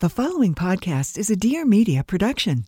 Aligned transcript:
The 0.00 0.10
following 0.10 0.54
podcast 0.54 1.16
is 1.16 1.30
a 1.30 1.36
Dear 1.36 1.64
Media 1.64 2.04
production. 2.04 2.66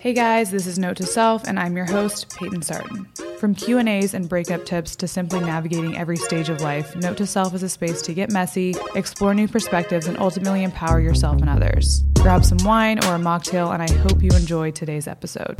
Hey 0.00 0.12
guys, 0.12 0.50
this 0.50 0.66
is 0.66 0.78
Note 0.78 0.98
to 0.98 1.04
Self, 1.04 1.44
and 1.48 1.58
I'm 1.58 1.74
your 1.74 1.86
host, 1.86 2.36
Payton 2.36 2.60
Sartain. 2.60 3.06
From 3.38 3.54
Q 3.54 3.78
and 3.78 3.88
A's 3.88 4.12
and 4.12 4.28
breakup 4.28 4.66
tips 4.66 4.94
to 4.96 5.08
simply 5.08 5.40
navigating 5.40 5.96
every 5.96 6.18
stage 6.18 6.50
of 6.50 6.60
life, 6.60 6.94
Note 6.96 7.16
to 7.16 7.26
Self 7.26 7.54
is 7.54 7.62
a 7.62 7.70
space 7.70 8.02
to 8.02 8.12
get 8.12 8.30
messy, 8.30 8.74
explore 8.94 9.32
new 9.32 9.48
perspectives, 9.48 10.06
and 10.06 10.18
ultimately 10.18 10.62
empower 10.62 11.00
yourself 11.00 11.40
and 11.40 11.48
others. 11.48 12.02
Grab 12.16 12.44
some 12.44 12.58
wine 12.62 13.02
or 13.06 13.14
a 13.14 13.18
mocktail, 13.18 13.72
and 13.72 13.82
I 13.82 13.90
hope 14.02 14.22
you 14.22 14.28
enjoy 14.32 14.72
today's 14.72 15.08
episode. 15.08 15.56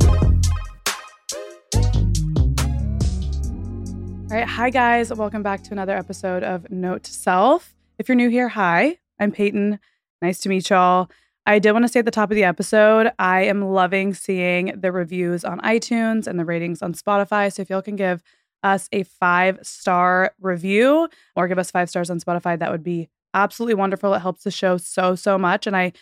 All 4.29 4.37
right, 4.37 4.47
hi 4.47 4.69
guys, 4.69 5.11
welcome 5.11 5.41
back 5.41 5.63
to 5.63 5.71
another 5.71 5.97
episode 5.97 6.43
of 6.43 6.69
Note 6.69 7.01
to 7.05 7.11
Self. 7.11 7.73
If 7.97 8.07
you're 8.07 8.15
new 8.15 8.29
here, 8.29 8.49
hi, 8.49 8.99
I'm 9.19 9.31
Payton. 9.31 9.79
Nice 10.21 10.39
to 10.39 10.49
meet 10.49 10.69
y'all. 10.69 11.09
I 11.45 11.59
did 11.59 11.71
want 11.71 11.85
to 11.85 11.89
say 11.89 11.99
at 11.99 12.05
the 12.05 12.11
top 12.11 12.29
of 12.29 12.35
the 12.35 12.43
episode, 12.43 13.11
I 13.17 13.43
am 13.43 13.63
loving 13.63 14.13
seeing 14.13 14.73
the 14.79 14.91
reviews 14.91 15.45
on 15.45 15.61
iTunes 15.61 16.27
and 16.27 16.37
the 16.39 16.45
ratings 16.45 16.81
on 16.81 16.93
Spotify. 16.93 17.51
So 17.51 17.61
if 17.61 17.69
y'all 17.69 17.81
can 17.81 17.95
give 17.95 18.21
us 18.63 18.89
a 18.91 19.03
five 19.03 19.59
star 19.61 20.33
review 20.41 21.07
or 21.35 21.47
give 21.47 21.57
us 21.57 21.71
five 21.71 21.89
stars 21.89 22.09
on 22.09 22.19
Spotify, 22.19 22.59
that 22.59 22.71
would 22.71 22.83
be 22.83 23.09
absolutely 23.33 23.75
wonderful. 23.75 24.13
It 24.13 24.19
helps 24.19 24.43
the 24.43 24.51
show 24.51 24.77
so, 24.77 25.15
so 25.15 25.37
much. 25.37 25.67
And 25.67 25.75
I 25.75 25.93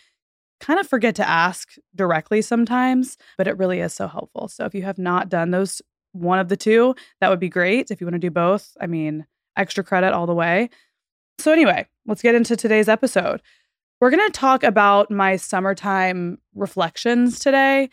kind 0.60 0.80
of 0.80 0.88
forget 0.88 1.16
to 1.16 1.30
ask 1.30 1.76
directly 1.96 2.42
sometimes, 2.42 3.18
but 3.38 3.48
it 3.48 3.58
really 3.58 3.82
is 3.82 3.94
so 3.94 4.08
helpful. 4.08 4.48
So 4.48 4.66
if 4.66 4.74
you 4.74 4.84
have 4.84 4.98
not 4.98 5.30
done 5.30 5.52
those 5.52 5.82
one 6.14 6.40
of 6.40 6.48
the 6.48 6.58
two, 6.58 6.96
that 7.22 7.30
would 7.30 7.40
be 7.40 7.50
great. 7.50 7.92
If 7.92 8.02
you 8.02 8.08
want 8.08 8.16
to 8.16 8.20
do 8.20 8.32
both, 8.32 8.76
I 8.80 8.88
mean, 8.88 9.28
extra 9.58 9.84
credit 9.84 10.14
all 10.14 10.26
the 10.26 10.34
way. 10.34 10.70
So, 11.40 11.52
anyway, 11.52 11.88
let's 12.06 12.22
get 12.22 12.36
into 12.36 12.56
today's 12.56 12.90
episode. 12.90 13.42
We're 14.02 14.10
going 14.10 14.26
to 14.26 14.32
talk 14.32 14.64
about 14.64 15.12
my 15.12 15.36
summertime 15.36 16.40
reflections 16.54 17.40
today. 17.40 17.90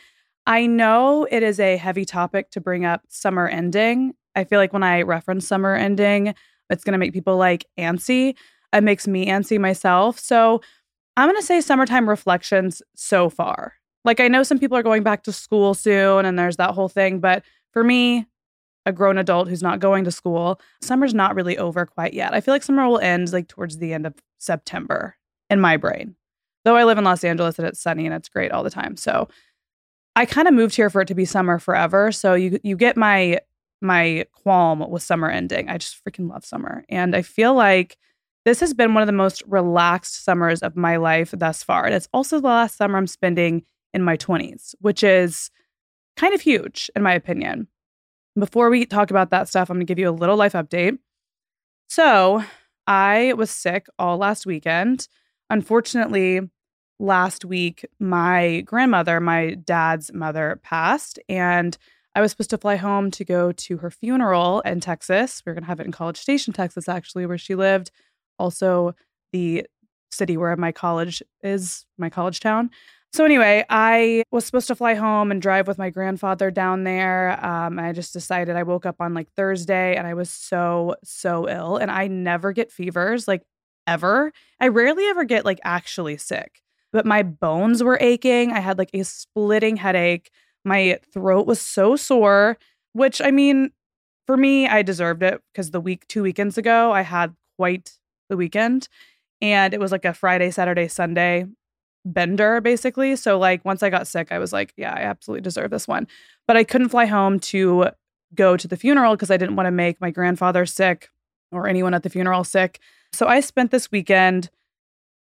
I 0.47 0.67
know 0.67 1.27
it 1.31 1.43
is 1.43 1.61
a 1.61 1.77
heavy 1.77 2.05
topic 2.05 2.51
to 2.51 2.61
bring 2.61 2.85
up 2.85 3.03
summer 3.09 3.47
ending. 3.47 4.15
I 4.35 4.45
feel 4.45 4.59
like 4.59 4.73
when 4.73 4.83
I 4.83 5.03
reference 5.03 5.47
summer 5.47 5.75
ending, 5.75 6.35
it's 6.71 6.85
going 6.85 6.93
to 6.93 6.99
make 6.99 7.13
people 7.13 7.37
like 7.37 7.67
antsy. 7.79 8.35
It 8.73 8.83
makes 8.83 9.07
me 9.07 9.27
antsy 9.27 9.59
myself. 9.61 10.19
So, 10.19 10.61
I'm 11.17 11.29
going 11.29 11.41
to 11.41 11.47
say 11.47 11.61
summertime 11.61 12.09
reflections 12.09 12.81
so 12.95 13.29
far. 13.29 13.75
Like, 14.05 14.19
I 14.19 14.29
know 14.29 14.43
some 14.43 14.59
people 14.59 14.77
are 14.77 14.83
going 14.83 15.03
back 15.03 15.25
to 15.25 15.33
school 15.33 15.75
soon 15.75 16.25
and 16.25 16.39
there's 16.39 16.57
that 16.57 16.71
whole 16.75 16.89
thing, 16.89 17.21
but 17.21 17.45
for 17.73 17.85
me, 17.85 18.27
a 18.87 18.93
grown 18.93 19.19
adult 19.19 19.49
who's 19.49 19.63
not 19.63 19.81
going 19.81 20.05
to 20.05 20.11
school, 20.11 20.61
summer's 20.81 21.15
not 21.15 21.35
really 21.35 21.59
over 21.59 21.87
quite 21.87 22.15
yet. 22.15 22.35
I 22.35 22.41
feel 22.41 22.55
like 22.55 22.63
summer 22.63 22.87
will 22.89 22.99
end 22.99 23.33
like 23.33 23.49
towards 23.49 23.79
the 23.79 23.93
end 23.93 24.07
of 24.07 24.15
September 24.39 25.17
in 25.51 25.61
my 25.61 25.77
brain. 25.77 26.17
Though 26.65 26.77
I 26.77 26.85
live 26.85 26.99
in 26.99 27.05
Los 27.05 27.25
Angeles 27.25 27.59
and 27.59 27.67
it's 27.67 27.81
sunny 27.81 28.07
and 28.07 28.15
it's 28.15 28.29
great 28.29 28.53
all 28.53 28.63
the 28.63 28.71
time. 28.71 28.97
So 28.97 29.29
I 30.15 30.27
kind 30.27 30.47
of 30.47 30.55
moved 30.55 30.75
here 30.75 30.91
for 30.91 31.01
it 31.01 31.09
to 31.09 31.15
be 31.15 31.25
summer 31.25 31.59
forever. 31.59 32.13
So 32.13 32.35
you 32.35 32.59
you 32.63 32.77
get 32.77 32.97
my 32.97 33.41
my 33.81 34.27
qualm 34.33 34.89
with 34.89 35.03
summer 35.03 35.29
ending. 35.29 35.69
I 35.69 35.79
just 35.79 36.03
freaking 36.05 36.31
love 36.31 36.45
summer. 36.45 36.85
And 36.89 37.17
I 37.17 37.23
feel 37.23 37.55
like 37.55 37.99
this 38.45 38.61
has 38.61 38.75
been 38.75 38.95
one 38.95 39.03
of 39.03 39.07
the 39.07 39.13
most 39.13 39.43
relaxed 39.47 40.25
summers 40.25 40.63
of 40.63 40.77
my 40.77 40.97
life 40.97 41.35
thus 41.37 41.63
far. 41.63 41.85
And 41.85 41.95
it's 41.95 42.09
also 42.13 42.41
the 42.41 42.47
last 42.47 42.77
summer 42.77 42.99
I'm 42.99 43.07
spending 43.07 43.65
in 43.93 44.03
my 44.03 44.17
20s, 44.17 44.75
which 44.81 45.03
is 45.03 45.51
kind 46.17 46.35
of 46.35 46.41
huge, 46.41 46.91
in 46.97 47.03
my 47.03 47.13
opinion. 47.13 47.69
Before 48.39 48.71
we 48.71 48.87
talk 48.87 49.11
about 49.11 49.31
that 49.31 49.49
stuff, 49.49 49.69
I'm 49.69 49.77
going 49.77 49.87
to 49.87 49.91
give 49.91 49.99
you 49.99 50.09
a 50.09 50.11
little 50.11 50.37
life 50.37 50.55
update. 50.55 50.99
So, 51.89 52.43
I 52.87 53.35
was 53.35 53.51
sick 53.51 53.87
all 53.99 54.17
last 54.17 54.47
weekend. 54.47 55.07
Unfortunately, 55.51 56.41
last 56.99 57.45
week, 57.45 57.85
my 58.01 58.63
grandmother, 58.63 59.21
my 59.21 59.55
dad's 59.55 60.13
mother, 60.13 60.59
passed, 60.63 61.19
and 61.29 61.77
I 62.15 62.21
was 62.21 62.31
supposed 62.31 62.51
to 62.51 62.59
fly 62.59 62.77
home 62.77 63.11
to 63.13 63.25
go 63.25 63.53
to 63.53 63.77
her 63.79 63.91
funeral 63.91 64.61
in 64.61 64.81
Texas. 64.81 65.43
We 65.45 65.51
are 65.51 65.55
going 65.55 65.65
to 65.65 65.69
have 65.69 65.81
it 65.81 65.87
in 65.87 65.93
College 65.93 66.19
Station, 66.19 66.53
Texas, 66.53 66.89
actually, 66.89 67.27
where 67.27 67.39
she 67.39 67.55
lived. 67.55 67.91
Also, 68.39 68.95
the 69.33 69.67
city 70.11 70.37
where 70.37 70.57
my 70.57 70.73
college 70.73 71.23
is, 71.43 71.87
my 71.99 72.11
college 72.11 72.41
town. 72.41 72.71
So 73.13 73.27
anyway, 73.27 73.65
I 73.69 74.23
was 74.31 74.47
supposed 74.47 74.69
to 74.69 74.75
fly 74.75 74.95
home 74.95 75.31
and 75.31 75.43
drive 75.43 75.69
with 75.69 75.77
my 75.77 75.91
grandfather 75.91 76.51
down 76.51 76.85
there. 76.85 77.45
Um, 77.45 77.79
I 77.79 77.93
just 77.93 78.15
decided 78.15 78.57
I 78.57 78.63
woke 78.63 78.87
up 78.87 78.97
on 79.01 79.13
like 79.13 79.31
Thursday 79.33 79.97
and 79.97 80.07
I 80.07 80.15
was 80.15 80.31
so 80.31 80.97
so 81.05 81.47
ill, 81.49 81.77
and 81.77 81.91
I 81.91 82.07
never 82.09 82.53
get 82.53 82.73
fevers 82.73 83.29
like 83.29 83.43
ever. 83.87 84.33
I 84.61 84.69
rarely 84.69 85.05
ever 85.09 85.25
get 85.25 85.45
like 85.45 85.61
actually 85.63 86.17
sick, 86.17 86.63
but 86.91 87.05
my 87.05 87.23
bones 87.23 87.83
were 87.83 87.99
aching. 88.01 88.51
I 88.53 88.61
had 88.61 88.79
like 88.79 88.91
a 88.95 89.05
splitting 89.05 89.77
headache. 89.77 90.31
My 90.65 90.99
throat 91.13 91.47
was 91.47 91.61
so 91.61 91.97
sore, 91.97 92.57
which 92.95 93.21
I 93.21 93.31
mean, 93.31 93.73
for 94.27 94.39
me, 94.39 94.67
I 94.69 94.81
deserved 94.83 95.23
it 95.23 95.43
because 95.53 95.71
the 95.71 95.81
week 95.81 96.07
two 96.09 96.23
weekends 96.23 96.57
ago 96.57 96.93
I 96.93 97.03
had 97.03 97.35
quite 97.59 97.99
the 98.31 98.39
weekend, 98.39 98.89
and 99.43 99.75
it 99.75 99.81
was 99.81 99.93
like 99.93 100.07
a 100.07 100.15
Friday, 100.15 100.51
Saturday, 100.51 100.89
Sunday 100.89 101.47
bender 102.05 102.61
basically. 102.61 103.17
So 103.17 103.39
like 103.39 103.65
once 103.65 103.83
I 103.83 103.91
got 103.91 104.07
sick, 104.07 104.33
I 104.33 104.39
was 104.39 104.53
like, 104.53 104.73
yeah, 104.77 104.93
I 104.93 105.03
absolutely 105.03 105.43
deserve 105.43 105.71
this 105.71 105.87
one. 105.87 106.07
But 106.47 106.57
I 106.57 106.65
couldn't 106.65 106.89
fly 106.89 107.07
home 107.07 107.39
to 107.41 107.91
go 108.35 108.57
to 108.57 108.67
the 108.67 108.77
funeral 108.77 109.15
because 109.15 109.31
I 109.31 109.37
didn't 109.37 109.57
want 109.57 109.67
to 109.67 109.73
make 109.73 110.01
my 110.01 110.11
grandfather 110.11 110.67
sick 110.67 111.11
or 111.51 111.69
anyone 111.69 111.95
at 111.95 112.03
the 112.03 112.11
funeral 112.11 112.45
sick. 112.45 112.81
So 113.13 113.27
I 113.27 113.41
spent 113.41 113.71
this 113.71 113.91
weekend 113.93 114.51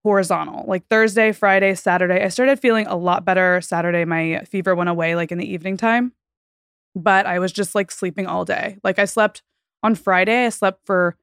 horizontal, 0.03 0.65
like 0.67 0.87
Thursday, 0.87 1.31
Friday, 1.31 1.75
Saturday. 1.75 2.23
I 2.23 2.29
started 2.29 2.59
feeling 2.59 2.87
a 2.87 2.95
lot 2.95 3.25
better 3.25 3.61
Saturday. 3.61 4.05
My 4.05 4.41
fever 4.45 4.75
went 4.75 4.89
away 4.89 5.15
like 5.15 5.31
in 5.31 5.37
the 5.37 5.51
evening 5.51 5.77
time, 5.77 6.13
but 6.95 7.25
I 7.25 7.39
was 7.39 7.51
just 7.51 7.75
like 7.75 7.91
sleeping 7.91 8.27
all 8.27 8.45
day. 8.45 8.77
Like 8.83 8.99
I 8.99 9.05
slept 9.05 9.43
on 9.81 9.95
Friday, 9.95 10.45
I 10.45 10.49
slept 10.49 10.85
for 10.85 11.15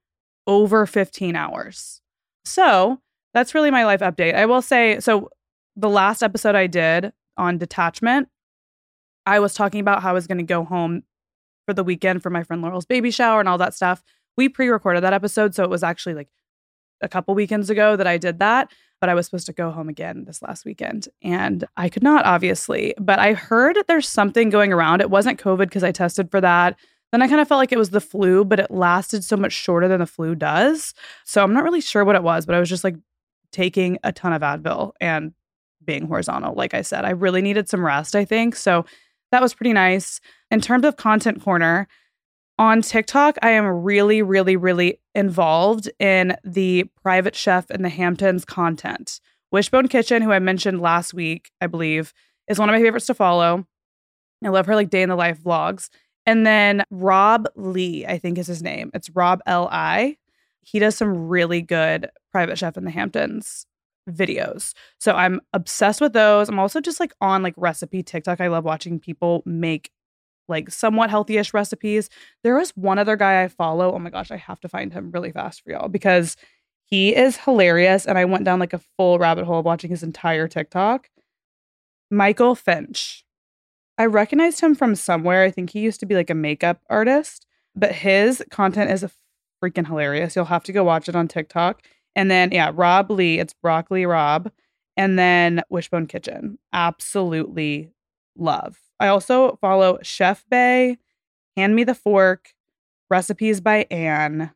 over 0.47 0.87
15 0.87 1.37
hours. 1.37 2.01
So 2.45 3.01
that's 3.35 3.55
really 3.55 3.71
my 3.71 3.85
life 3.85 4.01
update. 4.01 4.35
I 4.35 4.47
will 4.47 4.63
say 4.63 5.01
so 5.01 5.29
the 5.77 5.89
last 5.89 6.23
episode 6.23 6.55
I 6.55 6.67
did 6.67 7.13
on 7.37 7.59
detachment, 7.59 8.29
I 9.27 9.41
was 9.41 9.55
talking 9.55 9.81
about 9.81 10.03
how 10.03 10.11
I 10.11 10.15
was 10.15 10.27
going 10.27 10.39
to 10.39 10.45
go 10.45 10.65
home 10.65 11.03
for 11.67 11.75
the 11.75 11.85
weekend 11.85 12.23
for 12.23 12.31
my 12.31 12.43
friend 12.43 12.63
Laurel's 12.63 12.87
baby 12.87 13.11
shower 13.11 13.41
and 13.41 13.49
all 13.49 13.59
that 13.59 13.75
stuff. 13.75 14.03
We 14.37 14.49
pre 14.49 14.69
recorded 14.69 15.03
that 15.03 15.13
episode. 15.13 15.55
So 15.55 15.65
it 15.65 15.71
was 15.71 15.83
actually 15.83 16.15
like 16.15 16.29
a 17.03 17.09
couple 17.09 17.35
weekends 17.35 17.69
ago 17.69 17.97
that 17.97 18.07
I 18.07 18.19
did 18.19 18.39
that. 18.39 18.73
But 18.99 19.11
I 19.11 19.15
was 19.15 19.27
supposed 19.27 19.47
to 19.47 19.53
go 19.53 19.71
home 19.71 19.91
again 19.91 20.25
this 20.25 20.41
last 20.41 20.65
weekend 20.65 21.09
and 21.23 21.67
I 21.77 21.91
could 21.91 22.03
not, 22.03 22.25
obviously. 22.25 22.95
But 22.99 23.19
I 23.19 23.35
heard 23.35 23.77
there's 23.89 24.09
something 24.09 24.49
going 24.49 24.73
around. 24.73 25.03
It 25.03 25.11
wasn't 25.11 25.39
COVID 25.39 25.67
because 25.67 25.85
I 25.85 25.93
tested 25.93 26.31
for 26.31 26.41
that. 26.41 26.79
Then 27.13 27.21
I 27.21 27.29
kind 27.29 27.41
of 27.41 27.47
felt 27.47 27.59
like 27.59 27.73
it 27.73 27.79
was 27.79 27.91
the 27.91 28.01
flu, 28.01 28.43
but 28.45 28.59
it 28.59 28.71
lasted 28.71 29.23
so 29.23 29.37
much 29.37 29.53
shorter 29.53 29.87
than 29.87 30.01
the 30.01 30.07
flu 30.07 30.35
does. 30.35 30.95
So 31.25 31.43
I'm 31.43 31.53
not 31.53 31.63
really 31.63 31.83
sure 31.83 32.07
what 32.07 32.17
it 32.17 32.23
was, 32.23 32.47
but 32.47 32.55
I 32.55 32.61
was 32.61 32.71
just 32.71 32.85
like 32.85 32.97
taking 33.53 33.99
a 34.03 34.13
ton 34.13 34.33
of 34.33 34.41
Advil 34.41 34.93
and 34.99 35.35
being 35.87 36.07
horizontal. 36.07 36.55
Like 36.55 36.75
I 36.75 36.83
said, 36.83 37.05
I 37.05 37.11
really 37.11 37.41
needed 37.41 37.69
some 37.69 37.85
rest, 37.85 38.15
I 38.15 38.25
think. 38.25 38.57
So 38.57 38.85
that 39.33 39.41
was 39.41 39.55
pretty 39.55 39.73
nice. 39.73 40.21
In 40.51 40.61
terms 40.61 40.85
of 40.85 40.97
content 40.97 41.43
corner, 41.43 41.89
on 42.59 42.81
TikTok, 42.83 43.37
I 43.43 43.51
am 43.51 43.67
really, 43.67 44.23
really, 44.23 44.57
really 44.57 44.99
involved 45.15 45.91
in 45.99 46.37
the 46.43 46.85
private 47.03 47.37
chef 47.37 47.71
in 47.71 47.83
the 47.83 47.89
Hamptons 47.89 48.45
content, 48.45 49.21
Wishbone 49.53 49.89
Kitchen, 49.89 50.23
who 50.23 50.33
I 50.33 50.39
mentioned 50.39 50.81
last 50.81 51.13
week, 51.13 51.51
I 51.61 51.67
believe, 51.67 52.13
is 52.49 52.59
one 52.59 52.69
of 52.69 52.75
my 52.75 52.81
favorites 52.81 53.07
to 53.07 53.15
follow. 53.15 53.67
I 54.45 54.49
love 54.49 54.67
her 54.67 54.75
like 54.75 54.91
day 54.91 55.03
in 55.03 55.09
the 55.09 55.17
life 55.17 55.43
vlogs. 55.43 55.89
And 56.25 56.47
then 56.47 56.83
Rob 56.91 57.47
Lee, 57.57 58.05
I 58.07 58.19
think 58.19 58.39
is 58.39 58.47
his 58.47 58.63
name. 58.63 58.91
It's 58.95 59.11
Rob 59.11 59.41
L 59.47 59.69
I. 59.71 60.17
He 60.61 60.79
does 60.79 60.97
some 60.97 61.29
really 61.29 61.63
good 61.63 62.11
private 62.33 62.59
chef 62.59 62.77
in 62.77 62.85
the 62.85 62.91
Hamptons 62.91 63.67
videos. 64.09 64.73
So 64.99 65.13
I'm 65.15 65.41
obsessed 65.53 66.01
with 66.01 66.13
those. 66.13 66.49
I'm 66.49 66.59
also 66.59 66.81
just 66.81 67.01
like 67.01 67.13
on 67.21 67.43
like 67.43 67.55
recipe 67.57 68.03
TikTok. 68.03 68.41
I 68.41 68.49
love 68.49 68.65
watching 68.65 69.01
people 69.01 69.43
make 69.45 69.91
like 70.49 70.71
somewhat 70.71 71.11
healthy-ish 71.11 71.53
recipes. 71.53 72.09
There 72.45 72.59
is 72.59 72.71
one 72.77 72.99
other 72.99 73.17
guy 73.17 73.43
I 73.43 73.49
follow. 73.49 73.93
Oh 73.93 73.99
my 73.99 74.11
gosh, 74.11 74.31
I 74.31 74.37
have 74.37 74.61
to 74.61 74.69
find 74.69 74.93
him 74.93 75.11
really 75.11 75.33
fast 75.33 75.63
for 75.63 75.71
y'all 75.71 75.89
because 75.89 76.37
he 76.85 77.15
is 77.17 77.37
hilarious. 77.37 78.07
And 78.07 78.17
I 78.17 78.25
went 78.25 78.45
down 78.45 78.61
like 78.61 78.73
a 78.73 78.81
full 78.97 79.19
rabbit 79.19 79.45
hole 79.45 79.63
watching 79.63 79.91
his 79.91 80.05
entire 80.05 80.47
TikTok. 80.47 81.09
Michael 82.11 82.55
Finch. 82.55 83.25
I 83.99 84.07
recognized 84.07 84.61
him 84.61 84.75
from 84.75 84.95
somewhere. 84.95 85.43
I 85.43 85.51
think 85.51 85.71
he 85.71 85.81
used 85.81 86.01
to 86.01 86.07
be 86.07 86.15
like 86.15 86.31
a 86.31 86.35
makeup 86.35 86.81
artist, 86.89 87.47
but 87.75 87.93
his 87.93 88.45
content 88.51 88.91
is 88.91 89.05
freaking 89.63 89.87
hilarious. 89.87 90.37
You'll 90.37 90.45
have 90.45 90.65
to 90.65 90.73
go 90.73 90.85
watch 90.85 91.09
it 91.09 91.17
on 91.17 91.29
TikTok. 91.29 91.83
And 92.17 92.31
then, 92.31 92.51
yeah, 92.51 92.73
Rob 92.75 93.11
Lee, 93.11 93.39
it's 93.39 93.55
Broccoli 93.55 94.07
Rob. 94.07 94.51
And 94.97 95.19
then 95.19 95.63
Wishbone 95.69 96.07
Kitchen. 96.07 96.59
Absolutely 96.73 97.93
love. 98.37 98.79
I 98.99 99.09
also 99.09 99.59
follow 99.61 99.99
Chef 100.03 100.45
Bay, 100.51 100.97
Hand 101.57 101.77
Me 101.77 101.85
the 101.85 101.95
Fork, 101.95 102.55
Recipes 103.11 103.61
by 103.61 103.87
Anne. 103.91 104.53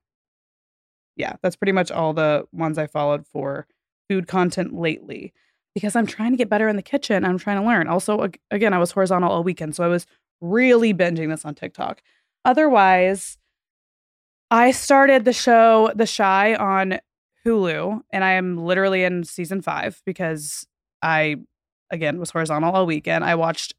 Yeah, 1.16 1.36
that's 1.42 1.56
pretty 1.56 1.72
much 1.72 1.90
all 1.90 2.14
the 2.14 2.46
ones 2.52 2.78
I 2.78 2.86
followed 2.86 3.26
for 3.26 3.66
food 4.08 4.26
content 4.26 4.74
lately 4.74 5.34
because 5.74 5.94
I'm 5.94 6.06
trying 6.06 6.30
to 6.30 6.38
get 6.38 6.48
better 6.48 6.68
in 6.68 6.76
the 6.76 6.82
kitchen. 6.82 7.24
I'm 7.24 7.38
trying 7.38 7.60
to 7.60 7.66
learn. 7.66 7.86
Also, 7.86 8.30
again, 8.50 8.72
I 8.72 8.78
was 8.78 8.92
horizontal 8.92 9.30
all 9.30 9.44
weekend, 9.44 9.76
so 9.76 9.84
I 9.84 9.88
was 9.88 10.06
really 10.40 10.94
binging 10.94 11.28
this 11.28 11.44
on 11.44 11.54
TikTok. 11.54 12.02
Otherwise, 12.46 13.36
I 14.50 14.70
started 14.70 15.26
the 15.26 15.34
show 15.34 15.92
The 15.94 16.06
Chi 16.06 16.54
on 16.54 16.98
Hulu, 17.46 18.00
and 18.10 18.24
I 18.24 18.32
am 18.32 18.56
literally 18.58 19.04
in 19.04 19.24
season 19.24 19.62
five 19.62 20.00
because 20.04 20.66
I, 21.02 21.36
again, 21.90 22.18
was 22.18 22.30
horizontal 22.30 22.72
all 22.72 22.86
weekend. 22.86 23.24
I 23.24 23.34
watched 23.34 23.74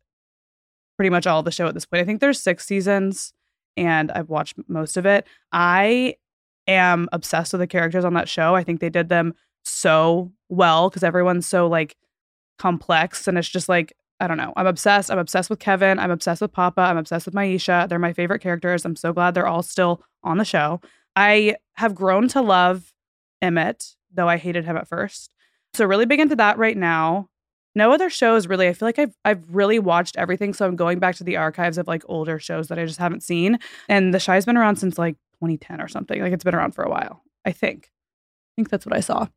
pretty 0.98 1.10
much 1.10 1.28
all 1.28 1.44
the 1.44 1.52
show 1.52 1.68
at 1.68 1.74
this 1.74 1.86
point. 1.86 2.02
I 2.02 2.06
think 2.06 2.22
there's 2.22 2.42
six 2.42 2.66
seasons, 2.66 3.34
and 3.78 4.12
I've 4.12 4.30
watched 4.30 4.56
most 4.68 4.98
of 4.98 5.06
it. 5.06 5.28
I 5.52 6.16
am 6.68 7.10
obsessed 7.12 7.54
with 7.54 7.60
the 7.60 7.68
characters 7.68 8.06
on 8.06 8.14
that 8.16 8.30
show. 8.30 8.56
I 8.56 8.64
think 8.64 8.80
they 8.80 8.90
did 8.90 9.10
them 9.10 9.34
so 9.64 10.32
well 10.50 10.90
because 10.90 11.04
everyone's 11.04 11.48
so 11.48 11.68
like 11.68 11.96
complex, 12.58 13.28
and 13.28 13.38
it's 13.38 13.50
just 13.50 13.70
like 13.70 13.94
I 14.20 14.28
don't 14.28 14.38
know. 14.38 14.54
I'm 14.56 14.68
obsessed. 14.68 15.10
I'm 15.10 15.18
obsessed 15.18 15.50
with 15.50 15.58
Kevin. 15.58 15.98
I'm 15.98 16.12
obsessed 16.12 16.42
with 16.42 16.52
Papa. 16.52 16.82
I'm 16.82 16.98
obsessed 16.98 17.26
with 17.26 17.34
Maisha. 17.34 17.90
They're 17.90 17.98
my 17.98 18.14
favorite 18.14 18.40
characters. 18.40 18.86
I'm 18.86 18.96
so 18.96 19.14
glad 19.14 19.34
they're 19.34 19.48
all 19.48 19.64
still 19.64 20.04
on 20.24 20.38
the 20.38 20.46
show. 20.46 20.80
I 21.16 21.56
have 21.74 21.96
grown 21.96 22.28
to 22.30 22.42
love 22.42 22.94
Emmett, 23.42 23.96
though 24.14 24.28
I 24.30 24.38
hated 24.38 24.66
him 24.66 24.78
at 24.78 24.88
first. 24.88 25.34
So 25.74 25.86
really 25.86 26.06
big 26.06 26.20
into 26.20 26.36
that 26.36 26.58
right 26.58 26.78
now. 26.78 27.30
No 27.74 27.92
other 27.94 28.10
shows 28.10 28.48
really. 28.48 28.68
I 28.68 28.74
feel 28.74 28.88
like 28.88 29.00
I've 29.00 29.16
I've 29.24 29.44
really 29.50 29.80
watched 29.80 30.18
everything. 30.18 30.54
So 30.54 30.66
I'm 30.66 30.76
going 30.76 31.00
back 31.00 31.16
to 31.16 31.24
the 31.24 31.38
archives 31.38 31.78
of 31.78 31.88
like 31.88 32.04
older 32.08 32.38
shows 32.40 32.68
that 32.68 32.78
I 32.78 32.86
just 32.86 33.00
haven't 33.00 33.24
seen. 33.24 33.60
And 33.88 34.14
the 34.14 34.20
Chi's 34.20 34.46
been 34.46 34.58
around 34.58 34.76
since 34.76 34.98
like 34.98 35.16
2010 35.40 35.82
or 35.82 35.88
something. 35.88 36.22
Like 36.22 36.34
it's 36.34 36.44
been 36.44 36.56
around 36.56 36.76
for 36.76 36.84
a 36.84 36.90
while. 36.90 37.24
I 37.46 37.52
think. 37.52 37.86
I 37.86 38.52
think 38.58 38.70
that's 38.70 38.86
what 38.86 38.96
I 38.96 39.00
saw. 39.00 39.28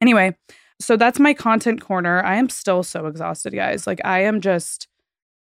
Anyway, 0.00 0.36
so 0.78 0.96
that's 0.96 1.18
my 1.18 1.32
content 1.32 1.80
corner. 1.80 2.22
I 2.22 2.36
am 2.36 2.50
still 2.50 2.82
so 2.82 3.06
exhausted, 3.06 3.54
guys. 3.54 3.86
Like 3.86 4.00
I 4.04 4.20
am 4.20 4.42
just 4.42 4.88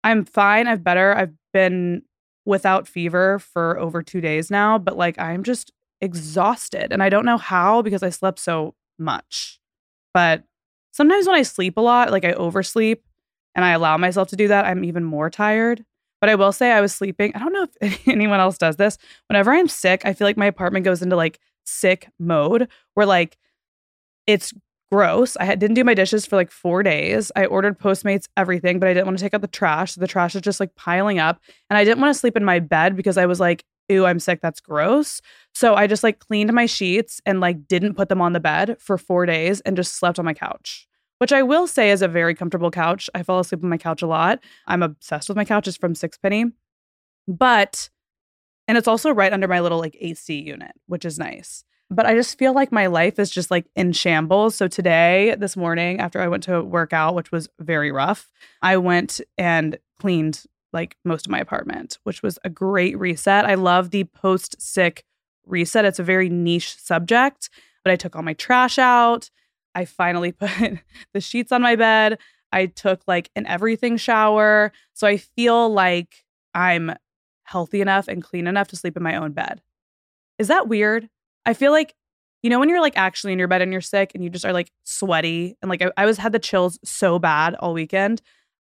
I'm 0.04 0.26
fine. 0.26 0.68
I've 0.68 0.84
better. 0.84 1.16
I've 1.16 1.34
been 1.52 2.04
without 2.46 2.88
fever 2.88 3.40
for 3.40 3.80
over 3.80 4.04
2 4.04 4.22
days 4.22 4.52
now, 4.52 4.78
but 4.78 4.96
like 4.96 5.18
I'm 5.18 5.42
just 5.42 5.72
exhausted 6.06 6.94
and 6.94 7.04
I 7.04 7.10
don't 7.10 7.26
know 7.26 7.38
how 7.38 7.82
because 7.82 8.04
I 8.04 8.10
slept 8.10 8.40
so 8.40 8.76
much. 8.98 9.60
But 10.14 10.44
sometimes 10.94 11.28
when 11.28 11.36
I 11.36 11.42
sleep 11.42 11.78
a 11.78 11.82
lot, 11.82 12.12
like 12.12 12.24
I 12.24 12.32
oversleep 12.34 13.04
and 13.54 13.66
I 13.66 13.72
allow 13.72 13.98
myself 13.98 14.30
to 14.30 14.36
do 14.36 14.48
that, 14.48 14.66
I'm 14.66 14.86
even 14.86 15.04
more 15.04 15.30
tired. 15.30 15.84
But 16.22 16.30
I 16.30 16.36
will 16.36 16.54
say 16.54 16.72
I 16.72 16.82
was 16.82 16.96
sleeping. 16.96 17.34
I 17.36 17.40
don't 17.40 17.54
know 17.54 17.68
if 17.82 18.08
anyone 18.08 18.40
else 18.40 18.58
does 18.58 18.78
this. 18.78 18.98
Whenever 19.28 19.52
I'm 19.52 19.68
sick, 19.68 20.06
I 20.06 20.14
feel 20.14 20.26
like 20.26 20.38
my 20.38 20.46
apartment 20.46 20.86
goes 20.86 21.02
into 21.02 21.16
like 21.16 21.40
sick 21.66 22.10
mode 22.20 22.70
where 22.94 23.06
like 23.06 23.38
it's 24.28 24.54
gross. 24.92 25.36
I 25.40 25.54
didn't 25.56 25.76
do 25.76 25.84
my 25.84 25.94
dishes 25.94 26.26
for 26.26 26.36
like 26.36 26.52
four 26.52 26.84
days. 26.84 27.32
I 27.36 27.46
ordered 27.46 27.80
Postmates 27.80 28.28
everything, 28.38 28.80
but 28.80 28.88
I 28.88 28.94
didn't 28.94 29.08
want 29.08 29.18
to 29.18 29.24
take 29.24 29.34
out 29.34 29.42
the 29.42 29.48
trash. 29.48 29.94
So 29.94 30.02
the 30.02 30.08
trash 30.08 30.36
is 30.36 30.42
just 30.42 30.60
like 30.60 30.76
piling 30.76 31.20
up. 31.20 31.42
And 31.70 31.78
I 31.78 31.84
didn't 31.84 32.00
want 32.00 32.14
to 32.14 32.20
sleep 32.20 32.38
in 32.38 32.46
my 32.46 32.60
bed 32.60 32.96
because 32.96 33.18
I 33.18 33.26
was 33.26 33.40
like, 33.40 33.66
ew, 33.90 34.06
I'm 34.06 34.20
sick. 34.20 34.42
That's 34.42 34.60
gross. 34.60 35.22
So 35.54 35.76
I 35.76 35.88
just 35.88 36.04
like 36.04 36.20
cleaned 36.20 36.54
my 36.54 36.66
sheets 36.66 37.22
and 37.26 37.40
like 37.40 37.68
didn't 37.68 37.96
put 37.96 38.10
them 38.10 38.22
on 38.22 38.34
the 38.34 38.40
bed 38.40 38.78
for 38.80 38.98
four 38.98 39.26
days 39.26 39.62
and 39.62 39.76
just 39.76 39.96
slept 39.96 40.20
on 40.20 40.26
my 40.26 40.34
couch, 40.34 40.88
which 41.20 41.32
I 41.32 41.44
will 41.44 41.68
say 41.68 41.92
is 41.92 42.02
a 42.02 42.08
very 42.08 42.36
comfortable 42.36 42.72
couch. 42.72 43.10
I 43.14 43.24
fall 43.24 43.40
asleep 43.40 43.64
on 43.64 43.70
my 43.70 43.78
couch 43.78 44.02
a 44.02 44.08
lot. 44.08 44.40
I'm 44.68 44.84
obsessed 44.84 45.30
with 45.30 45.38
my 45.38 45.46
couch. 45.46 45.68
It's 45.68 45.78
from 45.78 45.96
Sixpenny. 45.96 46.46
But, 47.28 47.90
and 48.68 48.78
it's 48.78 48.88
also 48.88 49.12
right 49.12 49.34
under 49.34 49.48
my 49.48 49.60
little 49.60 49.80
like 49.80 49.98
AC 50.00 50.34
unit, 50.34 50.74
which 50.88 51.06
is 51.06 51.18
nice. 51.18 51.64
But 51.90 52.08
I 52.08 52.16
just 52.16 52.38
feel 52.38 52.54
like 52.54 52.72
my 52.72 52.88
life 52.88 53.20
is 53.20 53.30
just 53.30 53.52
like 53.52 53.66
in 53.76 53.92
shambles. 53.92 54.56
So 54.56 54.68
today, 54.68 55.36
this 55.38 55.56
morning, 55.56 56.00
after 56.00 56.20
I 56.20 56.28
went 56.28 56.44
to 56.44 56.62
work 56.62 56.94
out, 56.94 57.14
which 57.14 57.32
was 57.32 57.48
very 57.60 57.92
rough, 57.92 58.32
I 58.62 58.78
went 58.78 59.22
and 59.38 59.78
cleaned 60.00 60.44
like 60.76 60.98
most 61.04 61.26
of 61.26 61.32
my 61.32 61.40
apartment, 61.40 61.98
which 62.04 62.22
was 62.22 62.38
a 62.44 62.50
great 62.50 63.00
reset. 63.00 63.46
I 63.46 63.56
love 63.56 63.90
the 63.90 64.04
post 64.04 64.62
sick 64.62 65.04
reset. 65.48 65.86
It's 65.86 65.98
a 65.98 66.04
very 66.04 66.30
niche 66.30 66.76
subject, 66.78 67.50
but 67.84 67.92
I 67.92 67.96
took 67.96 68.16
all 68.16 68.22
my 68.22 68.34
trash 68.34 68.78
out. 68.78 69.32
I 69.74 69.86
finally 69.86 70.32
put 70.34 70.52
the 71.14 71.22
sheets 71.22 71.52
on 71.52 71.64
my 71.64 71.76
bed. 71.76 72.20
I 72.52 72.68
took 72.68 73.02
like 73.08 73.32
an 73.36 73.48
everything 73.48 73.98
shower. 73.98 74.72
So 74.94 75.08
I 75.08 75.18
feel 75.18 75.70
like 75.70 76.24
I'm 76.54 76.94
healthy 77.44 77.82
enough 77.82 78.08
and 78.08 78.24
clean 78.24 78.46
enough 78.48 78.68
to 78.70 78.76
sleep 78.76 78.98
in 78.98 79.04
my 79.04 79.16
own 79.16 79.32
bed. 79.32 79.62
Is 80.38 80.48
that 80.50 80.68
weird? 80.68 81.10
I 81.46 81.54
feel 81.54 81.72
like, 81.72 81.96
you 82.44 82.50
know, 82.50 82.60
when 82.60 82.70
you're 82.70 82.82
like 82.82 82.98
actually 82.98 83.34
in 83.34 83.40
your 83.40 83.48
bed 83.48 83.62
and 83.62 83.72
you're 83.72 83.82
sick 83.82 84.12
and 84.14 84.24
you 84.24 84.30
just 84.30 84.46
are 84.46 84.54
like 84.54 84.72
sweaty 84.84 85.58
and 85.62 85.70
like 85.70 85.82
I, 85.82 85.92
I 85.98 86.06
was 86.06 86.18
had 86.18 86.32
the 86.32 86.40
chills 86.40 86.80
so 86.84 87.18
bad 87.18 87.56
all 87.56 87.74
weekend. 87.74 88.22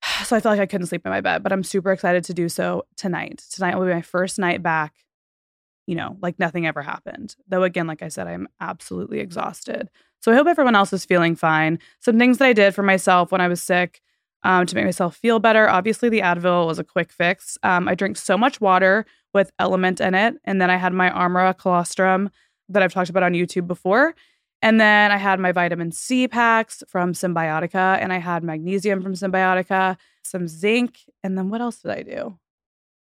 So 0.26 0.36
I 0.36 0.40
felt 0.40 0.58
like 0.58 0.62
I 0.62 0.66
couldn't 0.66 0.88
sleep 0.88 1.06
in 1.06 1.12
my 1.12 1.22
bed, 1.22 1.44
but 1.44 1.52
I'm 1.52 1.64
super 1.64 1.92
excited 1.92 2.24
to 2.26 2.34
do 2.34 2.48
so 2.48 2.86
tonight. 2.96 3.44
Tonight 3.52 3.78
will 3.78 3.86
be 3.86 3.94
my 3.94 4.02
first 4.02 4.40
night 4.40 4.64
back, 4.64 4.94
you 5.88 5.96
know, 5.96 6.18
like 6.22 6.40
nothing 6.40 6.66
ever 6.68 6.82
happened. 6.82 7.36
Though, 7.48 7.64
again, 7.64 7.88
like 7.88 8.02
I 8.02 8.08
said, 8.08 8.28
I'm 8.28 8.48
absolutely 8.60 9.20
exhausted. 9.20 9.90
So 10.22 10.32
I 10.32 10.36
hope 10.36 10.48
everyone 10.48 10.76
else 10.76 10.94
is 10.94 11.06
feeling 11.06 11.36
fine. 11.36 11.80
Some 12.00 12.20
things 12.20 12.38
that 12.38 12.46
I 12.46 12.54
did 12.54 12.76
for 12.76 12.84
myself 12.84 13.32
when 13.32 13.42
I 13.42 13.48
was 13.48 13.62
sick 13.62 14.02
um, 14.44 14.66
to 14.66 14.76
make 14.76 14.86
myself 14.86 15.16
feel 15.16 15.40
better. 15.40 15.68
Obviously, 15.68 16.10
the 16.10 16.22
Advil 16.22 16.68
was 16.68 16.80
a 16.80 16.84
quick 16.84 17.12
fix. 17.12 17.58
Um, 17.64 17.88
I 17.88 17.96
drink 17.96 18.18
so 18.18 18.38
much 18.38 18.62
water 18.62 19.06
with 19.34 19.52
LMNT 19.58 20.02
in 20.02 20.14
it. 20.16 20.36
And 20.46 20.62
then 20.62 20.70
I 20.70 20.78
had 20.78 20.94
my 20.94 21.10
Armra 21.10 21.58
colostrum 21.58 22.30
that 22.70 22.84
I've 22.84 22.94
talked 22.94 23.10
about 23.10 23.24
on 23.24 23.34
YouTube 23.34 23.68
before. 23.68 24.16
And 24.62 24.80
then 24.80 25.12
I 25.12 25.18
had 25.18 25.40
my 25.40 25.52
vitamin 25.52 25.92
C 25.92 26.28
packs 26.28 26.84
from 26.88 27.14
Cymbiotika, 27.14 27.98
and 28.00 28.14
I 28.14 28.20
had 28.20 28.44
magnesium 28.44 29.02
from 29.02 29.14
Cymbiotika, 29.14 29.98
some 30.24 30.48
zinc, 30.48 31.00
and 31.24 31.38
then 31.38 31.50
what 31.50 31.62
else 31.62 31.78
did 31.78 31.92
I 31.92 32.04
do? 32.04 32.38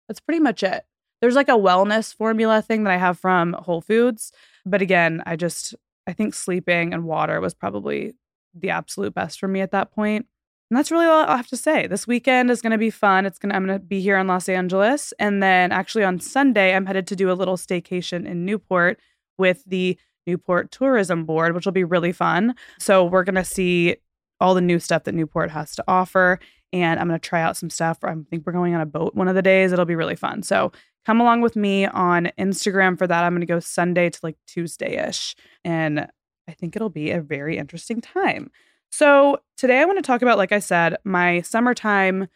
That's 0.08 0.20
pretty 0.20 0.42
much 0.42 0.64
it. 0.64 0.86
There's 1.22 1.36
like 1.36 1.50
a 1.50 1.54
wellness 1.54 2.14
formula 2.14 2.62
thing 2.62 2.84
that 2.84 2.94
I 2.94 2.98
have 2.98 3.18
from 3.18 3.54
Whole 3.54 3.82
Foods. 3.82 4.32
But 4.66 4.82
again, 4.82 5.24
I 5.26 5.36
just, 5.36 5.74
I 6.06 6.14
think 6.14 6.34
sleeping 6.34 6.94
and 6.94 7.06
water 7.06 7.40
was 7.40 7.54
probably 7.54 8.16
the 8.54 8.70
absolute 8.70 9.14
best 9.14 9.40
for 9.40 9.48
me 9.48 9.62
at 9.62 9.72
that 9.72 9.92
point. 9.92 10.28
And 10.70 10.78
that's 10.78 10.92
really 10.92 11.06
all 11.06 11.26
I 11.26 11.38
have 11.38 11.48
to 11.48 11.58
say. 11.58 11.88
This 11.88 12.08
weekend 12.08 12.50
is 12.50 12.62
going 12.62 12.72
to 12.72 12.78
be 12.78 12.90
fun. 12.90 13.26
It's 13.26 13.38
going 13.38 13.52
to 13.52 13.56
I'm 13.56 13.66
going 13.66 13.80
to 13.80 13.86
be 13.86 14.02
here 14.02 14.18
in 14.18 14.28
Los 14.28 14.50
Angeles 14.50 15.14
and 15.20 15.42
then 15.42 15.72
actually 15.72 16.04
on 16.04 16.20
Sunday 16.20 16.76
I'm 16.76 16.88
headed 16.88 17.08
to 17.08 17.16
do 17.16 17.32
a 17.32 17.34
little 17.34 17.58
staycation 17.58 18.26
in 18.26 18.46
Newport 18.46 19.00
with 19.38 19.64
the 19.66 19.98
Newport 20.28 20.72
Tourism 20.72 21.26
Board, 21.26 21.54
which 21.56 21.66
will 21.66 21.72
be 21.72 21.84
really 21.84 22.12
fun. 22.12 22.56
So 22.80 23.04
we're 23.04 23.24
going 23.24 23.36
to 23.36 23.44
see 23.44 23.98
all 24.40 24.54
the 24.54 24.62
new 24.62 24.80
stuff 24.80 25.04
that 25.06 25.16
Newport 25.16 25.52
has 25.52 25.76
to 25.76 25.84
offer. 25.88 26.40
And 26.74 27.00
I'm 27.00 27.08
going 27.08 27.20
to 27.20 27.28
try 27.28 27.42
out 27.42 27.58
some 27.58 27.70
stuff. 27.70 28.00
I 28.04 28.14
think 28.30 28.46
we're 28.46 28.54
going 28.54 28.76
on 28.76 28.82
a 28.82 28.86
boat 28.86 29.16
one 29.16 29.28
of 29.28 29.36
the 29.36 29.42
days. 29.42 29.72
It'll 29.72 29.86
be 29.86 29.96
really 29.96 30.16
fun. 30.16 30.44
So 30.44 30.72
come 31.06 31.22
along 31.22 31.42
with 31.42 31.56
me 31.56 31.86
on 31.86 32.32
Instagram 32.38 32.98
for 32.98 33.08
that. 33.08 33.24
I'm 33.24 33.32
going 33.34 33.42
to 33.42 33.46
go 33.46 33.60
Sunday 33.60 34.10
to 34.10 34.20
like 34.24 34.38
Tuesday 34.48 34.98
ish. 35.08 35.36
And 35.64 36.08
I 36.48 36.52
think 36.52 36.76
it'll 36.76 36.90
be 36.90 37.12
a 37.12 37.22
very 37.22 37.58
interesting 37.58 38.02
time. 38.02 38.52
So 38.92 39.40
today 39.58 39.80
I 39.80 39.86
want 39.86 39.98
to 39.98 40.04
talk 40.04 40.22
about, 40.22 40.38
like 40.38 40.52
I 40.52 40.60
said, 40.60 40.98
my 41.04 41.42
summertime 41.42 42.28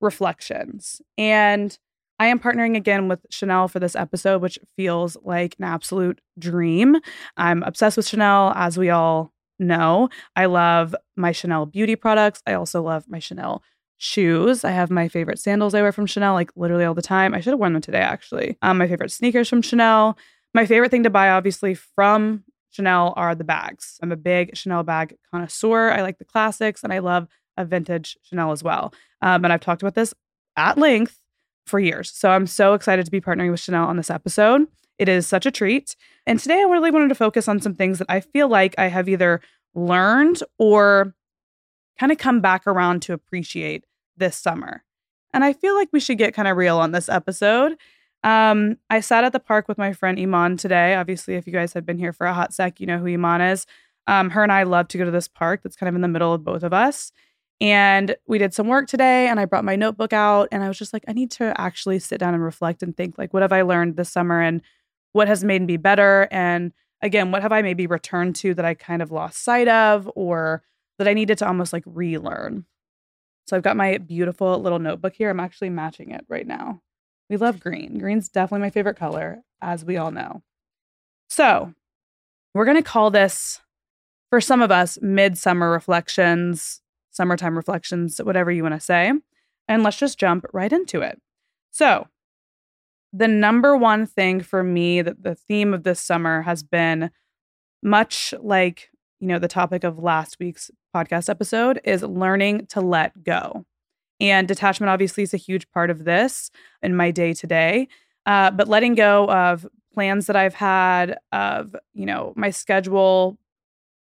reflections. 0.00 1.00
And 1.16 1.76
I 2.18 2.26
am 2.26 2.38
partnering 2.38 2.76
again 2.76 3.08
with 3.08 3.20
Chanel 3.30 3.68
for 3.68 3.80
this 3.80 3.96
episode, 3.96 4.42
which 4.42 4.58
feels 4.76 5.16
like 5.22 5.56
an 5.58 5.64
absolute 5.64 6.20
dream. 6.38 6.96
I'm 7.36 7.62
obsessed 7.62 7.96
with 7.96 8.06
Chanel, 8.06 8.52
as 8.54 8.78
we 8.78 8.90
all 8.90 9.32
know, 9.58 10.08
I 10.36 10.46
love 10.46 10.94
my 11.16 11.32
Chanel 11.32 11.66
beauty 11.66 11.96
products. 11.96 12.42
I 12.46 12.54
also 12.54 12.82
love 12.82 13.04
my 13.08 13.18
Chanel 13.18 13.62
shoes. 13.98 14.64
I 14.64 14.72
have 14.72 14.90
my 14.90 15.08
favorite 15.08 15.38
sandals 15.38 15.74
I 15.74 15.82
wear 15.82 15.92
from 15.92 16.06
Chanel, 16.06 16.34
like 16.34 16.50
literally 16.56 16.84
all 16.84 16.94
the 16.94 17.02
time. 17.02 17.34
I 17.34 17.40
should 17.40 17.52
have 17.52 17.60
worn 17.60 17.72
them 17.72 17.82
today, 17.82 18.00
actually. 18.00 18.58
Um, 18.62 18.78
my 18.78 18.88
favorite 18.88 19.12
sneakers 19.12 19.48
from 19.48 19.62
Chanel. 19.62 20.18
My 20.54 20.66
favorite 20.66 20.90
thing 20.90 21.04
to 21.04 21.10
buy, 21.10 21.30
obviously, 21.30 21.74
from 21.74 22.44
Chanel 22.70 23.14
are 23.16 23.34
the 23.34 23.44
bags. 23.44 23.98
I'm 24.02 24.12
a 24.12 24.16
big 24.16 24.56
Chanel 24.56 24.82
bag 24.82 25.16
connoisseur. 25.30 25.90
I 25.90 26.02
like 26.02 26.18
the 26.18 26.24
classics 26.24 26.82
and 26.82 26.92
I 26.92 26.98
love 26.98 27.28
a 27.56 27.64
vintage 27.64 28.16
Chanel 28.22 28.50
as 28.50 28.62
well. 28.62 28.92
Um, 29.20 29.44
and 29.44 29.52
I've 29.52 29.60
talked 29.60 29.82
about 29.82 29.94
this 29.94 30.14
at 30.56 30.78
length 30.78 31.21
for 31.66 31.78
years. 31.78 32.10
So 32.10 32.30
I'm 32.30 32.46
so 32.46 32.74
excited 32.74 33.04
to 33.04 33.10
be 33.10 33.20
partnering 33.20 33.50
with 33.50 33.60
Chanel 33.60 33.86
on 33.86 33.96
this 33.96 34.10
episode. 34.10 34.66
It 34.98 35.08
is 35.08 35.26
such 35.26 35.46
a 35.46 35.50
treat. 35.50 35.96
And 36.26 36.38
today 36.38 36.60
I 36.60 36.70
really 36.70 36.90
wanted 36.90 37.08
to 37.08 37.14
focus 37.14 37.48
on 37.48 37.60
some 37.60 37.74
things 37.74 37.98
that 37.98 38.10
I 38.10 38.20
feel 38.20 38.48
like 38.48 38.74
I 38.78 38.86
have 38.86 39.08
either 39.08 39.40
learned 39.74 40.42
or 40.58 41.14
kind 41.98 42.12
of 42.12 42.18
come 42.18 42.40
back 42.40 42.66
around 42.66 43.02
to 43.02 43.12
appreciate 43.12 43.84
this 44.16 44.36
summer. 44.36 44.84
And 45.32 45.44
I 45.44 45.52
feel 45.52 45.74
like 45.74 45.88
we 45.92 46.00
should 46.00 46.18
get 46.18 46.34
kind 46.34 46.48
of 46.48 46.56
real 46.56 46.78
on 46.78 46.92
this 46.92 47.08
episode. 47.08 47.76
Um, 48.22 48.76
I 48.90 49.00
sat 49.00 49.24
at 49.24 49.32
the 49.32 49.40
park 49.40 49.66
with 49.66 49.78
my 49.78 49.92
friend 49.92 50.18
Iman 50.18 50.56
today. 50.56 50.94
Obviously, 50.94 51.34
if 51.34 51.46
you 51.46 51.52
guys 51.52 51.72
have 51.72 51.86
been 51.86 51.98
here 51.98 52.12
for 52.12 52.26
a 52.26 52.34
hot 52.34 52.52
sec, 52.52 52.80
you 52.80 52.86
know 52.86 52.98
who 52.98 53.08
Iman 53.08 53.40
is. 53.40 53.66
Um, 54.06 54.30
her 54.30 54.42
and 54.42 54.52
I 54.52 54.64
love 54.64 54.88
to 54.88 54.98
go 54.98 55.04
to 55.04 55.10
this 55.10 55.28
park 55.28 55.62
that's 55.62 55.76
kind 55.76 55.88
of 55.88 55.94
in 55.94 56.00
the 56.00 56.08
middle 56.08 56.32
of 56.32 56.44
both 56.44 56.62
of 56.62 56.72
us. 56.72 57.12
And 57.62 58.16
we 58.26 58.38
did 58.38 58.52
some 58.52 58.66
work 58.66 58.88
today, 58.88 59.28
and 59.28 59.38
I 59.38 59.44
brought 59.44 59.64
my 59.64 59.76
notebook 59.76 60.12
out, 60.12 60.48
and 60.50 60.64
I 60.64 60.68
was 60.68 60.76
just 60.76 60.92
like, 60.92 61.04
I 61.06 61.12
need 61.12 61.30
to 61.32 61.58
actually 61.60 62.00
sit 62.00 62.18
down 62.18 62.34
and 62.34 62.42
reflect 62.42 62.82
and 62.82 62.96
think, 62.96 63.16
like, 63.18 63.32
what 63.32 63.42
have 63.42 63.52
I 63.52 63.62
learned 63.62 63.96
this 63.96 64.10
summer, 64.10 64.42
and 64.42 64.62
what 65.12 65.28
has 65.28 65.44
made 65.44 65.62
me 65.62 65.76
better, 65.76 66.26
and 66.32 66.72
again, 67.02 67.30
what 67.30 67.40
have 67.42 67.52
I 67.52 67.62
maybe 67.62 67.86
returned 67.86 68.34
to 68.36 68.52
that 68.54 68.64
I 68.64 68.74
kind 68.74 69.00
of 69.00 69.12
lost 69.12 69.44
sight 69.44 69.68
of, 69.68 70.10
or 70.16 70.64
that 70.98 71.06
I 71.06 71.14
needed 71.14 71.38
to 71.38 71.46
almost 71.46 71.72
like 71.72 71.84
relearn. 71.86 72.66
So 73.46 73.56
I've 73.56 73.62
got 73.62 73.76
my 73.76 73.98
beautiful 73.98 74.60
little 74.60 74.80
notebook 74.80 75.14
here. 75.14 75.30
I'm 75.30 75.38
actually 75.38 75.70
matching 75.70 76.10
it 76.10 76.24
right 76.28 76.46
now. 76.46 76.82
We 77.30 77.36
love 77.36 77.60
green. 77.60 77.96
Green's 77.98 78.28
definitely 78.28 78.66
my 78.66 78.70
favorite 78.70 78.96
color, 78.96 79.44
as 79.60 79.84
we 79.84 79.96
all 79.96 80.10
know. 80.10 80.42
So 81.30 81.74
we're 82.54 82.64
going 82.64 82.76
to 82.76 82.82
call 82.82 83.12
this, 83.12 83.60
for 84.30 84.40
some 84.40 84.62
of 84.62 84.72
us, 84.72 84.98
midsummer 85.00 85.70
reflections, 85.70 86.80
summertime 87.12 87.56
reflections, 87.56 88.18
whatever 88.18 88.50
you 88.50 88.62
want 88.62 88.74
to 88.74 88.80
say. 88.80 89.12
And 89.68 89.82
let's 89.82 89.98
just 89.98 90.18
jump 90.18 90.44
right 90.52 90.72
into 90.72 91.00
it. 91.00 91.20
So, 91.70 92.08
the 93.12 93.28
number 93.28 93.76
one 93.76 94.06
thing 94.06 94.40
for 94.40 94.62
me 94.62 95.02
that 95.02 95.22
the 95.22 95.34
theme 95.34 95.74
of 95.74 95.84
this 95.84 96.00
summer 96.00 96.42
has 96.42 96.62
been 96.62 97.10
much 97.82 98.34
like, 98.40 98.90
you 99.20 99.28
know, 99.28 99.38
the 99.38 99.48
topic 99.48 99.84
of 99.84 99.98
last 99.98 100.38
week's 100.40 100.70
podcast 100.94 101.28
episode 101.28 101.80
is 101.84 102.02
learning 102.02 102.66
to 102.70 102.80
let 102.80 103.22
go. 103.22 103.64
And 104.20 104.48
detachment 104.48 104.88
obviously 104.88 105.22
is 105.24 105.34
a 105.34 105.38
huge 105.38 105.70
part 105.70 105.90
of 105.90 106.04
this 106.04 106.50
in 106.82 106.96
my 106.96 107.10
day 107.10 107.34
to 107.34 107.46
day. 107.46 107.88
Uh, 108.24 108.50
but 108.50 108.68
letting 108.68 108.94
go 108.94 109.28
of 109.28 109.66
plans 109.92 110.26
that 110.26 110.36
I've 110.36 110.54
had, 110.54 111.18
of, 111.32 111.74
you 111.92 112.06
know, 112.06 112.32
my 112.36 112.50
schedule, 112.50 113.36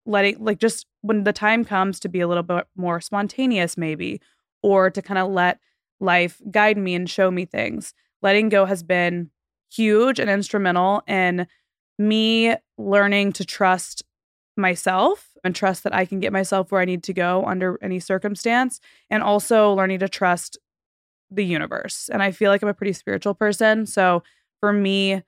letting, 0.07 0.43
like, 0.43 0.59
just 0.59 0.87
when 1.03 1.25
the 1.25 1.33
time 1.33 1.65
comes 1.65 2.01
to 2.01 2.09
be 2.09 2.21
a 2.21 2.29
little 2.29 2.43
bit 2.43 2.67
more 2.77 3.01
spontaneous, 3.01 3.77
maybe, 3.77 4.21
or 4.63 4.91
to 4.91 5.03
kind 5.03 5.19
of 5.19 5.31
let 5.31 5.59
life 6.01 6.41
guide 6.51 6.79
me 6.79 6.95
and 6.95 7.09
show 7.11 7.31
me 7.31 7.45
things. 7.45 7.93
Letting 8.23 8.49
go 8.49 8.65
has 8.65 8.83
been 8.83 9.31
huge 9.73 10.19
and 10.19 10.31
instrumental 10.31 11.03
in 11.07 11.47
me 11.99 12.55
learning 12.79 13.33
to 13.33 13.45
trust 13.45 14.03
myself 14.57 15.33
and 15.45 15.55
trust 15.55 15.85
that 15.85 15.95
I 15.95 16.07
can 16.07 16.21
get 16.21 16.33
myself 16.33 16.73
where 16.73 16.81
I 16.81 16.87
need 16.87 17.03
to 17.05 17.13
go 17.13 17.45
under 17.45 17.79
any 17.83 18.01
circumstance, 18.01 18.81
and 19.11 19.23
also 19.23 19.73
learning 19.73 19.99
to 20.01 20.09
trust 20.09 20.59
the 21.31 21.45
universe. 21.45 22.09
And 22.13 22.23
I 22.23 22.31
feel 22.31 22.51
like 22.51 22.63
I'm 22.63 22.69
a 22.69 22.75
pretty 22.75 22.93
spiritual 22.93 23.35
person. 23.35 23.87
So 23.87 24.23
for 24.61 24.73
me, 24.73 25.23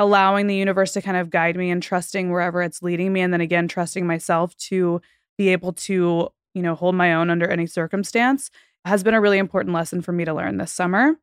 allowing 0.00 0.46
the 0.46 0.56
universe 0.56 0.92
to 0.94 1.02
kind 1.02 1.18
of 1.18 1.28
guide 1.28 1.56
me 1.56 1.70
and 1.70 1.82
trusting 1.82 2.30
wherever 2.30 2.62
it's 2.62 2.82
leading 2.82 3.12
me, 3.12 3.20
and 3.20 3.34
then 3.34 3.42
again, 3.42 3.68
trusting 3.68 4.06
myself 4.06 4.56
to 4.56 5.02
be 5.36 5.50
able 5.50 5.74
to, 5.74 6.30
you 6.54 6.62
know, 6.62 6.74
hold 6.74 6.94
my 6.94 7.12
own 7.12 7.28
under 7.28 7.46
any 7.46 7.66
circumstance 7.66 8.50
has 8.86 9.02
been 9.02 9.12
a 9.12 9.20
really 9.20 9.36
important 9.36 9.74
lesson 9.74 10.00
for 10.00 10.12
me 10.12 10.24
to 10.24 10.32
learn 10.32 10.56
this 10.56 10.72
summer. 10.72 11.16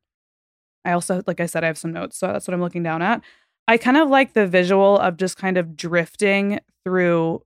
I 0.85 0.91
also, 0.91 1.23
like 1.25 1.39
I 1.39 1.47
said, 1.47 1.63
I 1.63 1.67
have 1.67 1.77
some 1.79 1.91
notes. 1.91 2.19
So 2.19 2.27
that's 2.27 2.47
what 2.47 2.53
I'm 2.53 2.61
looking 2.61 2.83
down 2.83 3.01
at. 3.01 3.23
I 3.67 3.77
kind 3.77 3.97
of 3.97 4.09
like 4.09 4.33
the 4.33 4.45
visual 4.45 4.99
of 4.99 5.17
just 5.17 5.37
kind 5.37 5.57
of 5.57 5.75
drifting 5.75 6.59
through 6.85 7.41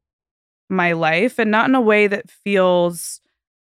my 0.70 0.92
life 0.92 1.40
and 1.40 1.50
not 1.50 1.70
in 1.70 1.76
a 1.76 1.82
way 1.82 2.08
that 2.08 2.30
feels 2.30 3.22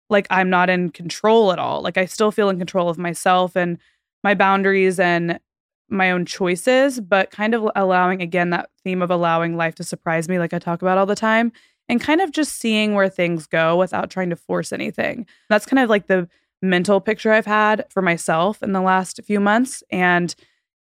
like 0.08 0.26
I'm 0.30 0.48
not 0.48 0.70
in 0.70 0.88
control 0.88 1.52
at 1.52 1.58
all. 1.58 1.82
Like 1.82 1.98
I 1.98 2.06
still 2.06 2.30
feel 2.30 2.48
in 2.48 2.56
control 2.56 2.88
of 2.88 2.96
myself 2.96 3.56
and 3.56 3.76
my 4.24 4.34
boundaries 4.34 4.98
and 4.98 5.38
my 5.88 6.10
own 6.10 6.26
choices, 6.26 7.00
but 7.00 7.30
kind 7.30 7.54
of 7.54 7.68
allowing 7.74 8.22
again 8.22 8.50
that 8.50 8.70
theme 8.84 9.02
of 9.02 9.10
allowing 9.10 9.56
life 9.56 9.74
to 9.76 9.84
surprise 9.84 10.28
me, 10.28 10.38
like 10.38 10.52
I 10.52 10.58
talk 10.58 10.82
about 10.82 10.98
all 10.98 11.06
the 11.06 11.14
time, 11.14 11.52
and 11.88 12.00
kind 12.00 12.20
of 12.20 12.30
just 12.32 12.56
seeing 12.56 12.94
where 12.94 13.08
things 13.08 13.46
go 13.46 13.76
without 13.76 14.10
trying 14.10 14.30
to 14.30 14.36
force 14.36 14.72
anything. 14.72 15.26
That's 15.48 15.66
kind 15.66 15.80
of 15.80 15.88
like 15.88 16.06
the 16.06 16.28
mental 16.60 17.00
picture 17.00 17.32
I've 17.32 17.46
had 17.46 17.86
for 17.88 18.02
myself 18.02 18.62
in 18.62 18.72
the 18.72 18.80
last 18.80 19.20
few 19.24 19.40
months. 19.40 19.82
And 19.90 20.34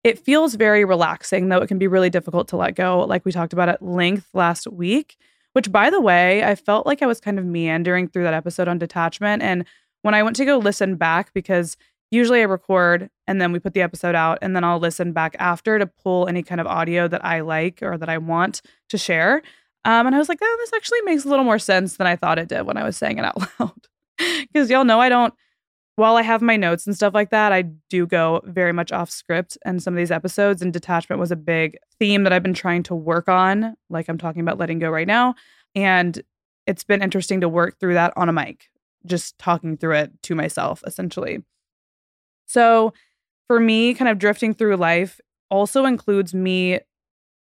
it 0.03 0.19
feels 0.19 0.55
very 0.55 0.85
relaxing, 0.85 1.49
though 1.49 1.61
it 1.61 1.67
can 1.67 1.79
be 1.79 1.87
really 1.87 2.09
difficult 2.09 2.47
to 2.49 2.57
let 2.57 2.75
go, 2.75 3.01
like 3.01 3.25
we 3.25 3.31
talked 3.31 3.53
about 3.53 3.69
at 3.69 3.81
length 3.81 4.29
last 4.33 4.67
week. 4.67 5.17
Which, 5.53 5.71
by 5.71 5.91
the 5.91 6.01
way, 6.01 6.43
I 6.43 6.55
felt 6.55 6.87
like 6.87 7.01
I 7.01 7.05
was 7.05 7.19
kind 7.19 7.37
of 7.37 7.45
meandering 7.45 8.07
through 8.07 8.23
that 8.23 8.33
episode 8.33 8.67
on 8.67 8.79
detachment. 8.79 9.43
And 9.43 9.65
when 10.01 10.15
I 10.15 10.23
went 10.23 10.35
to 10.37 10.45
go 10.45 10.57
listen 10.57 10.95
back, 10.95 11.31
because 11.33 11.77
usually 12.13 12.41
I 12.41 12.43
record 12.43 13.09
and 13.27 13.41
then 13.41 13.51
we 13.51 13.59
put 13.59 13.73
the 13.73 13.81
episode 13.81 14.15
out, 14.15 14.39
and 14.41 14.55
then 14.55 14.63
I'll 14.63 14.79
listen 14.79 15.13
back 15.13 15.35
after 15.39 15.79
to 15.79 15.87
pull 15.87 16.27
any 16.27 16.43
kind 16.43 16.59
of 16.59 16.67
audio 16.67 17.07
that 17.07 17.23
I 17.25 17.39
like 17.39 17.81
or 17.81 17.97
that 17.97 18.09
I 18.09 18.17
want 18.17 18.61
to 18.89 18.97
share. 18.97 19.41
Um, 19.85 20.07
and 20.07 20.15
I 20.15 20.19
was 20.19 20.29
like, 20.29 20.39
oh, 20.41 20.57
this 20.59 20.73
actually 20.73 21.01
makes 21.01 21.25
a 21.25 21.29
little 21.29 21.45
more 21.45 21.59
sense 21.59 21.97
than 21.97 22.07
I 22.07 22.15
thought 22.15 22.39
it 22.39 22.49
did 22.49 22.63
when 22.63 22.77
I 22.77 22.83
was 22.83 22.97
saying 22.97 23.17
it 23.17 23.25
out 23.25 23.37
loud. 23.59 23.87
Because 24.17 24.69
y'all 24.69 24.85
know 24.85 24.99
I 24.99 25.09
don't 25.09 25.33
while 25.95 26.15
I 26.15 26.23
have 26.23 26.41
my 26.41 26.57
notes 26.57 26.87
and 26.87 26.95
stuff 26.95 27.13
like 27.13 27.29
that, 27.29 27.51
I 27.51 27.63
do 27.89 28.07
go 28.07 28.41
very 28.45 28.73
much 28.73 28.91
off 28.91 29.11
script 29.11 29.57
and 29.63 29.81
some 29.81 29.93
of 29.93 29.97
these 29.97 30.11
episodes. 30.11 30.61
And 30.61 30.73
detachment 30.73 31.19
was 31.19 31.31
a 31.31 31.35
big 31.35 31.77
theme 31.99 32.23
that 32.23 32.33
I've 32.33 32.43
been 32.43 32.53
trying 32.53 32.83
to 32.83 32.95
work 32.95 33.29
on, 33.29 33.75
like 33.89 34.09
I'm 34.09 34.17
talking 34.17 34.41
about 34.41 34.57
letting 34.57 34.79
go 34.79 34.89
right 34.89 35.07
now. 35.07 35.35
And 35.75 36.21
it's 36.65 36.83
been 36.83 37.03
interesting 37.03 37.41
to 37.41 37.49
work 37.49 37.79
through 37.79 37.93
that 37.93 38.13
on 38.15 38.29
a 38.29 38.33
mic, 38.33 38.69
just 39.05 39.37
talking 39.37 39.77
through 39.77 39.95
it 39.95 40.23
to 40.23 40.35
myself, 40.35 40.83
essentially. 40.87 41.43
So 42.53 42.93
for 43.47 43.59
me, 43.59 43.95
kind 43.95 44.09
of 44.09 44.19
drifting 44.19 44.53
through 44.53 44.77
life 44.77 45.19
also 45.49 45.85
includes 45.85 46.33
me, 46.33 46.79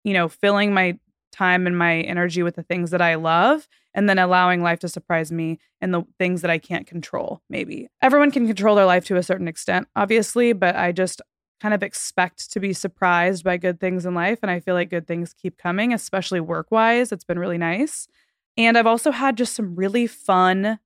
you 0.05 0.15
know, 0.15 0.29
filling 0.29 0.73
my 0.73 0.99
time 1.33 1.67
and 1.67 1.77
my 1.77 2.01
energy 2.03 2.43
with 2.43 2.55
the 2.55 2.63
things 2.63 2.91
that 2.93 3.03
I 3.03 3.17
love 3.17 3.69
and 3.93 4.09
then 4.09 4.21
allowing 4.21 4.63
life 4.63 4.79
to 4.81 4.89
surprise 4.89 5.33
me 5.33 5.59
in 5.81 5.91
the 5.91 6.03
things 6.19 6.43
that 6.43 6.51
I 6.51 6.59
can't 6.59 6.87
control, 6.87 7.43
maybe. 7.51 7.89
Everyone 8.01 8.31
can 8.31 8.47
control 8.47 8.77
their 8.77 8.87
life 8.87 9.05
to 9.07 9.17
a 9.17 9.23
certain 9.23 9.49
extent, 9.49 9.89
obviously, 9.97 10.53
but 10.53 10.77
I 10.77 10.93
just 10.93 11.21
kind 11.61 11.75
of 11.75 11.83
expect 11.83 12.53
to 12.53 12.61
be 12.61 12.73
surprised 12.73 13.43
by 13.43 13.57
good 13.57 13.81
things 13.81 14.07
in 14.07 14.15
life. 14.15 14.39
And 14.43 14.51
I 14.51 14.61
feel 14.61 14.75
like 14.75 14.91
good 14.91 15.09
things 15.09 15.35
keep 15.35 15.59
coming, 15.59 15.93
especially 15.93 16.41
work 16.41 16.71
wise. 16.71 17.11
It's 17.11 17.25
been 17.25 17.39
really 17.39 17.59
nice. 17.59 18.07
And 18.57 18.79
I've 18.79 18.87
also 18.87 19.11
had 19.11 19.37
just 19.37 19.55
some 19.55 19.75
really 19.75 20.07
fun 20.07 20.79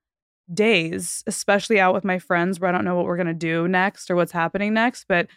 days, 0.52 1.22
especially 1.26 1.80
out 1.80 1.94
with 1.94 2.04
my 2.04 2.18
friends 2.18 2.60
where 2.60 2.68
I 2.68 2.72
don't 2.72 2.84
know 2.84 2.94
what 2.94 3.06
we're 3.06 3.16
going 3.16 3.26
to 3.26 3.34
do 3.34 3.66
next 3.68 4.10
or 4.10 4.16
what's 4.16 4.32
happening 4.32 4.74
next, 4.74 5.06
but 5.08 5.28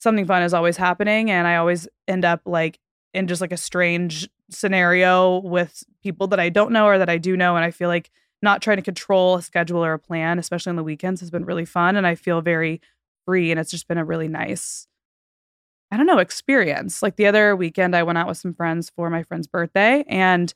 something 0.00 0.26
fun 0.26 0.42
is 0.42 0.54
always 0.54 0.76
happening. 0.76 1.30
And 1.30 1.46
I 1.46 1.56
always 1.56 1.88
end 2.08 2.24
up 2.24 2.40
like 2.44 2.80
in 3.14 3.28
just 3.28 3.40
like 3.40 3.52
a 3.52 3.56
strange 3.56 4.28
scenario 4.50 5.38
with 5.40 5.84
people 6.02 6.26
that 6.28 6.40
I 6.40 6.48
don't 6.48 6.72
know 6.72 6.86
or 6.86 6.98
that 6.98 7.08
I 7.08 7.18
do 7.18 7.36
know. 7.36 7.56
And 7.56 7.64
I 7.64 7.70
feel 7.70 7.88
like 7.88 8.10
not 8.42 8.60
trying 8.60 8.78
to 8.78 8.82
control 8.82 9.36
a 9.36 9.42
schedule 9.42 9.84
or 9.84 9.92
a 9.92 9.98
plan, 9.98 10.38
especially 10.38 10.70
on 10.70 10.76
the 10.76 10.82
weekends, 10.82 11.20
has 11.20 11.30
been 11.30 11.44
really 11.44 11.64
fun. 11.64 11.96
And 11.96 12.06
I 12.06 12.16
feel 12.16 12.40
very 12.40 12.80
free. 13.24 13.50
And 13.50 13.60
it's 13.60 13.70
just 13.70 13.86
been 13.86 13.98
a 13.98 14.04
really 14.04 14.28
nice, 14.28 14.88
I 15.92 15.96
don't 15.96 16.06
know, 16.06 16.18
experience. 16.18 17.02
Like 17.02 17.16
the 17.16 17.26
other 17.26 17.54
weekend, 17.54 17.94
I 17.94 18.02
went 18.02 18.18
out 18.18 18.26
with 18.26 18.38
some 18.38 18.54
friends 18.54 18.90
for 18.90 19.08
my 19.08 19.22
friend's 19.22 19.46
birthday 19.46 20.04
and 20.08 20.52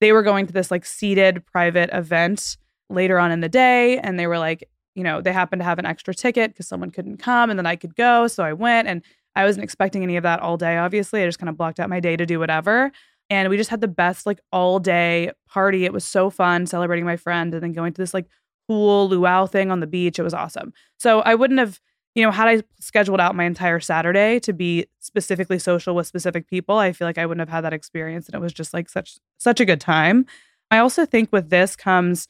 they 0.00 0.12
were 0.12 0.22
going 0.22 0.46
to 0.46 0.52
this 0.52 0.70
like 0.70 0.84
seated 0.84 1.46
private 1.46 1.88
event 1.92 2.58
later 2.88 3.18
on 3.18 3.32
in 3.32 3.40
the 3.40 3.48
day. 3.48 3.98
And 3.98 4.18
they 4.18 4.26
were 4.26 4.38
like, 4.38 4.68
you 4.94 5.02
know, 5.02 5.20
they 5.20 5.32
happened 5.32 5.60
to 5.60 5.64
have 5.64 5.78
an 5.78 5.86
extra 5.86 6.14
ticket 6.14 6.52
because 6.52 6.66
someone 6.66 6.90
couldn't 6.90 7.18
come 7.18 7.50
and 7.50 7.58
then 7.58 7.66
I 7.66 7.76
could 7.76 7.94
go. 7.94 8.26
So 8.28 8.42
I 8.42 8.52
went 8.52 8.88
and 8.88 9.02
I 9.34 9.44
wasn't 9.44 9.64
expecting 9.64 10.02
any 10.02 10.16
of 10.16 10.22
that 10.22 10.40
all 10.40 10.56
day, 10.56 10.78
obviously. 10.78 11.22
I 11.22 11.26
just 11.26 11.38
kind 11.38 11.50
of 11.50 11.56
blocked 11.58 11.78
out 11.78 11.90
my 11.90 12.00
day 12.00 12.16
to 12.16 12.24
do 12.24 12.38
whatever. 12.38 12.90
And 13.28 13.48
we 13.50 13.56
just 13.56 13.70
had 13.70 13.80
the 13.80 13.88
best, 13.88 14.24
like, 14.24 14.40
all 14.52 14.78
day 14.78 15.32
party. 15.48 15.84
It 15.84 15.92
was 15.92 16.04
so 16.04 16.30
fun 16.30 16.64
celebrating 16.64 17.04
my 17.04 17.16
friend 17.16 17.52
and 17.52 17.62
then 17.62 17.72
going 17.72 17.92
to 17.92 18.00
this, 18.00 18.14
like, 18.14 18.26
cool 18.68 19.08
luau 19.08 19.46
thing 19.46 19.70
on 19.70 19.80
the 19.80 19.86
beach. 19.86 20.18
It 20.18 20.22
was 20.22 20.32
awesome. 20.32 20.72
So 20.98 21.20
I 21.20 21.34
wouldn't 21.34 21.58
have, 21.58 21.80
you 22.14 22.22
know, 22.22 22.30
had 22.30 22.48
I 22.48 22.62
scheduled 22.80 23.20
out 23.20 23.34
my 23.34 23.44
entire 23.44 23.80
Saturday 23.80 24.38
to 24.40 24.52
be 24.52 24.86
specifically 25.00 25.58
social 25.58 25.94
with 25.94 26.06
specific 26.06 26.48
people, 26.48 26.78
I 26.78 26.92
feel 26.92 27.06
like 27.06 27.18
I 27.18 27.26
wouldn't 27.26 27.46
have 27.46 27.54
had 27.54 27.64
that 27.64 27.72
experience. 27.72 28.26
And 28.26 28.36
it 28.36 28.40
was 28.40 28.52
just 28.52 28.72
like 28.72 28.88
such, 28.88 29.18
such 29.38 29.60
a 29.60 29.64
good 29.64 29.80
time. 29.80 30.24
I 30.70 30.78
also 30.78 31.04
think 31.04 31.32
with 31.32 31.50
this 31.50 31.76
comes, 31.76 32.28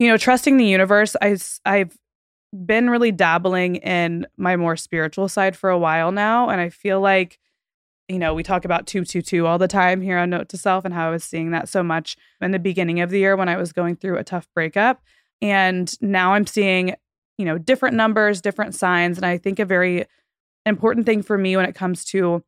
you 0.00 0.08
know, 0.08 0.16
trusting 0.16 0.56
the 0.56 0.64
universe. 0.64 1.14
I, 1.20 1.36
I've 1.64 1.96
been 2.52 2.90
really 2.90 3.12
dabbling 3.12 3.76
in 3.76 4.26
my 4.36 4.56
more 4.56 4.74
spiritual 4.74 5.28
side 5.28 5.54
for 5.54 5.70
a 5.70 5.78
while 5.78 6.10
now. 6.10 6.48
And 6.48 6.60
I 6.60 6.70
feel 6.70 7.00
like, 7.00 7.38
you 8.08 8.18
know, 8.18 8.34
we 8.34 8.42
talk 8.42 8.64
about 8.64 8.86
222 8.86 9.46
all 9.46 9.58
the 9.58 9.68
time 9.68 10.00
here 10.00 10.18
on 10.18 10.30
Note 10.30 10.48
to 10.48 10.56
Self 10.56 10.86
and 10.86 10.94
how 10.94 11.08
I 11.08 11.10
was 11.10 11.22
seeing 11.22 11.50
that 11.50 11.68
so 11.68 11.82
much 11.82 12.16
in 12.40 12.50
the 12.50 12.58
beginning 12.58 13.00
of 13.00 13.10
the 13.10 13.18
year 13.18 13.36
when 13.36 13.48
I 13.48 13.56
was 13.56 13.72
going 13.74 13.94
through 13.94 14.16
a 14.16 14.24
tough 14.24 14.48
breakup. 14.54 15.02
And 15.42 15.92
now 16.00 16.32
I'm 16.32 16.46
seeing, 16.46 16.94
you 17.36 17.44
know, 17.44 17.58
different 17.58 17.94
numbers, 17.94 18.40
different 18.40 18.74
signs. 18.74 19.18
And 19.18 19.26
I 19.26 19.36
think 19.36 19.58
a 19.58 19.66
very 19.66 20.06
important 20.64 21.04
thing 21.04 21.22
for 21.22 21.36
me 21.36 21.56
when 21.56 21.66
it 21.66 21.74
comes 21.74 22.06
to 22.06 22.42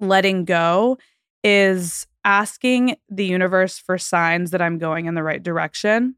letting 0.00 0.44
go 0.44 0.98
is 1.42 2.06
asking 2.24 2.96
the 3.08 3.24
universe 3.24 3.78
for 3.78 3.96
signs 3.96 4.50
that 4.50 4.60
I'm 4.60 4.76
going 4.76 5.06
in 5.06 5.14
the 5.14 5.22
right 5.22 5.42
direction. 5.42 6.14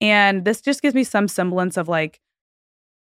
And 0.00 0.44
this 0.44 0.60
just 0.60 0.82
gives 0.82 0.94
me 0.94 1.04
some 1.04 1.28
semblance 1.28 1.76
of 1.76 1.88
like 1.88 2.20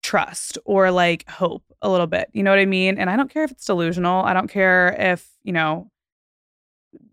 trust 0.02 0.58
or 0.64 0.90
like 0.90 1.28
hope 1.28 1.62
a 1.82 1.90
little 1.90 2.06
bit. 2.06 2.28
You 2.32 2.42
know 2.42 2.50
what 2.50 2.58
I 2.58 2.66
mean? 2.66 2.98
And 2.98 3.10
I 3.10 3.16
don't 3.16 3.30
care 3.30 3.44
if 3.44 3.50
it's 3.50 3.64
delusional. 3.64 4.24
I 4.24 4.32
don't 4.32 4.48
care 4.48 4.96
if, 4.98 5.28
you 5.42 5.52
know, 5.52 5.90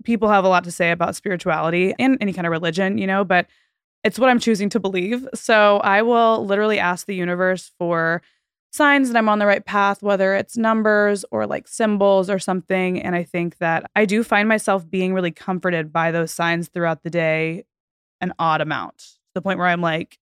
people 0.04 0.30
have 0.30 0.44
a 0.44 0.50
lot 0.50 0.64
to 0.64 0.72
say 0.72 0.92
about 0.92 1.16
spirituality 1.16 1.94
and 2.00 2.18
any 2.22 2.34
kind 2.34 2.48
of 2.48 2.52
religion, 2.52 2.98
you 2.98 3.08
know, 3.08 3.24
but 3.24 3.48
it's 4.04 4.18
what 4.18 4.30
I'm 4.30 4.40
choosing 4.40 4.70
to 4.70 4.80
believe. 4.80 5.28
So 5.34 5.78
I 5.78 6.02
will 6.02 6.46
literally 6.46 6.80
ask 6.80 7.06
the 7.06 7.16
universe 7.16 7.72
for 7.78 8.22
signs 8.72 9.10
that 9.10 9.18
I'm 9.18 9.30
on 9.30 9.40
the 9.40 9.46
right 9.46 9.66
path, 9.66 10.04
whether 10.04 10.34
it's 10.36 10.58
numbers 10.58 11.26
or 11.32 11.48
like 11.48 11.68
symbols 11.68 12.30
or 12.30 12.40
something. 12.40 13.02
And 13.02 13.16
I 13.16 13.24
think 13.24 13.58
that 13.58 13.90
I 13.96 14.06
do 14.06 14.24
find 14.24 14.48
myself 14.48 14.90
being 14.90 15.14
really 15.14 15.32
comforted 15.32 15.92
by 15.92 16.12
those 16.12 16.32
signs 16.32 16.68
throughout 16.70 17.04
the 17.04 17.10
day, 17.10 17.66
an 18.22 18.34
odd 18.40 18.62
amount, 18.62 19.17
the 19.38 19.42
point 19.42 19.60
where 19.60 19.68
I'm 19.68 19.82
like, 19.82 20.18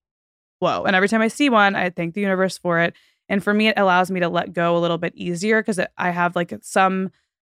whoa. 0.58 0.84
And 0.84 0.94
every 0.94 1.08
time 1.08 1.22
I 1.22 1.28
see 1.28 1.48
one, 1.50 1.74
I 1.74 1.90
thank 1.90 2.14
the 2.14 2.20
universe 2.20 2.58
for 2.58 2.80
it. 2.80 2.94
And 3.28 3.42
for 3.42 3.52
me, 3.52 3.68
it 3.68 3.78
allows 3.78 4.10
me 4.10 4.20
to 4.20 4.28
let 4.28 4.52
go 4.52 4.76
a 4.76 4.80
little 4.80 4.98
bit 4.98 5.14
easier 5.16 5.60
because 5.60 5.80
I 5.98 6.10
have 6.10 6.36
like 6.36 6.54
some 6.62 7.10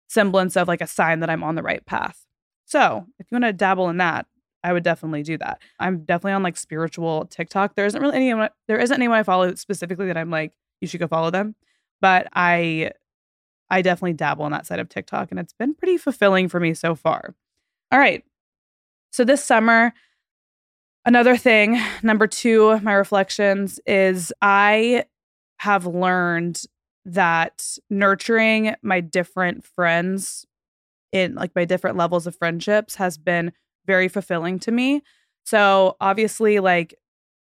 semblance 0.07 0.57
of 0.57 0.67
like 0.67 0.81
a 0.81 0.87
sign 0.87 1.19
that 1.19 1.29
I'm 1.29 1.43
on 1.43 1.55
the 1.55 1.63
right 1.63 1.85
path. 1.85 2.25
So 2.65 3.05
if 3.19 3.27
you 3.29 3.35
want 3.35 3.45
to 3.45 3.53
dabble 3.53 3.89
in 3.89 3.97
that, 3.97 4.25
I 4.63 4.73
would 4.73 4.83
definitely 4.83 5.23
do 5.23 5.37
that. 5.37 5.61
I'm 5.79 6.03
definitely 6.03 6.33
on 6.33 6.43
like 6.43 6.57
spiritual 6.57 7.25
TikTok. 7.25 7.75
There 7.75 7.85
isn't 7.85 8.01
really 8.01 8.15
anyone 8.15 8.49
there 8.67 8.79
isn't 8.79 8.95
anyone 8.95 9.17
I 9.17 9.23
follow 9.23 9.55
specifically 9.55 10.07
that 10.07 10.17
I'm 10.17 10.29
like, 10.29 10.53
you 10.81 10.87
should 10.87 10.99
go 10.99 11.07
follow 11.07 11.31
them. 11.31 11.55
But 12.01 12.27
I 12.33 12.91
I 13.69 13.81
definitely 13.81 14.13
dabble 14.13 14.45
on 14.45 14.51
that 14.51 14.65
side 14.65 14.79
of 14.79 14.89
TikTok 14.89 15.31
and 15.31 15.39
it's 15.39 15.53
been 15.53 15.75
pretty 15.75 15.97
fulfilling 15.97 16.49
for 16.49 16.59
me 16.59 16.73
so 16.73 16.95
far. 16.95 17.35
All 17.91 17.99
right. 17.99 18.23
So 19.11 19.23
this 19.23 19.43
summer, 19.43 19.93
another 21.09 21.35
thing, 21.35 21.81
number 22.03 22.27
two, 22.27 22.79
my 22.81 22.93
reflections 22.93 23.79
is 23.87 24.31
I 24.43 25.05
have 25.57 25.87
learned 25.87 26.61
that 27.03 27.65
nurturing 27.89 28.75
my 28.83 28.99
different 29.01 29.65
friends 29.65 30.45
in 31.11 31.33
like 31.33 31.55
my 31.55 31.65
different 31.65 31.97
levels 31.97 32.27
of 32.27 32.35
friendships 32.35 32.93
has 32.97 33.17
been 33.17 33.51
very 33.87 34.07
fulfilling 34.07 34.59
to 34.59 34.71
me. 34.71 35.01
So 35.45 35.97
obviously, 35.99 36.59
like 36.59 36.93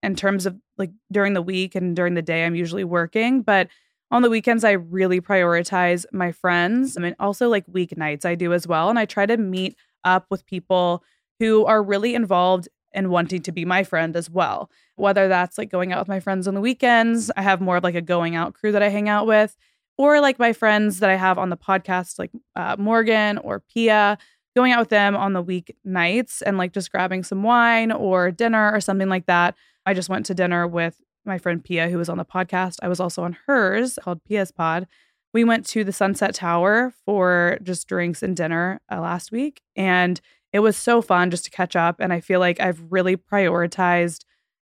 in 0.00 0.14
terms 0.14 0.46
of 0.46 0.56
like 0.78 0.92
during 1.10 1.32
the 1.32 1.42
week 1.42 1.74
and 1.74 1.96
during 1.96 2.14
the 2.14 2.22
day, 2.22 2.46
I'm 2.46 2.54
usually 2.54 2.84
working, 2.84 3.42
but 3.42 3.66
on 4.12 4.22
the 4.22 4.30
weekends, 4.30 4.62
I 4.62 4.72
really 4.72 5.20
prioritize 5.20 6.06
my 6.12 6.30
friends. 6.30 6.96
I 6.96 7.00
mean, 7.00 7.16
also 7.18 7.48
like 7.48 7.66
weeknights, 7.66 8.24
I 8.24 8.36
do 8.36 8.52
as 8.52 8.64
well. 8.68 8.90
And 8.90 8.98
I 9.00 9.06
try 9.06 9.26
to 9.26 9.36
meet 9.36 9.76
up 10.04 10.26
with 10.30 10.46
people 10.46 11.02
who 11.40 11.66
are 11.66 11.82
really 11.82 12.14
involved 12.14 12.68
in 12.96 13.10
wanting 13.10 13.42
to 13.42 13.52
be 13.52 13.64
my 13.64 13.84
friend 13.84 14.16
as 14.16 14.28
well. 14.28 14.70
Whether 14.96 15.28
that's 15.28 15.58
like 15.58 15.70
going 15.70 15.92
out 15.92 16.00
with 16.00 16.08
my 16.08 16.18
friends 16.18 16.48
on 16.48 16.54
the 16.54 16.60
weekends, 16.60 17.30
I 17.36 17.42
have 17.42 17.60
more 17.60 17.76
of 17.76 17.84
like 17.84 17.94
a 17.94 18.00
going 18.00 18.34
out 18.34 18.54
crew 18.54 18.72
that 18.72 18.82
I 18.82 18.88
hang 18.88 19.08
out 19.08 19.26
with, 19.26 19.56
or 19.98 20.20
like 20.20 20.38
my 20.38 20.52
friends 20.52 20.98
that 21.00 21.10
I 21.10 21.16
have 21.16 21.38
on 21.38 21.50
the 21.50 21.56
podcast, 21.56 22.18
like 22.18 22.32
uh, 22.56 22.76
Morgan 22.78 23.38
or 23.38 23.60
Pia 23.60 24.18
going 24.56 24.72
out 24.72 24.80
with 24.80 24.88
them 24.88 25.14
on 25.14 25.34
the 25.34 25.44
weeknights 25.44 26.42
and 26.44 26.56
like 26.56 26.72
just 26.72 26.90
grabbing 26.90 27.22
some 27.22 27.42
wine 27.42 27.92
or 27.92 28.30
dinner 28.30 28.72
or 28.72 28.80
something 28.80 29.08
like 29.08 29.26
that. 29.26 29.54
I 29.84 29.92
just 29.92 30.08
went 30.08 30.26
to 30.26 30.34
dinner 30.34 30.66
with 30.66 31.00
my 31.26 31.38
friend 31.38 31.62
Pia, 31.62 31.90
who 31.90 31.98
was 31.98 32.08
on 32.08 32.16
the 32.16 32.24
podcast. 32.24 32.78
I 32.82 32.88
was 32.88 32.98
also 32.98 33.22
on 33.22 33.36
hers 33.46 33.98
called 34.02 34.24
Pia's 34.24 34.50
Pod. 34.50 34.86
We 35.34 35.44
went 35.44 35.66
to 35.66 35.84
the 35.84 35.92
Sunset 35.92 36.34
Tower 36.34 36.94
for 37.04 37.58
just 37.62 37.86
drinks 37.86 38.22
and 38.22 38.34
dinner 38.34 38.80
uh, 38.90 39.00
last 39.00 39.30
week. 39.30 39.60
And 39.76 40.20
it 40.56 40.60
was 40.60 40.76
so 40.76 41.02
fun 41.02 41.30
just 41.30 41.44
to 41.44 41.50
catch 41.50 41.76
up. 41.76 41.96
And 42.00 42.14
I 42.14 42.20
feel 42.20 42.40
like 42.40 42.60
I've 42.60 42.80
really 42.88 43.14
prioritized 43.14 44.24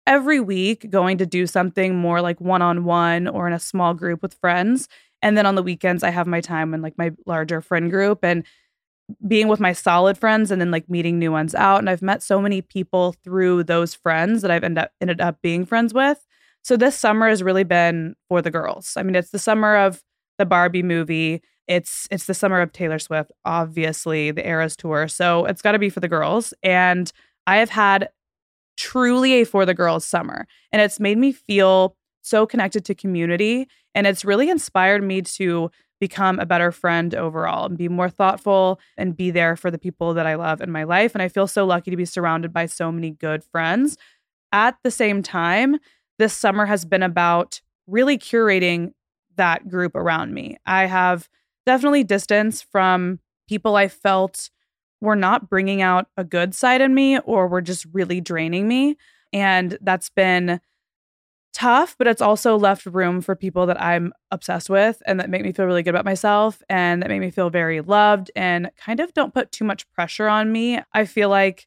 every 0.05 0.41
week 0.41 0.91
going 0.91 1.19
to 1.19 1.27
do 1.27 1.47
something 1.47 1.95
more 1.95 2.21
like 2.21 2.41
one 2.41 2.61
on 2.61 2.85
one 2.85 3.29
or 3.29 3.47
in 3.47 3.53
a 3.53 3.61
small 3.61 3.95
group 3.95 4.21
with 4.21 4.35
friends. 4.35 4.89
And 5.23 5.39
then 5.39 5.47
on 5.47 5.55
the 5.55 5.63
weekends, 5.63 6.03
I 6.03 6.11
have 6.11 6.27
my 6.27 6.41
time 6.41 6.75
in 6.75 6.83
like 6.83 6.99
my 6.99 7.13
larger 7.25 7.61
friend 7.61 7.89
group. 7.89 8.25
And 8.25 8.45
being 9.29 9.47
with 9.47 9.61
my 9.61 9.73
solid 9.73 10.19
friends 10.19 10.51
and 10.51 10.61
then 10.61 10.73
like 10.73 10.91
meeting 10.91 11.21
new 11.21 11.31
ones 11.31 11.55
out. 11.55 11.79
And 11.79 11.89
I've 11.89 12.03
met 12.03 12.25
so 12.25 12.41
many 12.41 12.61
people 12.61 13.15
through 13.23 13.63
those 13.63 13.95
friends 13.95 14.43
that 14.43 14.51
I've 14.51 14.65
ended 14.65 14.83
up 14.83 14.91
ended 15.01 15.21
up 15.21 15.41
being 15.41 15.65
friends 15.65 15.95
with. 15.95 16.27
So 16.63 16.77
this 16.77 16.99
summer 16.99 17.29
has 17.29 17.45
really 17.45 17.63
been 17.63 18.17
for 18.29 18.43
the 18.43 18.51
girls. 18.51 18.95
I 18.97 19.05
mean, 19.05 19.15
it's 19.15 19.31
the 19.31 19.39
summer 19.39 19.77
of 19.77 20.03
the 20.39 20.47
Barbie 20.47 20.83
movie. 20.83 21.41
It's 21.69 22.07
it's 22.11 22.27
the 22.27 22.35
summer 22.35 22.61
of 22.61 22.73
Taylor 22.73 22.99
Swift, 22.99 23.33
obviously, 23.45 24.31
the 24.31 24.47
Eras 24.47 24.77
tour. 24.77 25.09
So 25.09 25.45
it's 25.47 25.63
got 25.63 25.73
to 25.73 25.79
be 25.79 25.91
for 25.91 26.01
the 26.01 26.09
girls. 26.09 26.55
And 26.63 27.11
I 27.47 27.57
have 27.57 27.71
had 27.71 28.09
truly 28.77 29.35
a 29.35 29.45
for 29.45 29.67
the 29.67 29.75
girls 29.75 30.05
summer. 30.05 30.47
And 30.73 30.81
it's 30.83 31.01
made 31.01 31.19
me 31.19 31.33
feel 31.33 31.97
so 32.23 32.47
connected 32.47 32.85
to 32.85 32.95
community. 32.95 33.69
And 33.95 34.07
it's 34.07 34.25
really 34.25 34.51
inspired 34.51 35.03
me 35.03 35.23
to 35.23 35.71
become 36.01 36.39
a 36.39 36.47
better 36.47 36.71
friend 36.71 37.15
overall 37.15 37.67
and 37.67 37.79
be 37.79 37.89
more 37.89 38.11
thoughtful 38.11 38.79
and 38.99 39.17
be 39.17 39.31
there 39.31 39.57
for 39.57 39.71
the 39.71 39.79
people 39.79 40.13
that 40.15 40.27
I 40.27 40.35
love 40.35 40.61
in 40.61 40.71
my 40.71 40.85
life. 40.85 41.15
And 41.15 41.23
I 41.23 41.29
feel 41.29 41.47
so 41.47 41.65
lucky 41.65 41.91
to 41.91 41.97
be 41.97 42.05
surrounded 42.05 42.53
by 42.53 42.67
so 42.67 42.93
many 42.93 43.11
good 43.11 43.43
friends. 43.43 43.97
At 44.53 44.77
the 44.83 44.91
same 44.91 45.23
time, 45.23 45.79
this 46.19 46.35
summer 46.35 46.67
has 46.67 46.85
been 46.85 47.03
about 47.03 47.61
really 47.87 48.19
curating 48.19 48.93
that 49.37 49.69
group 49.69 49.95
around 49.95 50.35
me. 50.35 50.57
I 50.67 50.87
have 50.87 51.29
definitely 51.67 52.05
distance 52.05 52.63
from 52.63 53.21
people 53.49 53.77
I 53.77 53.89
felt 53.89 54.51
were 55.01 55.17
not 55.17 55.51
bringing 55.51 55.83
out 55.83 56.07
a 56.17 56.25
good 56.25 56.55
side 56.55 56.81
in 56.81 56.95
me 56.95 57.19
or 57.21 57.49
were 57.49 57.61
just 57.61 57.87
really 57.93 58.21
draining 58.21 58.67
me. 58.67 58.97
And 59.33 59.77
that's 59.83 60.09
been 60.09 60.61
tough, 61.53 61.97
but 61.99 62.07
it's 62.07 62.21
also 62.23 62.59
left 62.59 62.85
room 62.87 63.21
for 63.21 63.35
people 63.35 63.67
that 63.67 63.81
I'm 63.81 64.13
obsessed 64.31 64.69
with 64.69 65.03
and 65.07 65.19
that 65.19 65.31
make 65.31 65.43
me 65.43 65.53
feel 65.53 65.65
really 65.65 65.83
good 65.83 65.91
about 65.95 66.05
myself 66.05 66.63
and 66.69 67.03
that 67.03 67.09
make 67.09 67.21
me 67.21 67.31
feel 67.31 67.49
very 67.51 67.81
loved 67.81 68.31
and 68.37 68.71
kind 68.77 69.01
of 69.01 69.15
don't 69.15 69.33
put 69.33 69.53
too 69.53 69.65
much 69.65 69.89
pressure 69.91 70.29
on 70.29 70.53
me. 70.53 70.81
I 70.93 71.07
feel 71.07 71.31
like 71.31 71.67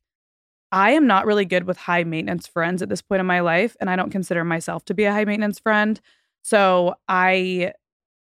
I 0.71 0.91
am 0.91 1.07
not 1.07 1.25
really 1.25 1.45
good 1.45 1.65
with 1.65 1.77
high 1.77 2.03
maintenance 2.03 2.47
friends 2.47 2.81
at 2.81 2.89
this 2.89 3.01
point 3.01 3.19
in 3.21 3.25
my 3.25 3.39
life 3.39 3.75
and 3.81 3.89
I 3.89 3.95
don't 3.95 4.11
consider 4.11 4.43
myself 4.43 4.85
to 4.85 4.93
be 4.93 5.05
a 5.05 5.11
high 5.11 5.25
maintenance 5.25 5.59
friend. 5.59 5.99
So 6.43 6.95
I 7.07 7.73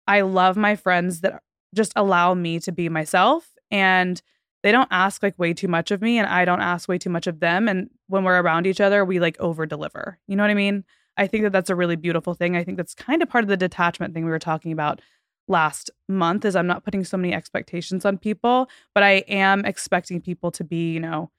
I 0.08 0.22
love 0.22 0.58
my 0.58 0.76
friends 0.76 1.22
that 1.22 1.42
just 1.74 1.94
allow 1.96 2.34
me 2.34 2.60
to 2.60 2.72
be 2.72 2.90
myself 2.90 3.50
and 3.72 4.22
they 4.62 4.72
don't 4.72 4.88
ask 4.92 5.22
like 5.22 5.38
way 5.38 5.54
too 5.54 5.68
much 5.68 5.92
of 5.92 6.02
me 6.02 6.18
and 6.18 6.28
I 6.28 6.46
don't 6.46 6.62
ask 6.62 6.88
way 6.88 6.98
too 6.98 7.10
much 7.10 7.28
of 7.28 7.40
them 7.40 7.68
and 7.68 7.90
when 8.08 8.24
we're 8.24 8.42
around 8.42 8.66
each 8.68 8.80
other 8.82 9.04
we 9.04 9.20
like 9.20 9.40
over 9.40 9.66
deliver. 9.66 10.20
You 10.28 10.36
know 10.36 10.44
what 10.44 10.52
I 10.52 10.56
mean? 10.56 10.84
I 11.18 11.28
think 11.28 11.44
that 11.44 11.52
that's 11.52 11.70
a 11.70 11.76
really 11.76 11.96
beautiful 11.96 12.34
thing. 12.34 12.56
I 12.56 12.64
think 12.64 12.78
that's 12.78 12.96
kind 12.96 13.22
of 13.22 13.30
part 13.30 13.44
of 13.44 13.50
the 13.50 13.58
detachment 13.58 14.14
thing 14.14 14.26
we 14.26 14.32
were 14.32 14.40
talking 14.40 14.72
about 14.72 15.02
last 15.48 15.92
month 16.08 16.46
is 16.46 16.56
I'm 16.56 16.68
not 16.68 16.84
putting 16.84 17.04
so 17.04 17.18
many 17.18 17.34
expectations 17.34 18.06
on 18.06 18.18
people, 18.18 18.70
but 18.94 19.04
I 19.04 19.24
am 19.28 19.66
expecting 19.66 20.22
people 20.22 20.52
to 20.52 20.64
be, 20.64 20.94
you 20.94 21.00
know, 21.00 21.30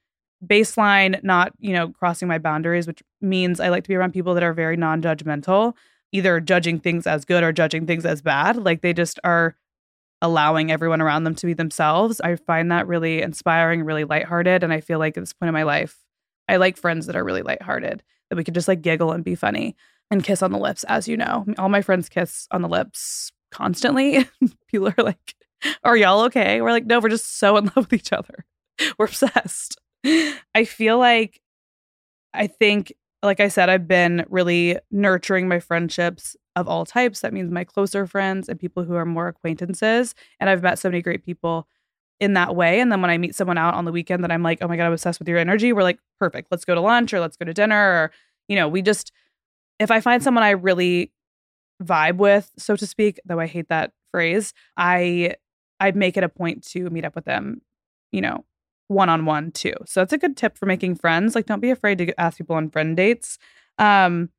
baseline, 0.45 1.21
not, 1.23 1.53
you 1.59 1.73
know, 1.73 1.89
crossing 1.89 2.27
my 2.27 2.37
boundaries, 2.37 2.87
which 2.87 3.01
means 3.21 3.59
I 3.59 3.69
like 3.69 3.83
to 3.85 3.87
be 3.87 3.95
around 3.95 4.13
people 4.13 4.33
that 4.35 4.43
are 4.43 4.53
very 4.53 4.77
non-judgmental, 4.77 5.73
either 6.11 6.39
judging 6.39 6.79
things 6.79 7.07
as 7.07 7.25
good 7.25 7.43
or 7.43 7.51
judging 7.51 7.87
things 7.87 8.05
as 8.05 8.21
bad. 8.21 8.57
Like 8.57 8.81
they 8.81 8.93
just 8.93 9.19
are 9.23 9.55
allowing 10.25 10.71
everyone 10.71 11.01
around 11.01 11.23
them 11.23 11.35
to 11.35 11.45
be 11.45 11.53
themselves. 11.53 12.19
I 12.19 12.35
find 12.35 12.71
that 12.71 12.87
really 12.87 13.21
inspiring, 13.21 13.83
really 13.83 14.05
lighthearted. 14.05 14.63
And 14.63 14.73
I 14.73 14.81
feel 14.81 14.97
like 14.97 15.15
at 15.15 15.21
this 15.21 15.33
point 15.33 15.49
in 15.49 15.53
my 15.53 15.61
life, 15.61 15.95
I 16.49 16.57
like 16.57 16.77
friends 16.77 17.05
that 17.05 17.15
are 17.15 17.23
really 17.23 17.43
lighthearted 17.43 18.01
that 18.29 18.35
we 18.35 18.43
could 18.43 18.55
just 18.55 18.67
like 18.67 18.81
giggle 18.81 19.11
and 19.11 19.23
be 19.23 19.35
funny 19.35 19.75
and 20.09 20.23
kiss 20.23 20.41
on 20.41 20.51
the 20.51 20.57
lips, 20.57 20.83
as 20.85 21.07
you 21.07 21.15
know. 21.15 21.45
All 21.59 21.69
my 21.69 21.83
friends 21.83 22.09
kiss 22.09 22.47
on 22.49 22.63
the 22.63 22.67
lips 22.67 23.31
constantly. 23.51 24.27
People 24.67 24.87
are 24.87 25.03
like, 25.03 25.35
Are 25.83 25.95
y'all 25.95 26.21
okay? 26.21 26.59
We're 26.59 26.71
like, 26.71 26.87
No, 26.87 26.99
we're 26.99 27.09
just 27.09 27.37
so 27.37 27.55
in 27.57 27.65
love 27.65 27.75
with 27.75 27.93
each 27.93 28.11
other. 28.11 28.45
We're 28.97 29.05
obsessed. 29.05 29.77
I 30.03 30.65
feel 30.65 30.97
like, 30.97 31.39
I 32.33 32.47
think, 32.47 32.93
like 33.23 33.39
I 33.39 33.47
said, 33.47 33.69
I've 33.69 33.87
been 33.87 34.25
really 34.27 34.77
nurturing 34.91 35.47
my 35.47 35.59
friendships 35.59 36.35
of 36.55 36.67
all 36.67 36.85
types. 36.85 37.21
That 37.21 37.33
means 37.33 37.51
my 37.51 37.63
closer 37.63 38.07
friends 38.07 38.47
and 38.49 38.59
people 38.59 38.83
who 38.83 38.95
are 38.95 39.05
more 39.05 39.27
acquaintances. 39.27 40.15
And 40.39 40.49
I've 40.49 40.63
met 40.63 40.79
so 40.79 40.89
many 40.89 41.01
great 41.01 41.23
people 41.23 41.67
in 42.19 42.33
that 42.33 42.55
way. 42.55 42.79
And 42.79 42.91
then 42.91 43.01
when 43.01 43.11
I 43.11 43.17
meet 43.17 43.35
someone 43.35 43.57
out 43.57 43.73
on 43.73 43.85
the 43.85 43.91
weekend 43.91 44.23
that 44.23 44.31
I'm 44.31 44.43
like, 44.43 44.59
oh 44.61 44.67
my 44.67 44.77
God, 44.77 44.85
I'm 44.85 44.93
obsessed 44.93 45.19
with 45.19 45.27
your 45.27 45.37
energy, 45.37 45.73
we're 45.73 45.83
like, 45.83 45.99
perfect. 46.19 46.47
Let's 46.49 46.65
go 46.65 46.75
to 46.75 46.81
lunch 46.81 47.13
or 47.13 47.19
let's 47.19 47.35
go 47.35 47.45
to 47.45 47.53
dinner. 47.53 47.77
Or, 47.77 48.11
you 48.47 48.55
know, 48.55 48.67
we 48.67 48.81
just, 48.81 49.11
if 49.79 49.91
I 49.91 49.99
find 49.99 50.23
someone 50.23 50.43
I 50.43 50.51
really 50.51 51.11
vibe 51.83 52.17
with, 52.17 52.51
so 52.57 52.75
to 52.77 52.87
speak, 52.87 53.19
though 53.25 53.39
I 53.39 53.47
hate 53.47 53.67
that 53.69 53.91
phrase, 54.11 54.53
I 54.77 55.35
I 55.79 55.91
make 55.91 56.15
it 56.15 56.23
a 56.23 56.29
point 56.29 56.65
to 56.67 56.89
meet 56.89 57.03
up 57.03 57.15
with 57.15 57.25
them, 57.25 57.61
you 58.13 58.21
know, 58.21 58.45
one 58.87 59.09
on 59.09 59.25
one 59.25 59.51
too. 59.51 59.73
So 59.85 59.99
that's 59.99 60.13
a 60.13 60.17
good 60.17 60.37
tip 60.37 60.57
for 60.57 60.65
making 60.65 60.95
friends. 60.95 61.35
Like, 61.35 61.47
don't 61.47 61.59
be 61.59 61.69
afraid 61.69 61.97
to 61.97 62.17
ask 62.19 62.37
people 62.37 62.55
on 62.55 62.69
friend 62.69 62.95
dates. 62.95 63.37
Um, 63.77 64.29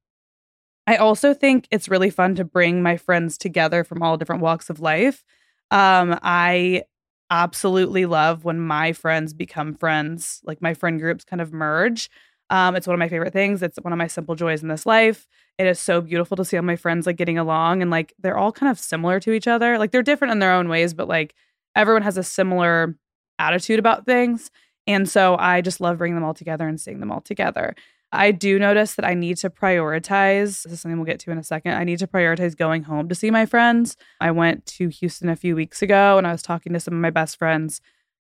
I 0.86 0.96
also 0.96 1.34
think 1.34 1.66
it's 1.70 1.88
really 1.88 2.10
fun 2.10 2.34
to 2.36 2.44
bring 2.44 2.82
my 2.82 2.96
friends 2.96 3.36
together 3.38 3.82
from 3.84 4.02
all 4.02 4.16
different 4.16 4.42
walks 4.42 4.70
of 4.70 4.80
life. 4.80 5.24
Um, 5.70 6.18
I 6.22 6.84
absolutely 7.30 8.06
love 8.06 8.44
when 8.44 8.60
my 8.60 8.92
friends 8.92 9.34
become 9.34 9.74
friends, 9.74 10.40
like 10.44 10.62
my 10.62 10.74
friend 10.74 11.00
groups 11.00 11.24
kind 11.24 11.40
of 11.40 11.52
merge. 11.52 12.08
Um, 12.50 12.76
it's 12.76 12.86
one 12.86 12.94
of 12.94 13.00
my 13.00 13.08
favorite 13.08 13.32
things. 13.32 13.62
It's 13.62 13.78
one 13.82 13.92
of 13.92 13.98
my 13.98 14.06
simple 14.06 14.36
joys 14.36 14.62
in 14.62 14.68
this 14.68 14.86
life. 14.86 15.26
It 15.58 15.66
is 15.66 15.80
so 15.80 16.00
beautiful 16.00 16.36
to 16.36 16.44
see 16.44 16.56
all 16.56 16.62
my 16.62 16.76
friends 16.76 17.06
like 17.06 17.16
getting 17.16 17.38
along 17.38 17.82
and 17.82 17.90
like 17.90 18.14
they're 18.20 18.38
all 18.38 18.52
kind 18.52 18.70
of 18.70 18.78
similar 18.78 19.18
to 19.20 19.32
each 19.32 19.48
other. 19.48 19.78
Like 19.78 19.90
they're 19.90 20.02
different 20.02 20.30
in 20.32 20.38
their 20.38 20.52
own 20.52 20.68
ways, 20.68 20.94
but 20.94 21.08
like 21.08 21.34
everyone 21.74 22.02
has 22.02 22.16
a 22.16 22.22
similar 22.22 22.94
attitude 23.40 23.80
about 23.80 24.06
things. 24.06 24.50
And 24.86 25.08
so 25.08 25.36
I 25.36 25.62
just 25.62 25.80
love 25.80 25.98
bringing 25.98 26.14
them 26.14 26.24
all 26.24 26.34
together 26.34 26.68
and 26.68 26.80
seeing 26.80 27.00
them 27.00 27.10
all 27.10 27.20
together. 27.20 27.74
I 28.12 28.30
do 28.30 28.58
notice 28.58 28.94
that 28.94 29.04
I 29.04 29.14
need 29.14 29.36
to 29.38 29.50
prioritize. 29.50 30.62
This 30.62 30.72
is 30.72 30.80
something 30.80 30.98
we'll 30.98 31.06
get 31.06 31.20
to 31.20 31.30
in 31.30 31.38
a 31.38 31.44
second. 31.44 31.72
I 31.72 31.84
need 31.84 31.98
to 31.98 32.06
prioritize 32.06 32.56
going 32.56 32.84
home 32.84 33.08
to 33.08 33.14
see 33.14 33.30
my 33.30 33.46
friends. 33.46 33.96
I 34.20 34.30
went 34.30 34.64
to 34.66 34.88
Houston 34.88 35.28
a 35.28 35.36
few 35.36 35.56
weeks 35.56 35.82
ago 35.82 36.16
and 36.16 36.26
I 36.26 36.32
was 36.32 36.42
talking 36.42 36.72
to 36.72 36.80
some 36.80 36.94
of 36.94 37.00
my 37.00 37.10
best 37.10 37.38
friends 37.38 37.80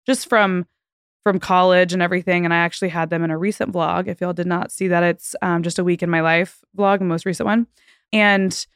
just 0.07 0.29
from 0.29 0.67
from 1.25 1.39
college 1.39 1.93
and 1.93 2.03
everything. 2.03 2.45
And 2.45 2.53
I 2.53 2.59
actually 2.59 2.89
had 2.89 3.11
them 3.11 3.23
in 3.23 3.31
a 3.31 3.39
recent 3.39 3.73
vlog. 3.73 4.09
If 4.09 4.21
y'all 4.21 4.33
did 4.33 4.47
not 4.47 4.73
see 4.73 4.89
that, 4.89 5.05
it's 5.05 5.37
um, 5.41 5.63
just 5.63 5.79
a 5.79 5.85
week 5.85 6.03
in 6.03 6.11
my 6.11 6.21
life 6.21 6.59
vlog, 6.77 6.99
the 6.99 7.05
most 7.05 7.27
recent 7.27 7.47
one. 7.47 7.69
And 8.13 8.67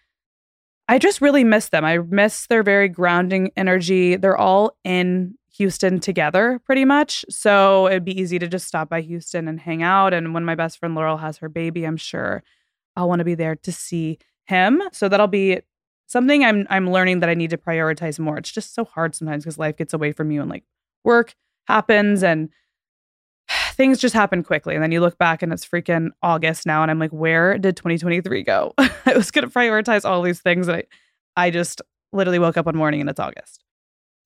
I 0.89 0.99
just 0.99 1.21
really 1.21 1.43
miss 1.43 1.71
them. 1.71 1.85
I 1.85 1.99
miss 1.99 2.47
their 2.47 2.63
very 2.63 2.89
grounding 2.89 3.51
energy. 3.57 4.15
They're 4.17 4.37
all 4.37 4.77
in 4.85 5.37
Houston 5.59 6.01
together 6.01 6.61
pretty 6.65 6.85
much. 6.85 7.25
So 7.29 7.87
it'd 7.87 8.05
be 8.05 8.19
easy 8.19 8.39
to 8.39 8.49
just 8.49 8.67
stop 8.67 8.89
by 8.89 9.01
Houston 9.01 9.49
and 9.49 9.61
hang 9.61 9.83
out. 9.83 10.13
And 10.13 10.35
when 10.35 10.45
my 10.45 10.55
best 10.55 10.79
friend 10.79 10.95
Laurel 10.95 11.19
has 11.19 11.39
her 11.39 11.49
baby, 11.49 11.85
I'm 11.85 11.97
sure 11.97 12.43
I'll 12.97 13.09
want 13.09 13.21
to 13.21 13.25
be 13.25 13.35
there 13.35 13.57
to 13.57 13.73
see 13.73 14.19
him. 14.45 14.83
So 14.93 15.09
that'll 15.09 15.27
be 15.27 15.61
something 16.07 16.45
I'm 16.45 16.67
I'm 16.71 16.91
learning 16.91 17.21
that 17.21 17.29
I 17.29 17.35
need 17.35 17.51
to 17.51 17.59
prioritize 17.59 18.19
more. 18.19 18.39
It's 18.39 18.53
just 18.53 18.75
so 18.75 18.85
hard 18.85 19.15
sometimes 19.15 19.45
because 19.45 19.59
life 19.59 19.77
gets 19.77 19.95
away 19.95 20.13
from 20.13 20.31
you 20.31 20.41
and 20.41 20.51
like 20.51 20.65
work 21.05 21.35
happens 21.67 22.23
and 22.23 22.51
things 23.73 23.99
just 23.99 24.15
happen 24.15 24.43
quickly. 24.43 24.75
And 24.75 24.83
then 24.83 24.93
you 24.93 25.01
look 25.01 25.19
back 25.19 25.43
and 25.43 25.53
it's 25.53 25.67
freaking 25.67 26.11
August 26.23 26.67
now. 26.67 26.83
And 26.83 26.91
I'm 26.91 26.99
like, 26.99 27.13
where 27.13 27.59
did 27.59 27.77
2023 27.77 28.43
go? 28.43 28.73
I 28.79 29.15
was 29.15 29.31
to 29.31 29.43
prioritize 29.43 30.05
all 30.05 30.23
these 30.23 30.41
things 30.41 30.69
and 30.69 30.79
I, 30.79 30.85
I 31.37 31.51
just 31.51 31.83
literally 32.13 32.39
woke 32.39 32.57
up 32.57 32.67
one 32.67 32.77
morning 32.77 33.01
and 33.01 33.11
it's 33.11 33.21
August. 33.21 33.66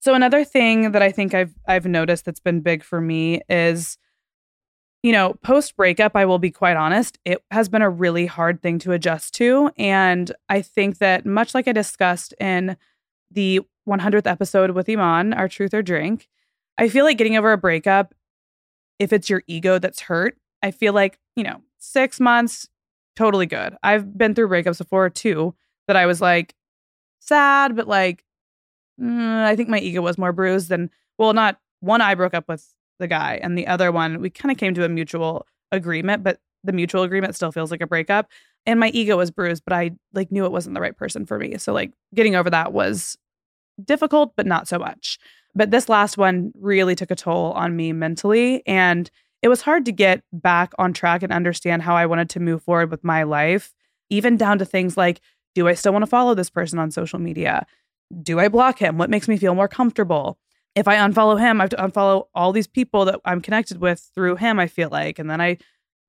So 0.00 0.14
another 0.14 0.44
thing 0.44 0.92
that 0.92 1.02
I 1.02 1.12
think 1.12 1.34
I've 1.34 1.54
I've 1.66 1.86
noticed 1.86 2.24
that's 2.24 2.40
been 2.40 2.60
big 2.60 2.82
for 2.82 3.00
me 3.00 3.42
is 3.48 3.98
you 5.02 5.12
know, 5.12 5.34
post 5.42 5.76
breakup, 5.76 6.14
I 6.14 6.26
will 6.26 6.38
be 6.38 6.50
quite 6.50 6.76
honest, 6.76 7.18
it 7.24 7.42
has 7.50 7.70
been 7.70 7.80
a 7.80 7.88
really 7.88 8.26
hard 8.26 8.60
thing 8.60 8.78
to 8.80 8.92
adjust 8.92 9.34
to 9.36 9.70
and 9.78 10.30
I 10.48 10.60
think 10.62 10.98
that 10.98 11.24
much 11.24 11.54
like 11.54 11.66
I 11.68 11.72
discussed 11.72 12.34
in 12.38 12.76
the 13.30 13.60
100th 13.88 14.26
episode 14.26 14.72
with 14.72 14.88
Iman, 14.88 15.32
our 15.32 15.48
truth 15.48 15.72
or 15.72 15.82
drink, 15.82 16.28
I 16.76 16.88
feel 16.88 17.04
like 17.04 17.16
getting 17.18 17.36
over 17.36 17.52
a 17.52 17.58
breakup 17.58 18.14
if 18.98 19.12
it's 19.12 19.30
your 19.30 19.42
ego 19.46 19.78
that's 19.78 20.00
hurt, 20.00 20.36
I 20.62 20.70
feel 20.72 20.92
like, 20.92 21.18
you 21.36 21.42
know, 21.44 21.62
6 21.78 22.20
months 22.20 22.68
totally 23.16 23.46
good. 23.46 23.76
I've 23.82 24.16
been 24.18 24.34
through 24.34 24.48
breakups 24.48 24.78
before 24.78 25.08
too 25.10 25.54
that 25.88 25.96
I 25.96 26.06
was 26.06 26.20
like 26.20 26.54
sad 27.20 27.76
but 27.76 27.88
like 27.88 28.24
mm, 29.00 29.44
I 29.44 29.56
think 29.56 29.68
my 29.68 29.78
ego 29.78 30.02
was 30.02 30.18
more 30.18 30.32
bruised 30.32 30.68
than, 30.68 30.90
well, 31.18 31.32
not 31.32 31.58
one 31.80 32.00
I 32.00 32.14
broke 32.14 32.34
up 32.34 32.48
with 32.48 32.66
the 32.98 33.08
guy, 33.08 33.40
and 33.42 33.56
the 33.56 33.66
other 33.66 33.90
one, 33.90 34.20
we 34.20 34.30
kind 34.30 34.52
of 34.52 34.58
came 34.58 34.74
to 34.74 34.84
a 34.84 34.88
mutual 34.88 35.46
agreement, 35.72 36.22
but 36.22 36.40
the 36.64 36.72
mutual 36.72 37.02
agreement 37.02 37.34
still 37.34 37.52
feels 37.52 37.70
like 37.70 37.80
a 37.80 37.86
breakup. 37.86 38.28
And 38.66 38.78
my 38.78 38.88
ego 38.90 39.16
was 39.16 39.30
bruised, 39.30 39.62
but 39.64 39.72
I 39.72 39.92
like 40.12 40.30
knew 40.30 40.44
it 40.44 40.52
wasn't 40.52 40.74
the 40.74 40.80
right 40.80 40.96
person 40.96 41.24
for 41.24 41.38
me. 41.38 41.56
So 41.56 41.72
like 41.72 41.92
getting 42.14 42.36
over 42.36 42.50
that 42.50 42.72
was 42.72 43.16
difficult, 43.82 44.34
but 44.36 44.46
not 44.46 44.68
so 44.68 44.78
much. 44.78 45.18
But 45.54 45.70
this 45.70 45.88
last 45.88 46.18
one 46.18 46.52
really 46.54 46.94
took 46.94 47.10
a 47.10 47.16
toll 47.16 47.52
on 47.52 47.74
me 47.76 47.92
mentally. 47.92 48.62
And 48.66 49.10
it 49.42 49.48
was 49.48 49.62
hard 49.62 49.86
to 49.86 49.92
get 49.92 50.22
back 50.32 50.72
on 50.78 50.92
track 50.92 51.22
and 51.22 51.32
understand 51.32 51.82
how 51.82 51.96
I 51.96 52.06
wanted 52.06 52.28
to 52.30 52.40
move 52.40 52.62
forward 52.62 52.90
with 52.90 53.02
my 53.02 53.22
life, 53.22 53.72
even 54.10 54.36
down 54.36 54.58
to 54.58 54.64
things 54.64 54.96
like 54.96 55.20
do 55.56 55.66
I 55.66 55.74
still 55.74 55.92
want 55.92 56.04
to 56.04 56.06
follow 56.10 56.34
this 56.34 56.50
person 56.50 56.78
on 56.78 56.92
social 56.92 57.18
media? 57.18 57.66
Do 58.23 58.40
I 58.40 58.49
block 58.49 58.79
him? 58.79 58.99
What 58.99 59.11
makes 59.11 59.29
me 59.29 59.37
feel 59.37 59.55
more 59.55 59.68
comfortable? 59.68 60.38
If 60.75 60.87
I 60.88 60.96
unfollow 60.96 61.38
him, 61.38 61.61
I 61.61 61.64
have 61.64 61.70
to 61.70 61.77
unfollow 61.77 62.27
all 62.35 62.53
these 62.53 62.66
people 62.66 63.05
that 63.07 63.20
I'm 63.25 63.40
connected 63.40 63.81
with 63.81 64.09
through 64.14 64.37
him, 64.37 64.59
I 64.59 64.66
feel 64.66 64.88
like. 64.90 65.18
And 65.18 65.29
then 65.29 65.40
I, 65.40 65.59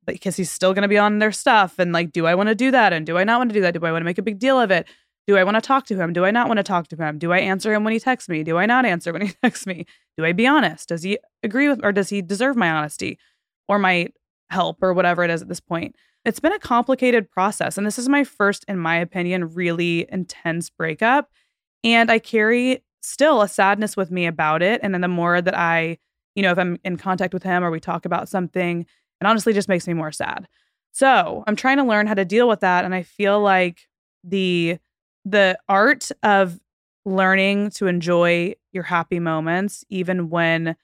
because 0.06 0.36
he's 0.36 0.52
still 0.52 0.74
going 0.74 0.84
to 0.84 0.88
be 0.88 0.98
on 0.98 1.20
their 1.20 1.32
stuff. 1.32 1.80
And 1.80 1.92
like, 1.92 2.12
do 2.12 2.26
I 2.26 2.36
want 2.36 2.50
to 2.50 2.56
do 2.56 2.72
that? 2.72 2.94
And 2.94 3.06
do 3.06 3.18
I 3.18 3.24
not 3.24 3.40
want 3.40 3.50
to 3.50 3.54
do 3.54 3.62
that? 3.62 3.74
Do 3.74 3.86
I 3.86 3.92
want 3.92 4.02
to 4.02 4.06
make 4.06 4.18
a 4.18 4.24
big 4.24 4.40
deal 4.40 4.60
of 4.60 4.72
it? 4.72 4.88
Do 5.28 5.38
I 5.38 5.44
want 5.44 5.56
to 5.56 5.62
talk 5.62 5.86
to 5.88 5.96
him? 5.96 6.14
Do 6.14 6.26
I 6.26 6.32
not 6.32 6.48
want 6.48 6.58
to 6.58 6.64
talk 6.64 6.88
to 6.90 6.96
him? 6.96 7.18
Do 7.18 7.32
I 7.32 7.40
answer 7.40 7.74
him 7.74 7.84
when 7.84 7.94
he 7.94 8.00
texts 8.00 8.30
me? 8.30 8.44
Do 8.44 8.58
I 8.58 8.66
not 8.66 8.86
answer 8.86 9.14
when 9.14 9.22
he 9.24 9.34
texts 9.44 9.68
me? 9.68 9.86
Do 10.18 10.26
I 10.26 10.32
be 10.32 10.48
honest? 10.48 10.90
Does 10.90 11.04
he 11.04 11.20
agree 11.44 11.70
with, 11.70 11.80
or 11.84 11.92
does 11.92 12.10
he 12.10 12.22
deserve 12.22 12.56
my 12.56 12.70
honesty 12.70 13.20
or 13.68 13.80
my 13.80 14.10
help 14.50 14.78
or 14.82 14.94
whatever 14.94 15.24
it 15.24 15.30
is 15.30 15.42
at 15.42 15.48
this 15.48 15.60
point? 15.60 15.96
It's 16.26 16.40
been 16.40 16.54
a 16.54 16.60
complicated 16.60 17.32
process. 17.32 17.78
And 17.78 17.88
this 17.88 17.98
is 17.98 18.10
my 18.10 18.24
first, 18.24 18.64
in 18.68 18.78
my 18.78 18.98
opinion, 18.98 19.54
really 19.54 20.08
intense 20.12 20.70
breakup. 20.70 21.30
And 21.84 22.12
I 22.12 22.20
carry 22.20 22.84
still 23.02 23.42
a 23.42 23.48
sadness 23.48 23.98
with 23.98 24.12
me 24.12 24.26
about 24.26 24.62
it. 24.62 24.80
And 24.84 24.94
then 24.94 25.02
the 25.02 25.08
more 25.08 25.42
that 25.42 25.58
I, 25.58 25.98
you 26.36 26.44
know, 26.44 26.52
if 26.52 26.60
I'm 26.60 26.78
in 26.84 26.98
contact 26.98 27.34
with 27.34 27.44
him 27.44 27.64
or 27.64 27.72
we 27.72 27.80
talk 27.80 28.06
about 28.06 28.30
something, 28.30 28.82
it 28.82 29.26
honestly 29.26 29.54
just 29.54 29.70
makes 29.70 29.88
me 29.88 29.94
more 29.94 30.12
sad. 30.12 30.48
So 30.92 31.44
I'm 31.48 31.56
trying 31.56 31.78
to 31.78 31.84
learn 31.84 32.08
how 32.08 32.14
to 32.14 32.26
deal 32.26 32.48
with 32.48 32.60
that. 32.60 32.86
And 32.86 32.94
I 32.94 33.04
feel 33.04 33.40
like 33.40 33.88
the 34.24 34.78
the 35.24 35.58
art 35.70 36.10
of 36.24 36.60
learning 37.06 37.70
to 37.72 37.88
enjoy 37.88 38.56
your 38.72 38.84
happy 38.84 39.20
moments, 39.20 39.84
even 39.90 40.30
when 40.30 40.76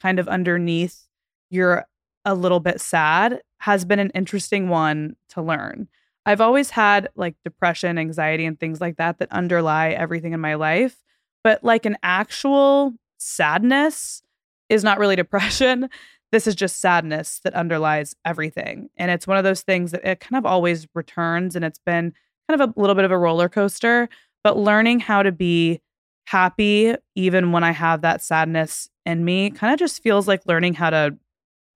kind 0.00 0.18
of 0.18 0.28
underneath 0.28 1.06
you're 1.50 1.86
a 2.24 2.34
little 2.34 2.60
bit 2.60 2.80
sad, 2.80 3.40
has 3.58 3.84
been 3.84 3.98
an 3.98 4.10
interesting 4.10 4.68
one 4.68 5.16
to 5.30 5.42
learn. 5.42 5.88
I've 6.26 6.40
always 6.40 6.70
had 6.70 7.08
like 7.16 7.36
depression, 7.44 7.98
anxiety, 7.98 8.46
and 8.46 8.58
things 8.58 8.80
like 8.80 8.96
that 8.96 9.18
that 9.18 9.30
underlie 9.30 9.90
everything 9.90 10.32
in 10.32 10.40
my 10.40 10.54
life. 10.54 10.96
But 11.42 11.62
like 11.62 11.84
an 11.84 11.96
actual 12.02 12.94
sadness 13.18 14.22
is 14.68 14.84
not 14.84 14.98
really 14.98 15.16
depression. 15.24 15.88
This 16.32 16.46
is 16.46 16.54
just 16.54 16.80
sadness 16.80 17.40
that 17.44 17.54
underlies 17.54 18.14
everything. 18.24 18.88
And 18.96 19.10
it's 19.10 19.26
one 19.26 19.36
of 19.36 19.44
those 19.44 19.62
things 19.62 19.92
that 19.92 20.04
it 20.04 20.20
kind 20.20 20.38
of 20.38 20.46
always 20.46 20.86
returns. 20.94 21.54
And 21.54 21.64
it's 21.64 21.78
been 21.78 22.12
kind 22.48 22.60
of 22.60 22.68
a 22.68 22.80
little 22.80 22.96
bit 22.96 23.04
of 23.04 23.10
a 23.10 23.18
roller 23.18 23.48
coaster. 23.48 24.08
But 24.42 24.58
learning 24.58 25.00
how 25.00 25.22
to 25.22 25.32
be 25.32 25.80
happy, 26.26 26.94
even 27.14 27.52
when 27.52 27.62
I 27.62 27.70
have 27.70 28.00
that 28.00 28.22
sadness 28.22 28.88
in 29.06 29.24
me, 29.24 29.50
kind 29.50 29.72
of 29.72 29.78
just 29.78 30.02
feels 30.02 30.26
like 30.26 30.46
learning 30.46 30.74
how 30.74 30.90
to 30.90 31.16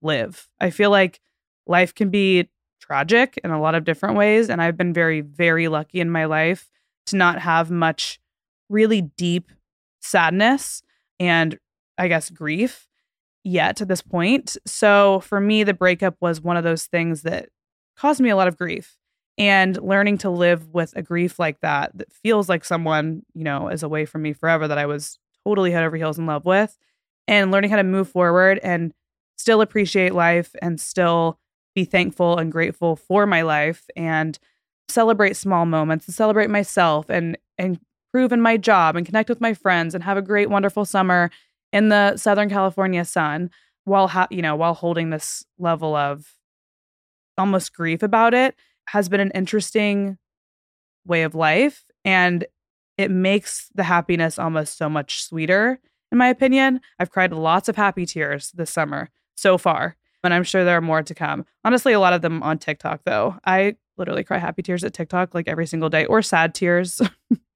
live. 0.02 0.48
I 0.60 0.70
feel 0.70 0.90
like 0.90 1.20
life 1.66 1.94
can 1.94 2.10
be 2.10 2.48
tragic 2.88 3.38
in 3.44 3.50
a 3.50 3.60
lot 3.60 3.74
of 3.74 3.84
different 3.84 4.16
ways. 4.16 4.50
And 4.50 4.60
I've 4.60 4.76
been 4.76 4.92
very, 4.92 5.20
very 5.20 5.68
lucky 5.68 6.00
in 6.00 6.10
my 6.10 6.24
life 6.24 6.70
to 7.06 7.16
not 7.16 7.40
have 7.40 7.70
much 7.70 8.18
really 8.68 9.02
deep 9.02 9.52
sadness 10.00 10.82
and 11.20 11.58
I 11.96 12.08
guess 12.08 12.30
grief 12.30 12.88
yet 13.44 13.80
at 13.80 13.88
this 13.88 14.02
point. 14.02 14.56
So 14.66 15.20
for 15.20 15.40
me, 15.40 15.64
the 15.64 15.74
breakup 15.74 16.16
was 16.20 16.40
one 16.40 16.56
of 16.56 16.64
those 16.64 16.86
things 16.86 17.22
that 17.22 17.48
caused 17.96 18.20
me 18.20 18.30
a 18.30 18.36
lot 18.36 18.48
of 18.48 18.56
grief. 18.56 18.96
And 19.36 19.80
learning 19.80 20.18
to 20.18 20.30
live 20.30 20.68
with 20.74 20.96
a 20.96 21.02
grief 21.02 21.38
like 21.38 21.60
that, 21.60 21.96
that 21.96 22.12
feels 22.12 22.48
like 22.48 22.64
someone, 22.64 23.22
you 23.34 23.44
know, 23.44 23.68
is 23.68 23.84
away 23.84 24.04
from 24.04 24.22
me 24.22 24.32
forever 24.32 24.66
that 24.66 24.78
I 24.78 24.86
was 24.86 25.18
totally 25.44 25.70
head 25.70 25.84
over 25.84 25.96
heels 25.96 26.18
in 26.18 26.26
love 26.26 26.44
with, 26.44 26.76
and 27.28 27.52
learning 27.52 27.70
how 27.70 27.76
to 27.76 27.84
move 27.84 28.08
forward 28.08 28.58
and 28.64 28.92
still 29.36 29.60
appreciate 29.60 30.12
life 30.12 30.56
and 30.60 30.80
still 30.80 31.38
be 31.78 31.84
thankful 31.84 32.38
and 32.38 32.50
grateful 32.50 32.96
for 32.96 33.24
my 33.24 33.42
life 33.42 33.88
and 33.94 34.36
celebrate 34.88 35.36
small 35.36 35.64
moments 35.64 36.08
and 36.08 36.14
celebrate 36.14 36.50
myself 36.50 37.08
and 37.08 37.38
and 37.56 37.78
improve 38.12 38.32
in 38.32 38.40
my 38.40 38.56
job 38.56 38.96
and 38.96 39.06
connect 39.06 39.28
with 39.28 39.40
my 39.40 39.54
friends 39.54 39.94
and 39.94 40.02
have 40.02 40.16
a 40.16 40.22
great 40.22 40.50
wonderful 40.50 40.84
summer 40.84 41.30
in 41.72 41.88
the 41.88 42.16
southern 42.16 42.50
california 42.50 43.04
sun 43.04 43.48
while 43.84 44.08
ha- 44.08 44.26
you 44.28 44.42
know 44.42 44.56
while 44.56 44.74
holding 44.74 45.10
this 45.10 45.44
level 45.56 45.94
of 45.94 46.34
almost 47.36 47.72
grief 47.72 48.02
about 48.02 48.34
it 48.34 48.56
has 48.88 49.08
been 49.08 49.20
an 49.20 49.30
interesting 49.32 50.18
way 51.06 51.22
of 51.22 51.36
life 51.36 51.84
and 52.04 52.44
it 52.96 53.08
makes 53.08 53.70
the 53.76 53.84
happiness 53.84 54.36
almost 54.36 54.76
so 54.76 54.88
much 54.88 55.22
sweeter 55.22 55.78
in 56.10 56.18
my 56.18 56.28
opinion. 56.28 56.80
I've 56.98 57.10
cried 57.10 57.32
lots 57.32 57.68
of 57.68 57.76
happy 57.76 58.06
tears 58.06 58.50
this 58.52 58.70
summer 58.70 59.10
so 59.36 59.58
far, 59.58 59.96
and 60.24 60.34
I'm 60.34 60.44
sure 60.44 60.64
there 60.64 60.76
are 60.76 60.82
more 60.82 61.02
to 61.02 61.14
come. 61.14 61.44
Honestly, 61.64 61.92
a 61.92 62.00
lot 62.00 62.12
of 62.12 62.22
them 62.22 62.42
on 62.42 62.58
TikTok, 62.58 63.02
though. 63.04 63.36
I 63.44 63.76
literally 63.96 64.24
cry 64.24 64.38
happy 64.38 64.62
tears 64.62 64.84
at 64.84 64.92
TikTok 64.92 65.34
like 65.34 65.48
every 65.48 65.66
single 65.66 65.88
day 65.88 66.06
or 66.06 66.22
sad 66.22 66.54
tears. 66.54 67.00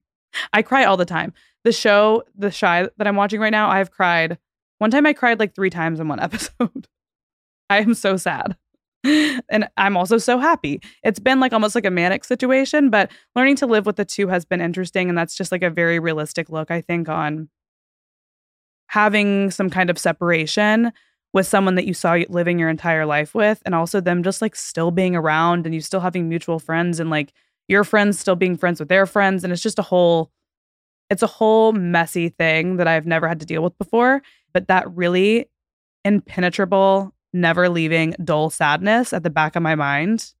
I 0.53 0.61
cry 0.61 0.85
all 0.85 0.97
the 0.97 1.05
time. 1.05 1.33
The 1.63 1.71
show, 1.71 2.23
The 2.35 2.51
Chi, 2.51 2.89
that 2.97 3.07
I'm 3.07 3.15
watching 3.15 3.39
right 3.39 3.49
now, 3.49 3.69
I've 3.69 3.91
cried. 3.91 4.37
One 4.79 4.91
time 4.91 5.05
I 5.05 5.13
cried 5.13 5.39
like 5.39 5.55
three 5.55 5.69
times 5.69 5.99
in 5.99 6.07
one 6.07 6.19
episode. 6.21 6.87
I 7.69 7.79
am 7.79 7.93
so 7.93 8.17
sad. 8.17 8.57
And 9.05 9.67
I'm 9.75 9.97
also 9.97 10.17
so 10.17 10.37
happy. 10.37 10.81
It's 11.03 11.19
been 11.19 11.41
like 11.41 11.51
almost 11.51 11.75
like 11.75 11.85
a 11.85 11.91
manic 11.91 12.23
situation, 12.23 12.89
but 12.89 13.11
learning 13.35 13.57
to 13.57 13.67
live 13.67 13.85
with 13.85 13.97
the 13.97 14.05
two 14.05 14.29
has 14.29 14.45
been 14.45 14.61
interesting. 14.61 15.09
And 15.09 15.17
that's 15.17 15.35
just 15.35 15.51
like 15.51 15.63
a 15.63 15.69
very 15.69 15.99
realistic 15.99 16.49
look, 16.49 16.71
I 16.71 16.79
think, 16.79 17.09
on 17.09 17.49
having 18.87 19.51
some 19.51 19.69
kind 19.69 19.89
of 19.89 19.97
separation 19.97 20.93
with 21.33 21.47
someone 21.47 21.75
that 21.75 21.85
you 21.85 21.93
saw 21.93 22.17
living 22.29 22.59
your 22.59 22.69
entire 22.69 23.05
life 23.05 23.33
with, 23.33 23.61
and 23.65 23.75
also 23.75 23.99
them 23.99 24.23
just 24.23 24.41
like 24.41 24.55
still 24.55 24.91
being 24.91 25.15
around 25.15 25.65
and 25.65 25.73
you 25.73 25.81
still 25.81 25.99
having 25.99 26.29
mutual 26.29 26.59
friends 26.59 26.99
and 26.99 27.09
like 27.09 27.33
your 27.67 27.83
friends 27.83 28.19
still 28.19 28.35
being 28.35 28.55
friends 28.55 28.79
with 28.79 28.89
their 28.89 29.05
friends. 29.05 29.43
And 29.43 29.51
it's 29.51 29.61
just 29.61 29.79
a 29.79 29.83
whole, 29.83 30.31
it's 31.09 31.23
a 31.23 31.27
whole 31.27 31.71
messy 31.73 32.29
thing 32.29 32.77
that 32.77 32.87
I've 32.87 33.07
never 33.07 33.27
had 33.27 33.39
to 33.39 33.45
deal 33.45 33.63
with 33.63 33.77
before. 33.77 34.21
But 34.53 34.67
that 34.67 34.89
really 34.95 35.49
impenetrable 36.05 37.13
never 37.33 37.67
leaving 37.67 38.15
dull 38.23 38.49
sadness 38.49 39.11
at 39.11 39.23
the 39.23 39.29
back 39.29 39.55
of 39.55 39.63
my 39.63 39.75
mind 39.75 40.33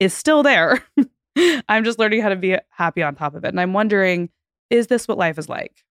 is 0.00 0.12
still 0.12 0.42
there. 0.42 0.84
I'm 1.68 1.84
just 1.84 1.98
learning 1.98 2.22
how 2.22 2.28
to 2.28 2.36
be 2.36 2.56
happy 2.70 3.02
on 3.02 3.14
top 3.14 3.34
of 3.34 3.44
it. 3.44 3.48
And 3.48 3.60
I'm 3.60 3.72
wondering, 3.72 4.28
is 4.68 4.88
this 4.88 5.06
what 5.06 5.18
life 5.18 5.38
is 5.38 5.48
like? 5.48 5.84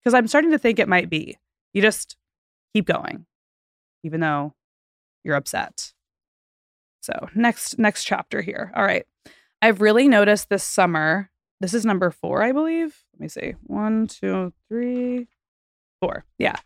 Because 0.00 0.14
I'm 0.14 0.28
starting 0.28 0.50
to 0.50 0.58
think 0.58 0.78
it 0.78 0.88
might 0.88 1.08
be. 1.08 1.38
You 1.72 1.82
just 1.82 2.16
keep 2.74 2.86
going, 2.86 3.26
even 4.02 4.20
though 4.20 4.54
you're 5.24 5.36
upset. 5.36 5.92
So 7.00 7.28
next 7.34 7.78
next 7.78 8.04
chapter 8.04 8.42
here. 8.42 8.72
All 8.74 8.84
right. 8.84 9.04
I've 9.62 9.80
really 9.80 10.08
noticed 10.08 10.48
this 10.48 10.64
summer. 10.64 11.30
This 11.60 11.72
is 11.72 11.86
number 11.86 12.10
four, 12.10 12.42
I 12.42 12.52
believe. 12.52 12.96
Let 13.14 13.20
me 13.20 13.28
see. 13.28 13.54
One, 13.62 14.06
two, 14.06 14.52
three, 14.68 15.28
four. 16.00 16.24
Yeah. 16.38 16.56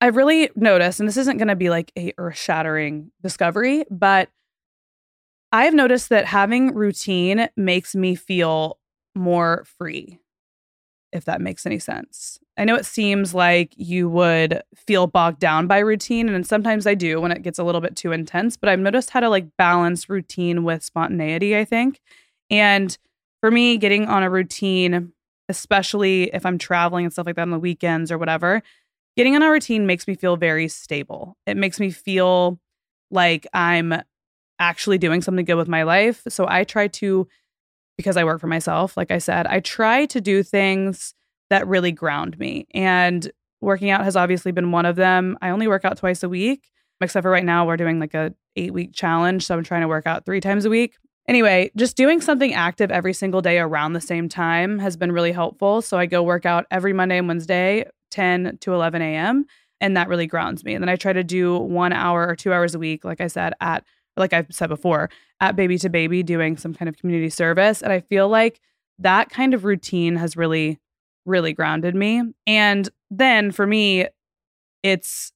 I've 0.00 0.16
really 0.16 0.50
noticed, 0.54 1.00
and 1.00 1.08
this 1.08 1.16
isn't 1.16 1.38
going 1.38 1.48
to 1.48 1.56
be 1.56 1.70
like 1.70 1.90
a 1.98 2.12
earth 2.18 2.38
shattering 2.38 3.10
discovery, 3.22 3.84
but 3.90 4.28
I've 5.50 5.74
noticed 5.74 6.10
that 6.10 6.26
having 6.26 6.74
routine 6.74 7.48
makes 7.56 7.96
me 7.96 8.14
feel 8.14 8.78
more 9.16 9.64
free, 9.78 10.20
if 11.12 11.24
that 11.24 11.40
makes 11.40 11.66
any 11.66 11.78
sense. 11.78 12.38
I 12.56 12.64
know 12.64 12.74
it 12.74 12.86
seems 12.86 13.34
like 13.34 13.72
you 13.76 14.08
would 14.08 14.62
feel 14.74 15.06
bogged 15.06 15.38
down 15.38 15.66
by 15.66 15.78
routine, 15.78 16.28
and 16.28 16.46
sometimes 16.46 16.86
I 16.86 16.94
do 16.94 17.20
when 17.20 17.32
it 17.32 17.42
gets 17.42 17.58
a 17.58 17.64
little 17.64 17.80
bit 17.80 17.96
too 17.96 18.12
intense, 18.12 18.56
but 18.56 18.68
I've 18.68 18.78
noticed 18.78 19.10
how 19.10 19.20
to 19.20 19.28
like 19.28 19.56
balance 19.56 20.08
routine 20.08 20.64
with 20.64 20.82
spontaneity, 20.82 21.56
I 21.56 21.64
think. 21.64 22.00
And 22.50 22.96
for 23.40 23.50
me, 23.50 23.76
getting 23.76 24.06
on 24.06 24.22
a 24.22 24.30
routine, 24.30 25.12
especially 25.48 26.24
if 26.34 26.44
I'm 26.44 26.58
traveling 26.58 27.04
and 27.04 27.12
stuff 27.12 27.26
like 27.26 27.36
that 27.36 27.42
on 27.42 27.50
the 27.50 27.58
weekends 27.58 28.10
or 28.10 28.18
whatever, 28.18 28.62
getting 29.16 29.34
on 29.34 29.42
a 29.42 29.50
routine 29.50 29.86
makes 29.86 30.06
me 30.06 30.14
feel 30.14 30.36
very 30.36 30.68
stable. 30.68 31.36
It 31.46 31.56
makes 31.56 31.80
me 31.80 31.90
feel 31.90 32.58
like 33.10 33.46
I'm 33.52 34.02
actually 34.58 34.98
doing 34.98 35.22
something 35.22 35.44
good 35.44 35.54
with 35.54 35.68
my 35.68 35.84
life. 35.84 36.22
So 36.28 36.46
I 36.48 36.64
try 36.64 36.88
to, 36.88 37.28
because 37.98 38.16
I 38.16 38.24
work 38.24 38.40
for 38.40 38.46
myself, 38.46 38.96
like 38.96 39.10
I 39.10 39.18
said, 39.18 39.46
I 39.46 39.60
try 39.60 40.06
to 40.06 40.20
do 40.20 40.42
things 40.42 41.14
that 41.50 41.66
really 41.66 41.92
ground 41.92 42.38
me. 42.38 42.66
And 42.72 43.30
working 43.60 43.90
out 43.90 44.04
has 44.04 44.16
obviously 44.16 44.52
been 44.52 44.70
one 44.70 44.86
of 44.86 44.96
them. 44.96 45.36
I 45.42 45.50
only 45.50 45.66
work 45.66 45.84
out 45.84 45.98
twice 45.98 46.22
a 46.22 46.28
week, 46.28 46.70
except 47.00 47.24
for 47.24 47.30
right 47.30 47.44
now, 47.44 47.66
we're 47.66 47.76
doing 47.76 47.98
like 47.98 48.14
a 48.14 48.32
eight 48.56 48.72
week 48.72 48.94
challenge. 48.94 49.44
So 49.44 49.56
I'm 49.56 49.64
trying 49.64 49.82
to 49.82 49.88
work 49.88 50.06
out 50.06 50.24
three 50.24 50.40
times 50.40 50.64
a 50.64 50.70
week. 50.70 50.96
Anyway, 51.26 51.70
just 51.76 51.96
doing 51.96 52.20
something 52.20 52.54
active 52.54 52.90
every 52.90 53.12
single 53.12 53.42
day 53.42 53.58
around 53.58 53.92
the 53.92 54.00
same 54.00 54.28
time 54.28 54.78
has 54.78 54.96
been 54.96 55.12
really 55.12 55.32
helpful. 55.32 55.82
So 55.82 55.98
I 55.98 56.06
go 56.06 56.22
work 56.22 56.46
out 56.46 56.66
every 56.70 56.92
Monday 56.92 57.18
and 57.18 57.28
Wednesday 57.28 57.84
10 58.12 58.58
to 58.60 58.72
11 58.72 59.02
a.m. 59.02 59.44
And 59.80 59.96
that 59.96 60.08
really 60.08 60.26
grounds 60.26 60.64
me. 60.64 60.74
And 60.74 60.82
then 60.82 60.88
I 60.88 60.96
try 60.96 61.12
to 61.12 61.24
do 61.24 61.58
one 61.58 61.92
hour 61.92 62.26
or 62.26 62.34
two 62.34 62.52
hours 62.52 62.74
a 62.74 62.78
week, 62.78 63.04
like 63.04 63.20
I 63.20 63.26
said, 63.26 63.52
at, 63.60 63.84
like 64.18 64.32
I've 64.32 64.46
said 64.50 64.68
before, 64.68 65.10
at 65.40 65.56
Baby 65.56 65.78
to 65.78 65.88
Baby 65.88 66.22
doing 66.22 66.56
some 66.56 66.74
kind 66.74 66.88
of 66.88 66.96
community 66.96 67.30
service. 67.30 67.82
And 67.82 67.92
I 67.92 68.00
feel 68.00 68.28
like 68.28 68.60
that 68.98 69.30
kind 69.30 69.54
of 69.54 69.64
routine 69.64 70.16
has 70.16 70.36
really, 70.36 70.78
really 71.24 71.52
grounded 71.52 71.94
me. 71.94 72.22
And 72.46 72.88
then 73.10 73.52
for 73.52 73.66
me, 73.66 74.06
it's, 74.82 75.32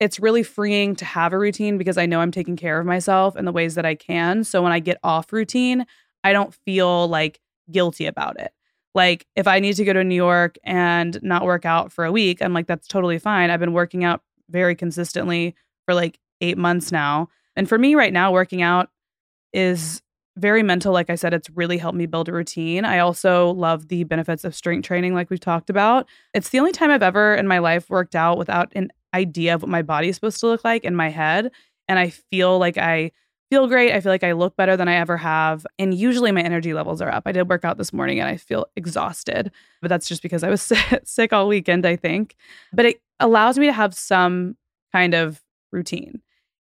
it's 0.00 0.20
really 0.20 0.42
freeing 0.42 0.94
to 0.96 1.04
have 1.04 1.32
a 1.32 1.38
routine 1.38 1.78
because 1.78 1.98
I 1.98 2.06
know 2.06 2.20
I'm 2.20 2.30
taking 2.30 2.56
care 2.56 2.78
of 2.78 2.86
myself 2.86 3.36
in 3.36 3.44
the 3.44 3.52
ways 3.52 3.74
that 3.74 3.86
I 3.86 3.94
can. 3.94 4.44
So 4.44 4.62
when 4.62 4.72
I 4.72 4.78
get 4.78 4.98
off 5.02 5.32
routine, 5.32 5.86
I 6.24 6.32
don't 6.32 6.54
feel 6.66 7.08
like 7.08 7.40
guilty 7.70 8.06
about 8.06 8.38
it. 8.40 8.52
Like 8.94 9.26
if 9.36 9.46
I 9.46 9.60
need 9.60 9.74
to 9.74 9.84
go 9.84 9.92
to 9.92 10.04
New 10.04 10.14
York 10.14 10.56
and 10.64 11.18
not 11.22 11.44
work 11.44 11.64
out 11.64 11.92
for 11.92 12.04
a 12.04 12.12
week, 12.12 12.40
I'm 12.40 12.54
like, 12.54 12.66
that's 12.66 12.88
totally 12.88 13.18
fine. 13.18 13.50
I've 13.50 13.60
been 13.60 13.74
working 13.74 14.04
out 14.04 14.22
very 14.48 14.74
consistently 14.74 15.54
for 15.84 15.94
like 15.94 16.18
eight 16.40 16.58
months 16.58 16.90
now. 16.90 17.28
And 17.56 17.68
for 17.68 17.78
me 17.78 17.94
right 17.94 18.12
now, 18.12 18.32
working 18.32 18.62
out 18.62 18.90
is 19.52 20.02
very 20.36 20.62
mental. 20.62 20.92
Like 20.92 21.08
I 21.08 21.14
said, 21.14 21.32
it's 21.32 21.48
really 21.50 21.78
helped 21.78 21.96
me 21.96 22.06
build 22.06 22.28
a 22.28 22.32
routine. 22.32 22.84
I 22.84 22.98
also 22.98 23.52
love 23.52 23.88
the 23.88 24.04
benefits 24.04 24.44
of 24.44 24.54
strength 24.54 24.86
training, 24.86 25.14
like 25.14 25.30
we've 25.30 25.40
talked 25.40 25.70
about. 25.70 26.06
It's 26.34 26.50
the 26.50 26.58
only 26.58 26.72
time 26.72 26.90
I've 26.90 27.02
ever 27.02 27.34
in 27.34 27.48
my 27.48 27.58
life 27.58 27.88
worked 27.88 28.14
out 28.14 28.36
without 28.36 28.70
an 28.74 28.90
idea 29.14 29.54
of 29.54 29.62
what 29.62 29.70
my 29.70 29.82
body 29.82 30.08
is 30.08 30.14
supposed 30.14 30.40
to 30.40 30.46
look 30.46 30.62
like 30.62 30.84
in 30.84 30.94
my 30.94 31.08
head. 31.08 31.50
And 31.88 31.98
I 31.98 32.10
feel 32.10 32.58
like 32.58 32.76
I 32.76 33.12
feel 33.50 33.66
great. 33.66 33.92
I 33.92 34.00
feel 34.00 34.12
like 34.12 34.24
I 34.24 34.32
look 34.32 34.56
better 34.56 34.76
than 34.76 34.88
I 34.88 34.96
ever 34.96 35.16
have. 35.16 35.66
And 35.78 35.94
usually 35.94 36.32
my 36.32 36.42
energy 36.42 36.74
levels 36.74 37.00
are 37.00 37.10
up. 37.10 37.22
I 37.26 37.32
did 37.32 37.48
work 37.48 37.64
out 37.64 37.78
this 37.78 37.92
morning 37.92 38.18
and 38.18 38.28
I 38.28 38.36
feel 38.36 38.66
exhausted, 38.76 39.52
but 39.80 39.88
that's 39.88 40.08
just 40.08 40.22
because 40.22 40.42
I 40.42 40.50
was 40.50 40.72
sick 41.04 41.32
all 41.32 41.48
weekend, 41.48 41.86
I 41.86 41.96
think. 41.96 42.34
But 42.72 42.86
it 42.86 43.00
allows 43.20 43.58
me 43.58 43.66
to 43.66 43.72
have 43.72 43.94
some 43.94 44.56
kind 44.92 45.14
of 45.14 45.40
routine. 45.72 46.20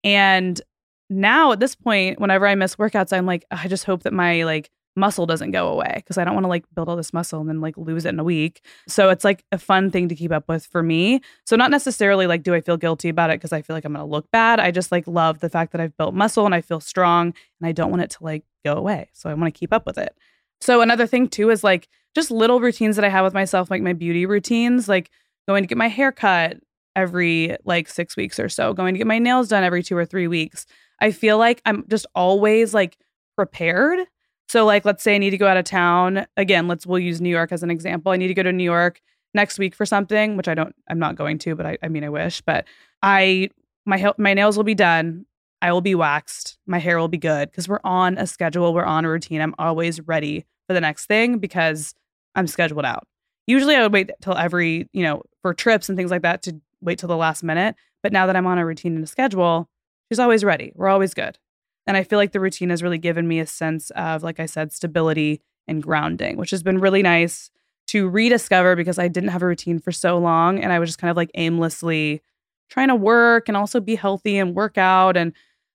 And 0.04 0.60
now 1.08 1.52
at 1.52 1.60
this 1.60 1.74
point, 1.74 2.20
whenever 2.20 2.46
I 2.46 2.54
miss 2.54 2.76
workouts, 2.76 3.12
I'm 3.12 3.26
like, 3.26 3.44
I 3.50 3.68
just 3.68 3.84
hope 3.84 4.02
that 4.02 4.12
my 4.12 4.44
like 4.44 4.70
muscle 4.96 5.26
doesn't 5.26 5.50
go 5.50 5.68
away 5.68 5.92
because 5.96 6.16
I 6.16 6.24
don't 6.24 6.34
want 6.34 6.44
to 6.44 6.48
like 6.48 6.64
build 6.74 6.88
all 6.88 6.96
this 6.96 7.12
muscle 7.12 7.38
and 7.40 7.48
then 7.48 7.60
like 7.60 7.76
lose 7.76 8.06
it 8.06 8.10
in 8.10 8.18
a 8.18 8.24
week. 8.24 8.64
So 8.88 9.10
it's 9.10 9.24
like 9.24 9.44
a 9.52 9.58
fun 9.58 9.90
thing 9.90 10.08
to 10.08 10.14
keep 10.14 10.32
up 10.32 10.48
with 10.48 10.66
for 10.66 10.82
me. 10.82 11.20
So 11.44 11.54
not 11.54 11.70
necessarily 11.70 12.26
like 12.26 12.42
do 12.42 12.54
I 12.54 12.62
feel 12.62 12.78
guilty 12.78 13.10
about 13.10 13.30
it 13.30 13.34
because 13.34 13.52
I 13.52 13.60
feel 13.62 13.76
like 13.76 13.84
I'm 13.84 13.92
going 13.92 14.04
to 14.04 14.10
look 14.10 14.30
bad. 14.30 14.58
I 14.58 14.70
just 14.70 14.90
like 14.90 15.06
love 15.06 15.40
the 15.40 15.50
fact 15.50 15.72
that 15.72 15.80
I've 15.80 15.96
built 15.96 16.14
muscle 16.14 16.46
and 16.46 16.54
I 16.54 16.62
feel 16.62 16.80
strong 16.80 17.34
and 17.60 17.68
I 17.68 17.72
don't 17.72 17.90
want 17.90 18.02
it 18.02 18.10
to 18.10 18.24
like 18.24 18.44
go 18.64 18.74
away. 18.74 19.10
So 19.12 19.28
I 19.28 19.34
want 19.34 19.52
to 19.54 19.58
keep 19.58 19.72
up 19.72 19.86
with 19.86 19.98
it. 19.98 20.16
So 20.62 20.80
another 20.80 21.06
thing 21.06 21.28
too 21.28 21.50
is 21.50 21.62
like 21.62 21.88
just 22.14 22.30
little 22.30 22.60
routines 22.60 22.96
that 22.96 23.04
I 23.04 23.10
have 23.10 23.24
with 23.24 23.34
myself 23.34 23.70
like 23.70 23.82
my 23.82 23.92
beauty 23.92 24.24
routines, 24.24 24.88
like 24.88 25.10
going 25.46 25.62
to 25.62 25.68
get 25.68 25.76
my 25.76 25.88
hair 25.88 26.10
cut 26.10 26.56
every 26.96 27.54
like 27.64 27.88
6 27.88 28.16
weeks 28.16 28.40
or 28.40 28.48
so, 28.48 28.72
going 28.72 28.94
to 28.94 28.98
get 28.98 29.06
my 29.06 29.18
nails 29.18 29.48
done 29.48 29.62
every 29.62 29.82
2 29.82 29.94
or 29.94 30.06
3 30.06 30.26
weeks. 30.26 30.64
I 31.00 31.10
feel 31.10 31.38
like 31.38 31.62
I'm 31.64 31.84
just 31.88 32.06
always 32.14 32.72
like 32.74 32.96
prepared 33.36 34.06
so 34.48 34.64
like 34.64 34.84
let's 34.84 35.02
say 35.02 35.14
I 35.14 35.18
need 35.18 35.30
to 35.30 35.38
go 35.38 35.46
out 35.46 35.56
of 35.56 35.64
town. 35.64 36.26
Again, 36.36 36.68
let's 36.68 36.86
we'll 36.86 36.98
use 36.98 37.20
New 37.20 37.30
York 37.30 37.52
as 37.52 37.62
an 37.62 37.70
example. 37.70 38.12
I 38.12 38.16
need 38.16 38.28
to 38.28 38.34
go 38.34 38.42
to 38.42 38.52
New 38.52 38.64
York 38.64 39.00
next 39.34 39.58
week 39.58 39.74
for 39.74 39.84
something, 39.84 40.36
which 40.36 40.48
I 40.48 40.54
don't 40.54 40.74
I'm 40.88 40.98
not 40.98 41.16
going 41.16 41.38
to, 41.38 41.54
but 41.54 41.66
I, 41.66 41.78
I 41.82 41.88
mean 41.88 42.04
I 42.04 42.08
wish, 42.08 42.40
but 42.40 42.64
I 43.02 43.50
my 43.84 44.12
my 44.18 44.34
nails 44.34 44.56
will 44.56 44.64
be 44.64 44.74
done. 44.74 45.26
I 45.62 45.72
will 45.72 45.80
be 45.80 45.94
waxed. 45.94 46.58
My 46.66 46.78
hair 46.78 46.98
will 46.98 47.08
be 47.08 47.18
good 47.18 47.50
because 47.50 47.68
we're 47.68 47.80
on 47.82 48.18
a 48.18 48.26
schedule, 48.26 48.72
we're 48.72 48.84
on 48.84 49.04
a 49.04 49.10
routine. 49.10 49.40
I'm 49.40 49.54
always 49.58 50.00
ready 50.00 50.46
for 50.68 50.74
the 50.74 50.80
next 50.80 51.06
thing 51.06 51.38
because 51.38 51.94
I'm 52.34 52.46
scheduled 52.46 52.84
out. 52.84 53.04
Usually 53.46 53.74
I 53.74 53.82
would 53.82 53.92
wait 53.92 54.10
till 54.20 54.36
every, 54.36 54.88
you 54.92 55.02
know, 55.02 55.22
for 55.42 55.54
trips 55.54 55.88
and 55.88 55.96
things 55.96 56.10
like 56.10 56.22
that 56.22 56.42
to 56.42 56.60
wait 56.80 56.98
till 56.98 57.08
the 57.08 57.16
last 57.16 57.42
minute, 57.42 57.74
but 58.02 58.12
now 58.12 58.26
that 58.26 58.36
I'm 58.36 58.46
on 58.46 58.58
a 58.58 58.66
routine 58.66 58.96
and 58.96 59.04
a 59.04 59.06
schedule, 59.06 59.68
she's 60.08 60.18
always 60.18 60.44
ready. 60.44 60.72
We're 60.74 60.88
always 60.88 61.14
good. 61.14 61.38
And 61.86 61.96
I 61.96 62.02
feel 62.02 62.18
like 62.18 62.32
the 62.32 62.40
routine 62.40 62.70
has 62.70 62.82
really 62.82 62.98
given 62.98 63.28
me 63.28 63.38
a 63.38 63.46
sense 63.46 63.90
of, 63.90 64.22
like 64.22 64.40
I 64.40 64.46
said, 64.46 64.72
stability 64.72 65.40
and 65.68 65.82
grounding, 65.82 66.36
which 66.36 66.50
has 66.50 66.62
been 66.62 66.78
really 66.78 67.02
nice 67.02 67.50
to 67.88 68.08
rediscover 68.08 68.74
because 68.74 68.98
I 68.98 69.08
didn't 69.08 69.30
have 69.30 69.42
a 69.42 69.46
routine 69.46 69.78
for 69.78 69.92
so 69.92 70.18
long. 70.18 70.58
And 70.58 70.72
I 70.72 70.78
was 70.78 70.88
just 70.88 70.98
kind 70.98 71.10
of 71.10 71.16
like 71.16 71.30
aimlessly 71.34 72.22
trying 72.68 72.88
to 72.88 72.96
work 72.96 73.48
and 73.48 73.56
also 73.56 73.80
be 73.80 73.94
healthy 73.94 74.38
and 74.38 74.54
work 74.54 74.76
out 74.76 75.16
and 75.16 75.32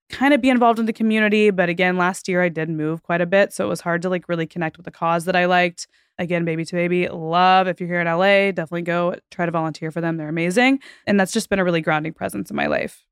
kind 0.10 0.34
of 0.34 0.42
be 0.42 0.50
involved 0.50 0.80
in 0.80 0.86
the 0.86 0.94
community. 0.94 1.50
But 1.50 1.70
again, 1.70 1.96
last 1.96 2.28
year 2.28 2.44
I 2.44 2.50
did 2.50 2.70
move 2.70 3.02
quite 3.04 3.22
a 3.22 3.26
bit. 3.26 3.54
So 3.54 3.66
it 3.66 3.70
was 3.70 3.80
hard 3.80 4.02
to 4.02 4.10
like 4.10 4.28
really 4.28 4.46
connect 4.46 4.76
with 4.78 4.84
the 4.84 4.92
cause 4.92 5.24
that 5.26 5.36
I 5.38 5.46
liked. 5.46 5.88
Again, 6.18 6.44
Baby 6.44 6.66
to 6.66 6.76
Baby, 6.76 7.08
love. 7.08 7.68
If 7.68 7.80
you're 7.80 7.88
here 7.88 8.02
in 8.02 8.08
LA, 8.08 8.52
definitely 8.52 8.82
go 8.82 9.16
try 9.32 9.46
to 9.46 9.52
volunteer 9.52 9.90
for 9.90 10.02
them. 10.02 10.18
They're 10.18 10.28
amazing. 10.28 10.80
And 11.08 11.18
that's 11.18 11.32
just 11.32 11.50
been 11.50 11.60
a 11.60 11.64
really 11.64 11.82
grounding 11.82 12.14
presence 12.14 12.50
in 12.50 12.58
my 12.58 12.68
life. 12.68 13.06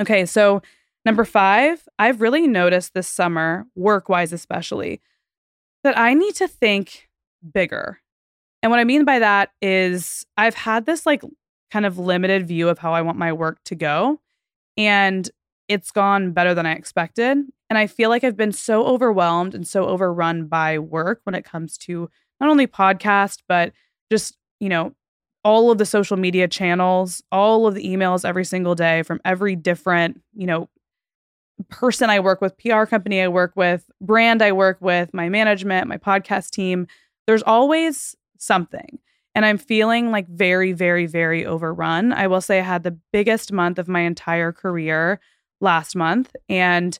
Okay, 0.00 0.26
so 0.26 0.62
Number 1.04 1.24
five, 1.24 1.88
I've 1.98 2.20
really 2.20 2.46
noticed 2.46 2.92
this 2.92 3.08
summer, 3.08 3.66
work 3.74 4.08
wise 4.08 4.32
especially, 4.32 5.00
that 5.82 5.98
I 5.98 6.14
need 6.14 6.34
to 6.36 6.48
think 6.48 7.08
bigger. 7.52 8.00
And 8.62 8.70
what 8.70 8.80
I 8.80 8.84
mean 8.84 9.04
by 9.04 9.18
that 9.18 9.50
is 9.62 10.26
I've 10.36 10.54
had 10.54 10.84
this 10.84 11.06
like 11.06 11.22
kind 11.70 11.86
of 11.86 11.98
limited 11.98 12.46
view 12.46 12.68
of 12.68 12.78
how 12.78 12.92
I 12.92 13.00
want 13.00 13.16
my 13.16 13.32
work 13.32 13.58
to 13.66 13.74
go. 13.74 14.20
And 14.76 15.28
it's 15.68 15.90
gone 15.90 16.32
better 16.32 16.52
than 16.52 16.66
I 16.66 16.72
expected. 16.72 17.38
And 17.70 17.78
I 17.78 17.86
feel 17.86 18.10
like 18.10 18.24
I've 18.24 18.36
been 18.36 18.52
so 18.52 18.84
overwhelmed 18.84 19.54
and 19.54 19.66
so 19.66 19.86
overrun 19.86 20.48
by 20.48 20.78
work 20.78 21.20
when 21.24 21.34
it 21.34 21.44
comes 21.44 21.78
to 21.78 22.10
not 22.40 22.50
only 22.50 22.66
podcast, 22.66 23.38
but 23.48 23.72
just, 24.10 24.36
you 24.58 24.68
know, 24.68 24.92
all 25.44 25.70
of 25.70 25.78
the 25.78 25.86
social 25.86 26.16
media 26.16 26.48
channels, 26.48 27.22
all 27.32 27.66
of 27.66 27.74
the 27.74 27.84
emails 27.84 28.24
every 28.24 28.44
single 28.44 28.74
day 28.74 29.02
from 29.02 29.20
every 29.24 29.56
different, 29.56 30.20
you 30.34 30.46
know, 30.46 30.68
person 31.68 32.10
I 32.10 32.20
work 32.20 32.40
with, 32.40 32.56
PR 32.58 32.84
company 32.84 33.20
I 33.20 33.28
work 33.28 33.52
with, 33.54 33.90
brand 34.00 34.42
I 34.42 34.52
work 34.52 34.78
with, 34.80 35.12
my 35.12 35.28
management, 35.28 35.88
my 35.88 35.98
podcast 35.98 36.50
team. 36.50 36.86
There's 37.26 37.42
always 37.42 38.16
something. 38.38 38.98
And 39.34 39.44
I'm 39.44 39.58
feeling 39.58 40.10
like 40.10 40.28
very, 40.28 40.72
very, 40.72 41.06
very 41.06 41.46
overrun. 41.46 42.12
I 42.12 42.26
will 42.26 42.40
say 42.40 42.58
I 42.58 42.64
had 42.64 42.82
the 42.82 42.98
biggest 43.12 43.52
month 43.52 43.78
of 43.78 43.88
my 43.88 44.00
entire 44.00 44.52
career 44.52 45.20
last 45.60 45.94
month. 45.94 46.34
And 46.48 46.98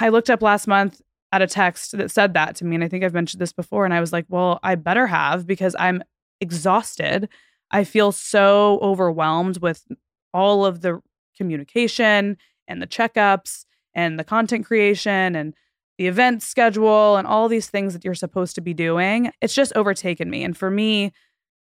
I 0.00 0.08
looked 0.08 0.30
up 0.30 0.42
last 0.42 0.66
month 0.66 1.00
at 1.30 1.42
a 1.42 1.46
text 1.46 1.96
that 1.96 2.10
said 2.10 2.34
that 2.34 2.56
to 2.56 2.64
me. 2.64 2.74
And 2.74 2.84
I 2.84 2.88
think 2.88 3.04
I've 3.04 3.14
mentioned 3.14 3.40
this 3.40 3.52
before. 3.52 3.84
And 3.84 3.94
I 3.94 4.00
was 4.00 4.12
like, 4.12 4.26
well, 4.28 4.58
I 4.62 4.74
better 4.74 5.06
have 5.06 5.46
because 5.46 5.76
I'm 5.78 6.02
exhausted. 6.42 7.28
I 7.70 7.84
feel 7.84 8.12
so 8.12 8.78
overwhelmed 8.82 9.58
with 9.62 9.86
all 10.34 10.66
of 10.66 10.82
the 10.82 11.00
communication 11.36 12.36
and 12.68 12.82
the 12.82 12.86
checkups 12.86 13.64
and 13.94 14.18
the 14.18 14.24
content 14.24 14.66
creation 14.66 15.34
and 15.34 15.54
the 15.98 16.08
event 16.08 16.42
schedule 16.42 17.16
and 17.16 17.26
all 17.26 17.48
these 17.48 17.68
things 17.68 17.92
that 17.92 18.04
you're 18.04 18.14
supposed 18.14 18.54
to 18.56 18.60
be 18.60 18.74
doing. 18.74 19.30
It's 19.40 19.54
just 19.54 19.72
overtaken 19.76 20.28
me. 20.28 20.42
And 20.42 20.56
for 20.56 20.70
me, 20.70 21.12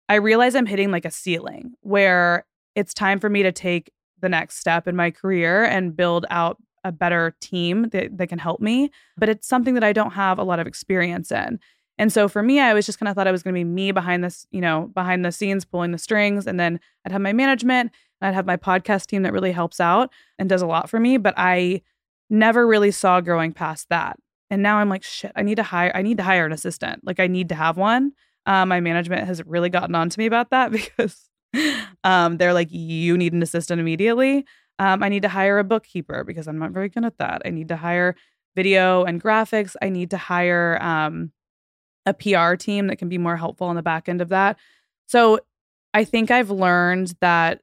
I 0.09 0.17
realize 0.17 0.55
I'm 0.55 0.67
hitting 0.67 0.91
like 0.91 1.05
a 1.05 1.11
ceiling 1.11 1.73
where 1.81 2.47
it's 2.75 2.95
time 2.95 3.21
for 3.21 3.29
me 3.29 3.43
to 3.43 3.53
take 3.53 3.93
the 4.21 4.29
next 4.29 4.59
step 4.59 4.89
in 4.89 4.97
my 4.97 5.11
career 5.11 5.65
and 5.65 5.97
build 5.97 6.27
out 6.31 6.57
a 6.85 6.93
better 6.93 7.37
team 7.41 7.89
that, 7.91 8.17
that 8.17 8.29
can 8.29 8.39
help 8.39 8.61
me. 8.61 8.91
But 9.17 9.29
it's 9.29 9.47
something 9.47 9.75
that 9.75 9.85
I 9.85 9.93
don't 9.93 10.13
have 10.13 10.39
a 10.39 10.45
lot 10.45 10.61
of 10.61 10.67
experience 10.67 11.31
in. 11.31 11.61
And 12.03 12.13
so 12.13 12.27
for 12.27 12.43
me, 12.43 12.59
I 12.59 12.75
was 12.75 12.85
just 12.85 12.99
kind 12.99 13.09
of 13.09 13.15
thought 13.15 13.29
it 13.29 13.31
was 13.33 13.45
going 13.45 13.55
to 13.55 13.61
be 13.61 13.63
me 13.63 13.93
behind 13.93 14.25
this, 14.25 14.45
you 14.51 14.61
know, 14.61 14.91
behind 14.93 15.25
the 15.25 15.31
scenes 15.31 15.65
pulling 15.65 15.93
the 15.93 15.99
strings. 15.99 16.49
And 16.49 16.59
then 16.59 16.81
I'd 17.07 17.13
have 17.13 17.21
my 17.21 17.33
management 17.33 17.93
and 18.21 18.27
I'd 18.27 18.35
have 18.35 18.45
my 18.45 18.57
podcast 18.57 19.07
team 19.07 19.23
that 19.23 19.33
really 19.33 19.53
helps 19.53 19.79
out 19.79 20.11
and 20.37 20.49
does 20.49 20.63
a 20.63 20.67
lot 20.67 20.91
for 20.91 20.99
me. 20.99 21.17
But 21.17 21.35
I 21.37 21.81
never 22.29 22.67
really 22.67 22.91
saw 22.91 23.21
growing 23.21 23.53
past 23.53 23.89
that. 23.91 24.19
And 24.51 24.65
now 24.65 24.79
I'm 24.79 24.89
like, 24.89 25.05
shit, 25.05 25.31
I 25.37 25.43
need 25.43 25.55
to 25.55 25.63
hire, 25.63 25.93
I 25.95 26.03
need 26.03 26.17
to 26.17 26.25
hire 26.25 26.45
an 26.45 26.51
assistant. 26.51 27.07
Like 27.07 27.21
I 27.21 27.29
need 27.29 27.49
to 27.51 27.55
have 27.55 27.77
one. 27.77 28.15
Um, 28.47 28.71
my 28.71 28.81
management 28.81 29.29
has 29.29 29.41
really 29.47 29.71
gotten 29.71 29.95
on 29.95 30.11
to 30.11 30.19
me 30.19 30.27
about 30.27 30.51
that 30.51 30.73
because 30.73 31.31
um, 32.03 32.37
they're 32.37 32.53
like, 32.53 32.73
you 32.73 33.17
need 33.17 33.33
an 33.33 33.45
assistant 33.45 33.81
immediately. 33.81 34.45
Um, 34.81 35.05
I 35.05 35.09
need 35.09 35.23
to 35.23 35.29
hire 35.29 35.61
a 35.61 35.65
bookkeeper 35.65 36.25
because 36.25 36.49
I'm 36.49 36.59
not 36.59 36.73
very 36.73 36.89
good 36.89 37.05
at 37.05 37.19
that. 37.19 37.43
I 37.45 37.51
need 37.51 37.69
to 37.69 37.77
hire 37.77 38.17
video 38.57 39.05
and 39.05 39.23
graphics. 39.23 39.77
I 39.81 39.89
need 39.89 40.11
to 40.11 40.19
hire 40.19 40.83
um, 40.83 41.31
a 42.07 42.15
PR 42.15 42.55
team 42.55 42.89
that 42.89 42.97
can 42.97 43.09
be 43.09 43.19
more 43.19 43.37
helpful 43.37 43.67
on 43.67 43.77
the 43.77 43.83
back 43.83 44.09
end 44.09 44.21
of 44.21 44.31
that. 44.31 44.59
So 45.07 45.41
I 45.95 46.05
think 46.05 46.31
I've 46.31 46.51
learned 46.51 47.15
that 47.21 47.61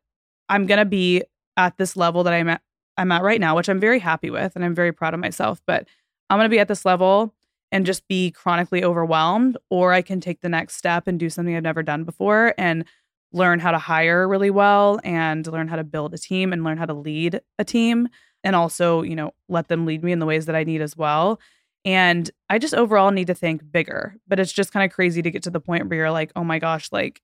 I'm 0.47 0.65
going 0.65 0.79
to 0.79 0.85
be 0.85 1.23
at 1.57 1.77
this 1.77 1.97
level 1.97 2.23
that 2.23 2.33
I'm 2.33 2.49
at, 2.49 2.61
I'm 2.97 3.11
at 3.11 3.23
right 3.23 3.39
now, 3.39 3.55
which 3.55 3.69
I'm 3.69 3.79
very 3.79 3.99
happy 3.99 4.29
with 4.29 4.55
and 4.55 4.63
I'm 4.63 4.75
very 4.75 4.91
proud 4.91 5.13
of 5.13 5.19
myself. 5.19 5.61
But 5.65 5.87
I'm 6.29 6.37
going 6.37 6.49
to 6.49 6.53
be 6.53 6.59
at 6.59 6.67
this 6.67 6.85
level 6.85 7.33
and 7.71 7.85
just 7.85 8.07
be 8.07 8.31
chronically 8.31 8.83
overwhelmed, 8.83 9.57
or 9.69 9.93
I 9.93 10.01
can 10.01 10.21
take 10.21 10.41
the 10.41 10.49
next 10.49 10.75
step 10.75 11.07
and 11.07 11.19
do 11.19 11.29
something 11.29 11.55
I've 11.55 11.63
never 11.63 11.83
done 11.83 12.03
before 12.03 12.53
and 12.57 12.85
learn 13.31 13.59
how 13.59 13.71
to 13.71 13.77
hire 13.77 14.27
really 14.27 14.49
well 14.49 14.99
and 15.03 15.45
learn 15.45 15.67
how 15.67 15.75
to 15.75 15.83
build 15.83 16.13
a 16.13 16.17
team 16.17 16.51
and 16.51 16.63
learn 16.63 16.79
how 16.79 16.87
to 16.87 16.93
lead 16.93 17.41
a 17.59 17.63
team 17.63 18.07
and 18.43 18.55
also, 18.55 19.03
you 19.03 19.15
know, 19.15 19.33
let 19.49 19.67
them 19.67 19.85
lead 19.85 20.03
me 20.03 20.11
in 20.11 20.19
the 20.19 20.25
ways 20.25 20.45
that 20.47 20.55
I 20.55 20.63
need 20.63 20.81
as 20.81 20.97
well. 20.97 21.39
And 21.85 22.29
I 22.49 22.59
just 22.59 22.73
overall 22.73 23.11
need 23.11 23.27
to 23.27 23.33
think 23.33 23.61
bigger. 23.71 24.15
But 24.27 24.39
it's 24.39 24.51
just 24.51 24.71
kind 24.71 24.89
of 24.89 24.93
crazy 24.93 25.21
to 25.21 25.31
get 25.31 25.43
to 25.43 25.49
the 25.49 25.61
point 25.61 25.87
where 25.87 25.97
you're 25.97 26.11
like, 26.11 26.31
oh 26.35 26.43
my 26.43 26.59
gosh, 26.59 26.91
like 26.91 27.21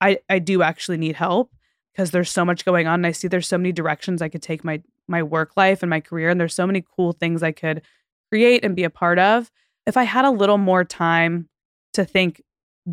I 0.00 0.18
I 0.28 0.38
do 0.38 0.62
actually 0.62 0.98
need 0.98 1.16
help 1.16 1.52
because 1.92 2.10
there's 2.10 2.30
so 2.30 2.44
much 2.44 2.64
going 2.64 2.86
on 2.86 2.94
and 2.94 3.06
I 3.06 3.12
see 3.12 3.28
there's 3.28 3.46
so 3.48 3.58
many 3.58 3.72
directions 3.72 4.20
I 4.20 4.28
could 4.28 4.42
take 4.42 4.64
my 4.64 4.82
my 5.06 5.22
work 5.22 5.56
life 5.56 5.82
and 5.82 5.90
my 5.90 6.00
career 6.00 6.30
and 6.30 6.40
there's 6.40 6.54
so 6.54 6.66
many 6.66 6.84
cool 6.96 7.12
things 7.12 7.42
I 7.42 7.52
could 7.52 7.82
create 8.30 8.64
and 8.64 8.74
be 8.74 8.84
a 8.84 8.90
part 8.90 9.18
of. 9.18 9.50
If 9.86 9.96
I 9.96 10.04
had 10.04 10.24
a 10.24 10.30
little 10.30 10.58
more 10.58 10.82
time 10.82 11.48
to 11.92 12.04
think 12.04 12.42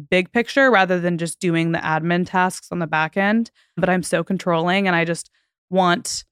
big 0.09 0.31
picture 0.31 0.71
rather 0.71 0.99
than 0.99 1.17
just 1.17 1.39
doing 1.39 1.71
the 1.71 1.79
admin 1.79 2.25
tasks 2.25 2.69
on 2.71 2.79
the 2.79 2.87
back 2.87 3.17
end. 3.17 3.51
But 3.75 3.89
I'm 3.89 4.03
so 4.03 4.23
controlling 4.23 4.87
and 4.87 4.95
I 4.95 5.05
just 5.05 5.29
want 5.69 6.23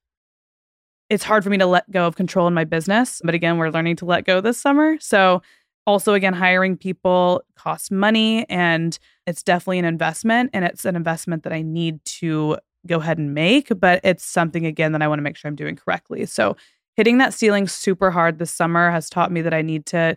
it's 1.09 1.23
hard 1.23 1.43
for 1.43 1.49
me 1.49 1.57
to 1.57 1.65
let 1.65 1.89
go 1.91 2.05
of 2.05 2.15
control 2.15 2.47
in 2.47 2.53
my 2.53 2.63
business. 2.63 3.21
But 3.23 3.33
again, 3.33 3.57
we're 3.57 3.69
learning 3.69 3.97
to 3.97 4.05
let 4.05 4.25
go 4.25 4.41
this 4.41 4.59
summer. 4.59 4.97
So 4.99 5.41
also 5.87 6.13
again 6.13 6.33
hiring 6.33 6.77
people 6.77 7.41
costs 7.55 7.89
money 7.89 8.47
and 8.47 8.99
it's 9.25 9.41
definitely 9.41 9.79
an 9.79 9.85
investment 9.85 10.51
and 10.53 10.63
it's 10.63 10.85
an 10.85 10.95
investment 10.95 11.43
that 11.43 11.53
I 11.53 11.63
need 11.63 12.03
to 12.05 12.57
go 12.85 12.99
ahead 12.99 13.17
and 13.17 13.33
make, 13.33 13.71
but 13.79 13.99
it's 14.03 14.23
something 14.23 14.65
again 14.65 14.91
that 14.91 15.01
I 15.01 15.07
want 15.07 15.19
to 15.19 15.23
make 15.23 15.35
sure 15.35 15.49
I'm 15.49 15.55
doing 15.55 15.75
correctly. 15.75 16.25
So 16.27 16.55
hitting 16.95 17.17
that 17.17 17.33
ceiling 17.33 17.67
super 17.67 18.11
hard 18.11 18.37
this 18.37 18.51
summer 18.51 18.91
has 18.91 19.09
taught 19.09 19.31
me 19.31 19.41
that 19.41 19.53
I 19.53 19.61
need 19.61 19.85
to 19.87 20.15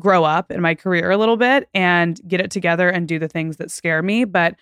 grow 0.00 0.24
up 0.24 0.50
in 0.50 0.60
my 0.60 0.74
career 0.74 1.10
a 1.10 1.16
little 1.16 1.36
bit 1.36 1.68
and 1.74 2.20
get 2.26 2.40
it 2.40 2.50
together 2.50 2.88
and 2.88 3.06
do 3.06 3.18
the 3.18 3.28
things 3.28 3.58
that 3.58 3.70
scare 3.70 4.02
me. 4.02 4.24
But 4.24 4.56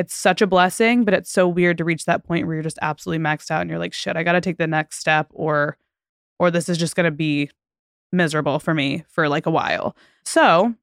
it's 0.00 0.14
such 0.14 0.40
a 0.40 0.46
blessing, 0.46 1.04
but 1.04 1.12
it's 1.12 1.30
so 1.30 1.46
weird 1.46 1.76
to 1.76 1.84
reach 1.84 2.06
that 2.06 2.24
point 2.24 2.46
where 2.46 2.54
you're 2.54 2.62
just 2.62 2.78
absolutely 2.80 3.22
maxed 3.22 3.50
out 3.50 3.60
and 3.60 3.68
you're 3.68 3.78
like, 3.78 3.92
shit, 3.92 4.16
I 4.16 4.22
got 4.22 4.32
to 4.32 4.40
take 4.40 4.56
the 4.56 4.66
next 4.66 4.98
step 4.98 5.28
or 5.30 5.76
or 6.38 6.50
this 6.50 6.70
is 6.70 6.78
just 6.78 6.96
going 6.96 7.04
to 7.04 7.10
be 7.10 7.50
miserable 8.10 8.58
for 8.58 8.72
me 8.72 9.04
for 9.10 9.28
like 9.28 9.44
a 9.44 9.50
while. 9.50 9.94
So, 10.24 10.74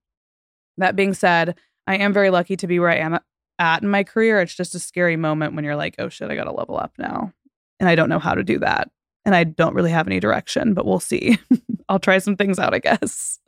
that 0.78 0.96
being 0.96 1.16
said, 1.16 1.56
I 1.88 1.98
am 1.98 2.14
very 2.14 2.30
lucky 2.30 2.56
to 2.58 2.68
be 2.68 2.80
where 2.80 2.92
I 2.92 2.98
am 2.98 3.18
at 3.58 3.82
in 3.82 3.90
my 3.90 4.04
career. 4.04 4.40
It's 4.40 4.54
just 4.54 4.76
a 4.76 4.80
scary 4.80 5.18
moment 5.18 5.56
when 5.56 5.66
you're 5.66 5.76
like, 5.76 5.96
oh 5.98 6.10
shit, 6.10 6.30
I 6.30 6.36
got 6.36 6.44
to 6.44 6.52
level 6.52 6.78
up 6.78 6.94
now. 7.00 7.34
And 7.80 7.90
I 7.90 7.96
don't 7.96 8.10
know 8.10 8.20
how 8.20 8.36
to 8.36 8.44
do 8.44 8.60
that. 8.60 8.92
And 9.26 9.34
I 9.34 9.46
don't 9.46 9.74
really 9.74 9.90
have 9.90 10.06
any 10.06 10.20
direction, 10.20 10.76
but 10.76 10.86
we'll 10.86 11.00
see. 11.00 11.40
I'll 11.90 11.98
try 11.98 12.20
some 12.20 12.36
things 12.36 12.60
out, 12.60 12.76
I 12.76 12.80
guess. 12.80 13.40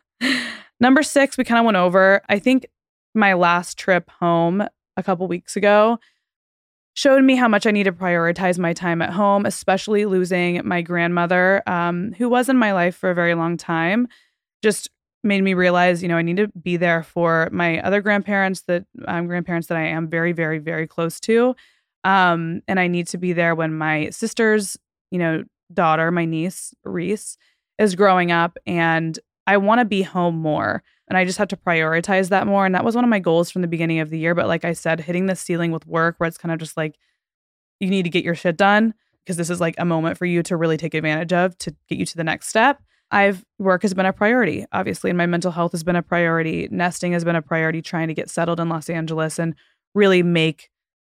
Number 0.80 1.04
six, 1.04 1.38
we 1.38 1.44
kind 1.44 1.60
of 1.60 1.66
went 1.66 1.78
over. 1.78 2.24
I 2.28 2.40
think 2.40 2.66
my 3.14 3.34
last 3.34 3.78
trip 3.78 4.10
home 4.10 4.68
a 5.00 5.04
couple 5.04 5.28
weeks 5.28 5.56
ago 5.56 5.98
showed 6.94 7.24
me 7.24 7.36
how 7.36 7.48
much 7.48 7.66
I 7.66 7.72
need 7.72 7.86
to 7.86 7.94
prioritize 7.94 8.60
my 8.60 8.74
time 8.74 9.02
at 9.02 9.12
home, 9.12 9.46
especially 9.46 10.06
losing 10.06 10.62
my 10.68 10.82
grandmother, 10.82 11.64
um, 11.66 12.14
who 12.18 12.28
was 12.28 12.50
in 12.50 12.58
my 12.58 12.74
life 12.74 12.96
for 12.96 13.10
a 13.10 13.16
very 13.16 13.36
long 13.36 13.56
time. 13.56 14.08
Just 14.62 14.90
made 15.24 15.42
me 15.42 15.54
realize, 15.54 16.02
you 16.02 16.10
know, 16.10 16.18
I 16.18 16.22
need 16.22 16.38
to 16.38 16.48
be 16.62 16.76
there 16.78 17.04
for 17.04 17.48
my 17.52 17.80
other 17.82 18.02
grandparents, 18.02 18.62
that 18.64 18.86
um, 19.08 19.28
grandparents 19.28 19.68
that 19.68 19.78
I 19.78 19.86
am 19.86 20.10
very, 20.10 20.34
very, 20.34 20.60
very 20.60 20.88
close 20.88 21.20
to, 21.22 21.56
um, 22.04 22.62
and 22.68 22.80
I 22.80 22.88
need 22.88 23.08
to 23.08 23.18
be 23.18 23.34
there 23.34 23.56
when 23.56 23.74
my 23.74 24.10
sister's, 24.10 24.78
you 25.12 25.20
know, 25.20 25.44
daughter, 25.74 26.12
my 26.12 26.26
niece 26.26 26.74
Reese, 26.84 27.38
is 27.78 27.96
growing 27.96 28.32
up, 28.32 28.58
and 28.66 29.18
I 29.48 29.58
want 29.58 29.80
to 29.80 29.86
be 29.86 30.02
home 30.02 30.36
more 30.36 30.84
and 31.10 31.18
I 31.18 31.26
just 31.26 31.40
have 31.40 31.48
to 31.50 31.58
prioritize 31.58 32.30
that 32.30 32.48
more. 32.48 32.66
And 32.66 32.76
that 32.76 32.86
was 32.86 32.96
one 32.96 33.04
of 33.04 33.10
my 33.10 33.20
goals 33.20 33.50
from 33.50 33.64
the 33.64 33.68
beginning 33.68 34.00
of 34.00 34.12
the 34.12 34.20
year. 34.20 34.36
But 34.36 34.48
like 34.48 34.64
I 34.64 34.74
said, 34.74 35.02
hitting 35.02 35.26
the 35.26 35.36
ceiling 35.36 35.72
with 35.72 35.88
work 35.88 36.16
where 36.18 36.28
it's 36.28 36.38
kind 36.38 36.54
of 36.54 36.60
just 36.60 36.78
like 36.78 36.98
you 37.80 37.90
need 37.90 38.04
to 38.04 38.10
get 38.10 38.24
your 38.24 38.36
shit 38.36 38.58
done 38.58 38.94
because 39.24 39.38
this 39.38 39.50
is 39.50 39.60
like 39.60 39.76
a 39.78 39.86
moment 39.86 40.18
for 40.18 40.26
you 40.26 40.44
to 40.44 40.56
really 40.56 40.78
take 40.78 40.94
advantage 40.94 41.34
of 41.34 41.58
to 41.60 41.76
get 41.88 41.98
you 41.98 42.06
to 42.06 42.18
the 42.18 42.24
next 42.24 42.48
step. 42.48 42.82
I've 43.12 43.44
work 43.58 43.82
has 43.82 43.96
been 43.96 44.06
a 44.06 44.14
priority, 44.14 44.66
obviously, 44.72 45.10
and 45.10 45.18
my 45.18 45.26
mental 45.26 45.52
health 45.52 45.72
has 45.72 45.84
been 45.84 45.96
a 45.96 46.04
priority. 46.04 46.68
Nesting 46.70 47.14
has 47.14 47.24
been 47.24 47.36
a 47.36 47.42
priority, 47.42 47.82
trying 47.82 48.08
to 48.08 48.14
get 48.14 48.30
settled 48.30 48.60
in 48.60 48.70
Los 48.70 48.88
Angeles 48.88 49.40
and 49.40 49.56
really 49.96 50.22
make 50.22 50.70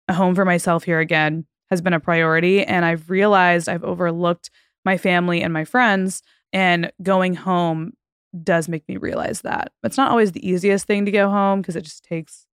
a 0.08 0.14
home 0.14 0.34
for 0.34 0.44
myself 0.44 0.84
here 0.84 0.98
again 0.98 1.46
has 1.70 1.80
been 1.80 1.92
a 1.92 2.00
priority. 2.00 2.64
And 2.64 2.84
I've 2.84 3.08
realized 3.08 3.68
I've 3.68 3.84
overlooked 3.84 4.50
my 4.84 4.98
family 4.98 5.42
and 5.42 5.52
my 5.52 5.64
friends 5.64 6.22
and 6.52 6.92
going 7.02 7.34
home 7.34 7.94
does 8.42 8.68
make 8.68 8.88
me 8.88 8.96
realize 8.96 9.42
that. 9.42 9.72
It's 9.82 9.96
not 9.96 10.10
always 10.10 10.32
the 10.32 10.46
easiest 10.46 10.86
thing 10.86 11.04
to 11.04 11.10
go 11.10 11.30
home 11.30 11.60
because 11.60 11.76
it 11.76 11.82
just 11.82 12.04
takes 12.04 12.46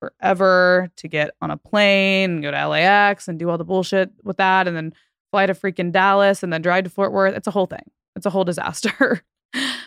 forever 0.00 0.88
to 0.96 1.08
get 1.08 1.30
on 1.40 1.50
a 1.50 1.56
plane 1.56 2.30
and 2.30 2.42
go 2.42 2.50
to 2.50 2.68
LAX 2.68 3.26
and 3.26 3.38
do 3.38 3.50
all 3.50 3.58
the 3.58 3.64
bullshit 3.64 4.10
with 4.22 4.36
that 4.36 4.68
and 4.68 4.76
then 4.76 4.92
fly 5.30 5.46
to 5.46 5.54
freaking 5.54 5.92
Dallas 5.92 6.42
and 6.42 6.52
then 6.52 6.62
drive 6.62 6.84
to 6.84 6.90
Fort 6.90 7.12
Worth. 7.12 7.34
It's 7.34 7.48
a 7.48 7.52
whole 7.52 7.66
thing. 7.66 7.90
It's 8.16 8.26
a 8.26 8.30
whole 8.30 8.44
disaster. 8.44 9.22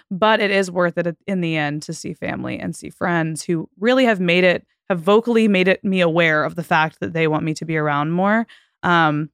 but 0.10 0.42
it 0.42 0.52
is 0.52 0.72
worth 0.72 0.98
it 0.98 1.16
in 1.28 1.42
the 1.42 1.56
end 1.56 1.84
to 1.84 1.94
see 1.94 2.14
family 2.14 2.60
and 2.60 2.76
see 2.76 2.90
friends 2.90 3.44
who 3.44 3.70
really 3.80 4.06
have 4.06 4.20
made 4.20 4.44
it 4.44 4.66
have 4.90 5.00
vocally 5.00 5.48
made 5.48 5.68
it 5.68 5.84
me 5.86 6.02
aware 6.02 6.44
of 6.44 6.56
the 6.56 6.64
fact 6.64 7.00
that 7.00 7.14
they 7.14 7.28
want 7.28 7.46
me 7.46 7.54
to 7.54 7.64
be 7.64 7.78
around 7.78 8.12
more. 8.12 8.48
Um 8.84 9.30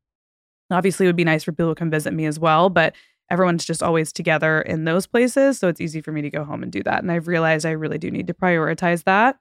obviously 0.69 1.05
it 1.05 1.09
would 1.09 1.15
be 1.15 1.23
nice 1.23 1.43
for 1.43 1.53
people 1.53 1.73
to 1.73 1.79
come 1.79 1.89
visit 1.89 2.13
me 2.13 2.25
as 2.25 2.37
well, 2.37 2.69
but 2.69 2.93
everyone's 3.30 3.65
just 3.65 3.84
always 3.84 4.11
together 4.11 4.61
in 4.61 4.86
those 4.86 5.05
places. 5.07 5.59
So 5.59 5.67
it's 5.67 5.82
easy 5.82 6.01
for 6.01 6.11
me 6.11 6.21
to 6.21 6.30
go 6.30 6.43
home 6.43 6.63
and 6.63 6.71
do 6.71 6.84
that. 6.84 7.01
And 7.01 7.11
I've 7.11 7.28
realized 7.28 7.65
I 7.65 7.71
really 7.71 7.97
do 7.97 8.09
need 8.09 8.28
to 8.28 8.34
prioritize 8.34 9.03
that. 9.03 9.38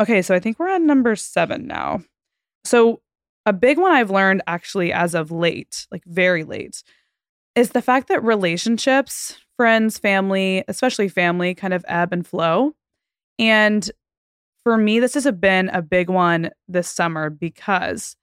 Okay, 0.00 0.22
so 0.22 0.34
I 0.34 0.40
think 0.40 0.58
we're 0.58 0.70
on 0.70 0.86
number 0.86 1.16
seven 1.16 1.66
now. 1.66 2.02
So, 2.64 3.00
a 3.46 3.52
big 3.52 3.78
one 3.78 3.92
I've 3.92 4.10
learned 4.10 4.42
actually 4.48 4.92
as 4.92 5.14
of 5.14 5.30
late, 5.30 5.86
like 5.92 6.02
very 6.04 6.42
late, 6.42 6.82
is 7.54 7.70
the 7.70 7.80
fact 7.80 8.08
that 8.08 8.24
relationships, 8.24 9.36
friends, 9.56 9.98
family, 9.98 10.64
especially 10.66 11.08
family, 11.08 11.54
kind 11.54 11.72
of 11.72 11.84
ebb 11.86 12.12
and 12.12 12.26
flow. 12.26 12.74
And 13.38 13.88
for 14.64 14.76
me, 14.76 14.98
this 14.98 15.14
has 15.14 15.30
been 15.30 15.68
a 15.68 15.80
big 15.80 16.10
one 16.10 16.50
this 16.66 16.88
summer 16.88 17.30
because 17.30 18.16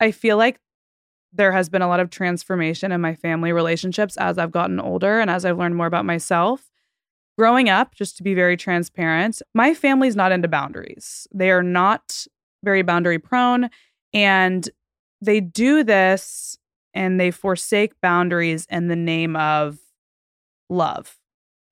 I 0.00 0.10
feel 0.10 0.36
like 0.36 0.58
there 1.34 1.52
has 1.52 1.68
been 1.68 1.82
a 1.82 1.88
lot 1.88 2.00
of 2.00 2.10
transformation 2.10 2.92
in 2.92 3.00
my 3.00 3.14
family 3.14 3.52
relationships 3.52 4.16
as 4.16 4.38
I've 4.38 4.52
gotten 4.52 4.80
older 4.80 5.20
and 5.20 5.30
as 5.30 5.44
I've 5.44 5.58
learned 5.58 5.76
more 5.76 5.86
about 5.86 6.04
myself. 6.04 6.70
Growing 7.36 7.68
up, 7.68 7.94
just 7.96 8.16
to 8.16 8.22
be 8.22 8.34
very 8.34 8.56
transparent, 8.56 9.42
my 9.54 9.74
family's 9.74 10.14
not 10.14 10.30
into 10.30 10.46
boundaries. 10.46 11.26
They 11.34 11.50
are 11.50 11.64
not 11.64 12.26
very 12.62 12.82
boundary 12.82 13.18
prone. 13.18 13.68
And 14.12 14.68
they 15.20 15.40
do 15.40 15.82
this 15.82 16.56
and 16.94 17.18
they 17.18 17.32
forsake 17.32 18.00
boundaries 18.00 18.66
in 18.70 18.86
the 18.86 18.96
name 18.96 19.34
of 19.34 19.78
love, 20.70 21.18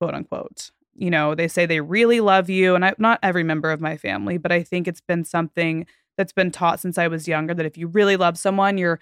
quote 0.01 0.15
unquote. 0.15 0.71
You 0.95 1.11
know, 1.11 1.35
they 1.35 1.49
say 1.49 1.65
they 1.65 1.81
really 1.81 2.21
love 2.21 2.51
you. 2.51 2.75
And 2.75 2.85
I'm 2.85 2.95
not 2.99 3.21
every 3.23 3.45
member 3.45 3.71
of 3.71 3.81
my 3.81 3.97
family, 3.97 4.39
but 4.39 4.51
I 4.51 4.65
think 4.65 4.89
it's 4.89 5.01
been 5.01 5.25
something 5.25 5.87
that's 6.19 6.33
been 6.33 6.51
taught 6.51 6.81
since 6.81 6.99
I 6.99 7.09
was 7.09 7.29
younger 7.29 7.55
that 7.55 7.65
if 7.65 7.79
you 7.79 7.87
really 7.87 8.17
love 8.17 8.37
someone, 8.37 8.77
you're 8.77 9.01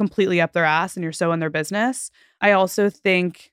completely 0.00 0.40
up 0.40 0.54
their 0.54 0.64
ass 0.64 0.96
and 0.96 1.02
you're 1.02 1.12
so 1.12 1.30
in 1.30 1.40
their 1.40 1.50
business. 1.50 2.10
I 2.40 2.52
also 2.52 2.88
think 2.88 3.52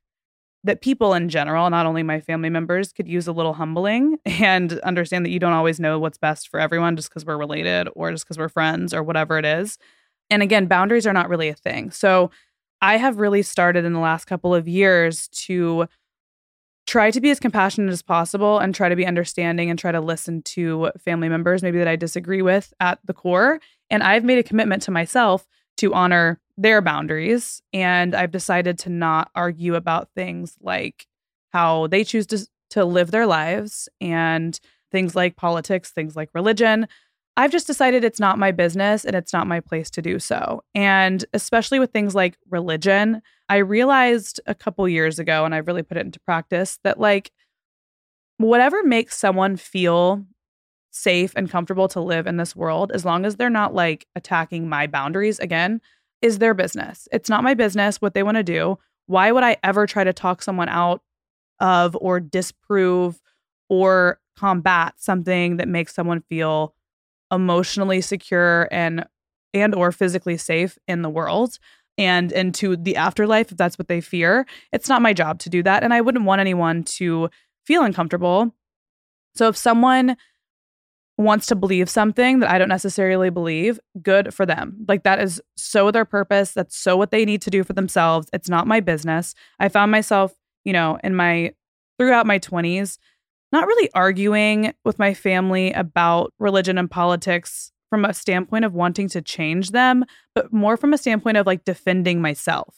that 0.64 0.80
people 0.80 1.14
in 1.14 1.28
general, 1.28 1.70
not 1.70 1.86
only 1.86 2.04
my 2.04 2.22
family 2.22 2.50
members, 2.50 2.94
could 2.94 3.06
use 3.06 3.28
a 3.28 3.34
little 3.34 3.52
humbling 3.52 4.18
and 4.26 4.80
understand 4.80 5.26
that 5.26 5.30
you 5.32 5.40
don't 5.40 5.52
always 5.52 5.78
know 5.78 6.00
what's 6.00 6.18
best 6.18 6.48
for 6.48 6.58
everyone 6.58 6.96
just 6.96 7.10
because 7.10 7.26
we're 7.26 7.36
related 7.36 7.90
or 7.98 8.14
just 8.14 8.24
because 8.24 8.38
we're 8.38 8.48
friends 8.48 8.94
or 8.94 9.04
whatever 9.04 9.38
it 9.38 9.44
is. 9.44 9.78
And 10.30 10.42
again, 10.42 10.68
boundaries 10.68 11.06
are 11.06 11.12
not 11.12 11.28
really 11.28 11.50
a 11.50 11.54
thing. 11.54 11.92
So 11.92 12.32
I 12.82 12.96
have 12.96 13.20
really 13.20 13.42
started 13.42 13.84
in 13.84 13.92
the 13.92 14.00
last 14.00 14.24
couple 14.24 14.56
of 14.56 14.70
years 14.70 15.28
to 15.30 15.86
try 16.86 17.12
to 17.12 17.20
be 17.20 17.30
as 17.30 17.42
compassionate 17.42 17.92
as 17.92 18.02
possible 18.02 18.60
and 18.60 18.74
try 18.74 18.88
to 18.88 18.96
be 18.96 19.06
understanding 19.06 19.70
and 19.70 19.78
try 19.78 19.92
to 19.92 20.00
listen 20.00 20.44
to 20.44 20.92
family 20.98 21.28
members, 21.28 21.62
maybe 21.62 21.78
that 21.80 21.90
I 21.90 21.98
disagree 21.98 22.42
with 22.42 22.74
at 22.80 23.00
the 23.04 23.14
core. 23.14 23.60
And 23.90 24.02
I've 24.02 24.24
made 24.24 24.38
a 24.38 24.44
commitment 24.44 24.82
to 24.84 24.92
myself 24.92 25.46
to 25.78 25.94
honor 25.94 26.40
their 26.58 26.82
boundaries. 26.82 27.62
And 27.74 28.16
I've 28.16 28.32
decided 28.32 28.80
to 28.80 28.90
not 28.90 29.30
argue 29.36 29.76
about 29.76 30.10
things 30.16 30.58
like 30.62 31.08
how 31.54 31.88
they 31.88 32.04
choose 32.04 32.26
to, 32.28 32.48
to 32.72 32.86
live 32.86 33.12
their 33.12 33.26
lives 33.26 33.88
and 34.02 34.60
things 34.92 35.16
like 35.16 35.36
politics, 35.36 35.92
things 35.92 36.16
like 36.16 36.30
religion. 36.34 36.88
I've 37.36 37.52
just 37.52 37.68
decided 37.68 38.04
it's 38.04 38.20
not 38.20 38.40
my 38.40 38.52
business 38.52 39.06
and 39.06 39.16
it's 39.16 39.32
not 39.32 39.46
my 39.46 39.60
place 39.60 39.92
to 39.92 40.02
do 40.02 40.18
so. 40.18 40.64
And 40.74 41.24
especially 41.34 41.78
with 41.78 41.92
things 41.92 42.16
like 42.16 42.38
religion, 42.50 43.22
I 43.48 43.58
realized 43.58 44.42
a 44.48 44.56
couple 44.56 44.90
years 44.90 45.20
ago, 45.20 45.46
and 45.46 45.54
I've 45.54 45.68
really 45.68 45.84
put 45.84 45.98
it 45.98 46.06
into 46.06 46.20
practice, 46.22 46.80
that 46.84 47.00
like 47.00 47.32
whatever 48.38 48.84
makes 48.84 49.18
someone 49.18 49.56
feel 49.56 50.26
safe 50.98 51.34
and 51.36 51.50
comfortable 51.50 51.88
to 51.90 52.02
live 52.02 52.28
in 52.28 52.38
this 52.38 52.56
world, 52.56 52.92
as 52.92 53.06
long 53.06 53.26
as 53.26 53.36
they're 53.36 53.50
not 53.50 53.74
like 53.74 54.08
attacking 54.16 54.68
my 54.68 54.88
boundaries 54.88 55.40
again, 55.40 55.82
is 56.22 56.40
their 56.40 56.54
business. 56.54 57.08
It's 57.12 57.30
not 57.30 57.44
my 57.44 57.54
business 57.54 58.02
what 58.02 58.14
they 58.14 58.24
want 58.24 58.38
to 58.38 58.44
do. 58.44 58.78
Why 59.06 59.32
would 59.32 59.44
I 59.44 59.58
ever 59.64 59.86
try 59.86 60.04
to 60.04 60.14
talk 60.14 60.42
someone 60.42 60.70
out 60.70 61.02
of 61.60 61.98
or 62.00 62.20
disprove 62.20 63.22
or 63.70 64.20
combat 64.38 64.94
something 64.98 65.58
that 65.58 65.68
makes 65.68 65.94
someone 65.94 66.22
feel 66.22 66.74
emotionally 67.32 68.02
secure 68.02 68.68
and 68.72 69.06
and 69.54 69.74
or 69.74 69.92
physically 69.92 70.38
safe 70.38 70.78
in 70.88 71.02
the 71.02 71.10
world 71.10 71.58
and 71.98 72.32
into 72.32 72.78
the 72.78 72.96
afterlife 72.96 73.52
if 73.52 73.58
that's 73.58 73.78
what 73.78 73.88
they 73.88 74.00
fear 74.00 74.46
it's 74.72 74.88
not 74.88 75.02
my 75.02 75.12
job 75.12 75.40
to 75.40 75.50
do 75.50 75.64
that 75.64 75.84
and 75.84 75.94
i 75.94 76.00
wouldn't 76.00 76.26
want 76.26 76.40
anyone 76.40 76.84
to 76.84 77.30
feel 77.66 77.84
uncomfortable 77.84 78.54
so 79.36 79.48
if 79.50 79.58
someone 79.58 80.16
wants 81.18 81.48
to 81.48 81.56
believe 81.56 81.90
something 81.90 82.40
that 82.40 82.50
i 82.50 82.58
don't 82.58 82.70
necessarily 82.70 83.30
believe 83.30 83.80
good 84.02 84.34
for 84.34 84.46
them. 84.46 84.86
Like 84.88 85.04
that 85.04 85.20
is 85.20 85.42
so 85.56 85.90
their 85.92 86.06
purpose. 86.06 86.52
That's 86.52 86.78
so 86.78 86.96
what 86.96 87.12
they 87.12 87.26
need 87.26 87.42
to 87.44 87.50
do 87.50 87.64
for 87.64 87.74
themselves. 87.74 88.30
It's 88.34 88.50
not 88.50 88.68
my 88.68 88.80
business. 88.80 89.34
I 89.60 89.70
found 89.70 89.92
myself 89.92 90.34
you 90.64 90.74
know 90.74 91.00
in 91.04 91.16
my 91.16 91.54
throughout 91.98 92.28
my 92.28 92.40
20s 92.40 92.98
not 93.52 93.68
really 93.68 93.90
arguing 93.94 94.74
with 94.84 95.00
my 95.00 95.14
family 95.14 95.72
about 95.72 96.34
religion 96.38 96.78
and 96.78 96.92
politics 96.92 97.72
from 97.90 98.04
a 98.04 98.14
standpoint 98.14 98.66
of 98.66 98.74
wanting 98.74 99.08
to 99.10 99.22
change 99.22 99.72
them, 99.72 100.04
but 100.36 100.52
more 100.52 100.76
from 100.76 100.94
a 100.94 100.98
standpoint 100.98 101.38
of 101.38 101.46
like 101.46 101.64
defending 101.64 102.22
myself. 102.22 102.76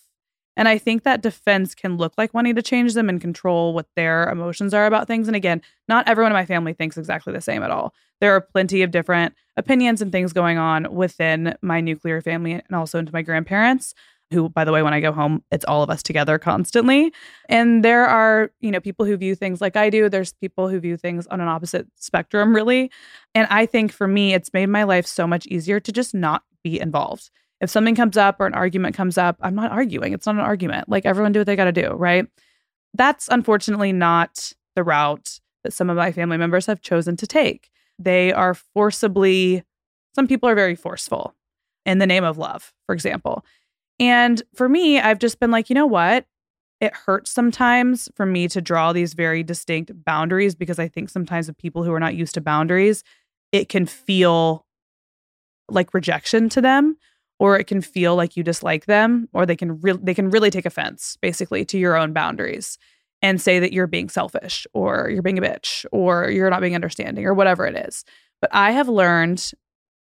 And 0.57 0.67
I 0.67 0.77
think 0.77 1.03
that 1.03 1.21
defense 1.21 1.73
can 1.73 1.97
look 1.97 2.13
like 2.17 2.33
wanting 2.33 2.55
to 2.55 2.61
change 2.61 2.93
them 2.93 3.07
and 3.07 3.21
control 3.21 3.73
what 3.73 3.87
their 3.95 4.29
emotions 4.29 4.73
are 4.73 4.85
about 4.85 5.07
things. 5.07 5.27
And 5.27 5.35
again, 5.35 5.61
not 5.87 6.07
everyone 6.07 6.31
in 6.31 6.35
my 6.35 6.45
family 6.45 6.73
thinks 6.73 6.97
exactly 6.97 7.31
the 7.31 7.41
same 7.41 7.63
at 7.63 7.71
all. 7.71 7.93
There 8.19 8.35
are 8.35 8.41
plenty 8.41 8.81
of 8.81 8.91
different 8.91 9.33
opinions 9.55 10.01
and 10.01 10.11
things 10.11 10.33
going 10.33 10.57
on 10.57 10.93
within 10.93 11.55
my 11.61 11.79
nuclear 11.79 12.21
family 12.21 12.53
and 12.53 12.73
also 12.73 12.99
into 12.99 13.13
my 13.13 13.21
grandparents 13.21 13.93
who 14.31 14.49
by 14.49 14.63
the 14.63 14.71
way 14.71 14.81
when 14.81 14.93
i 14.93 14.99
go 14.99 15.11
home 15.11 15.43
it's 15.51 15.65
all 15.65 15.83
of 15.83 15.89
us 15.89 16.03
together 16.03 16.37
constantly 16.37 17.11
and 17.47 17.83
there 17.83 18.05
are 18.05 18.51
you 18.59 18.71
know 18.71 18.79
people 18.79 19.05
who 19.05 19.17
view 19.17 19.35
things 19.35 19.61
like 19.61 19.75
i 19.75 19.89
do 19.89 20.09
there's 20.09 20.33
people 20.33 20.69
who 20.69 20.79
view 20.79 20.97
things 20.97 21.25
on 21.27 21.41
an 21.41 21.47
opposite 21.47 21.87
spectrum 21.95 22.55
really 22.55 22.91
and 23.33 23.47
i 23.49 23.65
think 23.65 23.91
for 23.91 24.07
me 24.07 24.33
it's 24.33 24.53
made 24.53 24.67
my 24.67 24.83
life 24.83 25.05
so 25.05 25.25
much 25.25 25.45
easier 25.47 25.79
to 25.79 25.91
just 25.91 26.13
not 26.13 26.43
be 26.63 26.79
involved 26.79 27.31
if 27.61 27.69
something 27.69 27.95
comes 27.95 28.17
up 28.17 28.39
or 28.39 28.45
an 28.45 28.53
argument 28.53 28.95
comes 28.95 29.17
up 29.17 29.37
i'm 29.41 29.55
not 29.55 29.71
arguing. 29.71 30.13
It's 30.13 30.25
not 30.25 30.35
an 30.35 30.41
argument. 30.41 30.89
Like 30.89 31.05
everyone 31.05 31.31
do 31.31 31.39
what 31.39 31.47
they 31.47 31.55
got 31.55 31.65
to 31.65 31.71
do 31.71 31.89
right? 31.89 32.25
That's 32.93 33.27
unfortunately 33.29 33.91
not 33.93 34.53
the 34.75 34.83
route 34.83 35.39
that 35.63 35.73
some 35.73 35.89
of 35.89 35.97
my 35.97 36.11
family 36.11 36.37
members 36.37 36.65
have 36.65 36.81
chosen 36.81 37.17
to 37.17 37.27
take. 37.27 37.69
They 37.97 38.31
are 38.31 38.53
forcibly 38.53 39.63
some 40.15 40.27
people 40.27 40.49
are 40.49 40.55
very 40.55 40.75
forceful 40.75 41.35
in 41.85 41.99
the 41.99 42.07
name 42.07 42.23
of 42.23 42.37
love 42.37 42.73
for 42.85 42.93
example. 42.93 43.45
And 43.99 44.41
for 44.55 44.69
me, 44.69 44.99
I've 44.99 45.19
just 45.19 45.39
been 45.39 45.51
like, 45.51 45.69
you 45.69 45.73
know 45.73 45.85
what? 45.85 46.25
It 46.79 46.93
hurts 46.93 47.31
sometimes 47.31 48.07
for 48.15 48.25
me 48.25 48.47
to 48.47 48.61
draw 48.61 48.93
these 48.93 49.13
very 49.13 49.43
distinct 49.43 49.91
boundaries 50.05 50.55
because 50.55 50.79
I 50.79 50.87
think 50.87 51.09
sometimes 51.09 51.47
with 51.47 51.57
people 51.57 51.83
who 51.83 51.91
are 51.91 51.99
not 51.99 52.15
used 52.15 52.33
to 52.35 52.41
boundaries, 52.41 53.03
it 53.51 53.67
can 53.67 53.85
feel 53.85 54.65
like 55.69 55.93
rejection 55.93 56.47
to 56.49 56.61
them 56.61 56.97
or 57.39 57.57
it 57.57 57.67
can 57.67 57.81
feel 57.81 58.15
like 58.15 58.37
you 58.37 58.43
dislike 58.43 58.85
them 58.85 59.27
or 59.33 59.45
they 59.45 59.55
can 59.55 59.79
re- 59.81 59.97
they 60.01 60.13
can 60.13 60.29
really 60.29 60.51
take 60.51 60.65
offense 60.65 61.17
basically 61.21 61.65
to 61.65 61.77
your 61.77 61.95
own 61.95 62.13
boundaries 62.13 62.77
and 63.21 63.41
say 63.41 63.59
that 63.59 63.73
you're 63.73 63.87
being 63.87 64.09
selfish 64.09 64.67
or 64.73 65.09
you're 65.11 65.21
being 65.21 65.37
a 65.37 65.41
bitch 65.41 65.85
or 65.91 66.29
you're 66.29 66.49
not 66.49 66.61
being 66.61 66.75
understanding 66.75 67.25
or 67.25 67.33
whatever 67.33 67.65
it 67.65 67.75
is. 67.75 68.05
But 68.41 68.49
I 68.53 68.71
have 68.71 68.87
learned 68.87 69.51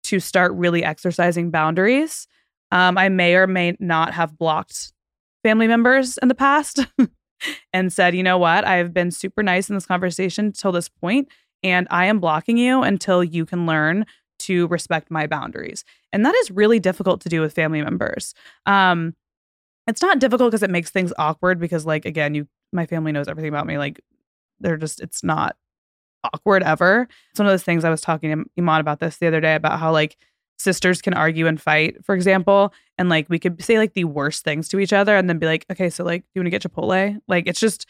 to 0.05 0.21
start 0.21 0.53
really 0.53 0.83
exercising 0.83 1.51
boundaries 1.51 2.27
um, 2.73 2.99
I 2.99 3.09
may 3.09 3.35
or 3.35 3.47
may 3.47 3.77
not 3.79 4.15
have 4.15 4.39
blocked 4.39 4.93
family 5.43 5.69
members 5.69 6.19
in 6.19 6.29
the 6.29 6.35
past 6.35 6.87
and 7.73 7.93
said, 7.93 8.15
you 8.15 8.23
know 8.23 8.39
what, 8.39 8.67
I've 8.67 8.93
been 8.93 9.11
super 9.11 9.43
nice 9.43 9.69
in 9.69 9.77
this 9.77 9.87
conversation 9.87 10.53
till 10.53 10.73
this 10.73 10.89
point, 10.89 11.29
and 11.63 11.87
I 11.91 12.07
am 12.07 12.19
blocking 12.19 12.59
you 12.59 12.83
until 12.83 13.23
you 13.23 13.47
can 13.47 13.67
learn 13.67 14.05
to 14.41 14.67
respect 14.69 15.11
my 15.11 15.27
boundaries. 15.27 15.85
And 16.13 16.25
that 16.25 16.35
is 16.35 16.51
really 16.51 16.81
difficult 16.81 17.21
to 17.23 17.29
do 17.29 17.41
with 17.41 17.53
family 17.53 17.83
members. 17.83 18.35
Um, 18.67 19.15
it's 19.87 20.03
not 20.03 20.19
difficult 20.19 20.51
because 20.51 20.63
it 20.63 20.71
makes 20.71 20.91
things 20.91 21.13
awkward 21.19 21.59
because, 21.59 21.87
like, 21.87 22.05
again, 22.05 22.35
you, 22.35 22.49
my 22.73 22.87
family 22.87 23.13
knows 23.13 23.29
everything 23.29 23.51
about 23.51 23.67
me. 23.67 23.79
Like, 23.79 24.01
they're 24.61 24.77
just, 24.77 25.01
it's 25.01 25.23
not 25.23 25.57
awkward 26.25 26.63
ever. 26.63 27.09
It's 27.31 27.39
one 27.39 27.47
of 27.47 27.53
those 27.53 27.63
things 27.63 27.85
I 27.85 27.91
was 27.91 28.01
talking 28.01 28.31
to 28.31 28.45
Iman 28.59 28.81
about 28.81 29.01
this 29.01 29.19
the 29.19 29.27
other 29.27 29.41
day 29.41 29.55
about 29.55 29.79
how, 29.79 29.93
like, 29.93 30.17
sisters 30.59 31.03
can 31.03 31.15
argue 31.15 31.47
and 31.47 31.61
fight, 31.61 32.03
for 32.05 32.15
example, 32.15 32.73
and 32.97 33.11
like 33.11 33.29
we 33.29 33.39
could 33.39 33.63
say 33.63 33.77
like 33.77 33.93
the 33.93 34.05
worst 34.05 34.43
things 34.43 34.69
to 34.69 34.79
each 34.79 34.93
other 34.93 35.15
and 35.15 35.29
then 35.29 35.39
be 35.39 35.45
like, 35.45 35.67
okay, 35.71 35.91
so 35.91 36.03
like, 36.03 36.23
do 36.23 36.29
you 36.35 36.41
want 36.41 36.47
to 36.47 36.51
get 36.51 36.63
Chipotle? 36.63 37.19
Like, 37.29 37.47
it's 37.47 37.61
just, 37.61 37.87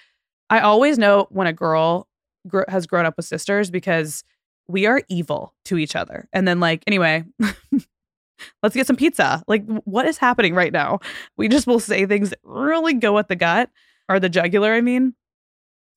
I 0.50 0.58
always 0.58 0.98
know 0.98 1.28
when 1.30 1.46
a 1.46 1.52
girl 1.52 2.08
gr- 2.48 2.68
has 2.68 2.86
grown 2.86 3.06
up 3.06 3.16
with 3.16 3.24
sisters 3.24 3.70
because 3.70 4.24
we 4.68 4.86
are 4.86 5.02
evil 5.08 5.54
to 5.66 5.78
each 5.78 5.96
other. 5.96 6.28
And 6.32 6.46
then, 6.46 6.60
like, 6.60 6.82
anyway, 6.86 7.24
let's 8.62 8.74
get 8.74 8.86
some 8.86 8.96
pizza. 8.96 9.42
Like, 9.46 9.64
what 9.84 10.06
is 10.06 10.18
happening 10.18 10.54
right 10.54 10.72
now? 10.72 11.00
We 11.36 11.48
just 11.48 11.66
will 11.66 11.80
say 11.80 12.06
things 12.06 12.30
that 12.30 12.40
really 12.42 12.94
go 12.94 13.18
at 13.18 13.28
the 13.28 13.36
gut 13.36 13.70
or 14.08 14.20
the 14.20 14.28
jugular, 14.28 14.72
I 14.72 14.80
mean. 14.80 15.14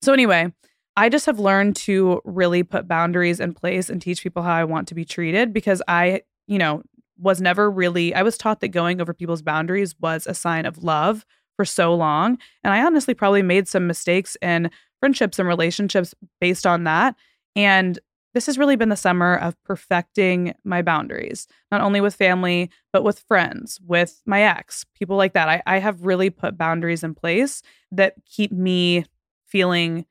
So, 0.02 0.12
anyway, 0.12 0.52
I 0.96 1.08
just 1.08 1.26
have 1.26 1.38
learned 1.38 1.76
to 1.76 2.20
really 2.24 2.62
put 2.62 2.88
boundaries 2.88 3.40
in 3.40 3.54
place 3.54 3.90
and 3.90 4.00
teach 4.00 4.22
people 4.22 4.42
how 4.42 4.54
I 4.54 4.64
want 4.64 4.88
to 4.88 4.94
be 4.94 5.04
treated 5.04 5.52
because 5.52 5.82
I 5.86 6.22
you 6.50 6.58
know, 6.58 6.82
was 7.16 7.40
never 7.40 7.70
really, 7.70 8.12
I 8.12 8.22
was 8.22 8.36
taught 8.36 8.60
that 8.60 8.68
going 8.68 9.00
over 9.00 9.14
people's 9.14 9.40
boundaries 9.40 9.94
was 10.00 10.26
a 10.26 10.34
sign 10.34 10.66
of 10.66 10.82
love 10.82 11.24
for 11.56 11.64
so 11.64 11.94
long. 11.94 12.38
And 12.64 12.74
I 12.74 12.84
honestly 12.84 13.14
probably 13.14 13.42
made 13.42 13.68
some 13.68 13.86
mistakes 13.86 14.36
in 14.42 14.68
friendships 14.98 15.38
and 15.38 15.46
relationships 15.46 16.12
based 16.40 16.66
on 16.66 16.84
that. 16.84 17.14
And 17.54 18.00
this 18.34 18.46
has 18.46 18.58
really 18.58 18.76
been 18.76 18.88
the 18.88 18.96
summer 18.96 19.34
of 19.36 19.60
perfecting 19.64 20.54
my 20.64 20.82
boundaries, 20.82 21.48
not 21.70 21.80
only 21.80 22.00
with 22.00 22.14
family, 22.14 22.70
but 22.92 23.02
with 23.02 23.20
friends, 23.20 23.80
with 23.84 24.22
my 24.26 24.42
ex, 24.42 24.84
people 24.94 25.16
like 25.16 25.32
that. 25.32 25.48
I, 25.48 25.62
I 25.66 25.78
have 25.78 26.04
really 26.04 26.30
put 26.30 26.56
boundaries 26.56 27.02
in 27.02 27.14
place 27.14 27.62
that 27.90 28.14
keep 28.24 28.52
me 28.52 29.04
feeling 29.46 30.06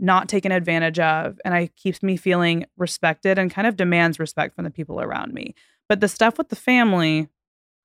not 0.00 0.28
taken 0.28 0.50
advantage 0.50 0.98
of 0.98 1.38
and 1.44 1.54
I 1.54 1.68
keeps 1.76 2.02
me 2.02 2.16
feeling 2.16 2.66
respected 2.76 3.38
and 3.38 3.52
kind 3.52 3.68
of 3.68 3.76
demands 3.76 4.18
respect 4.18 4.56
from 4.56 4.64
the 4.64 4.70
people 4.70 5.00
around 5.00 5.32
me. 5.32 5.54
But 5.88 6.00
the 6.00 6.08
stuff 6.08 6.38
with 6.38 6.48
the 6.48 6.56
family 6.56 7.28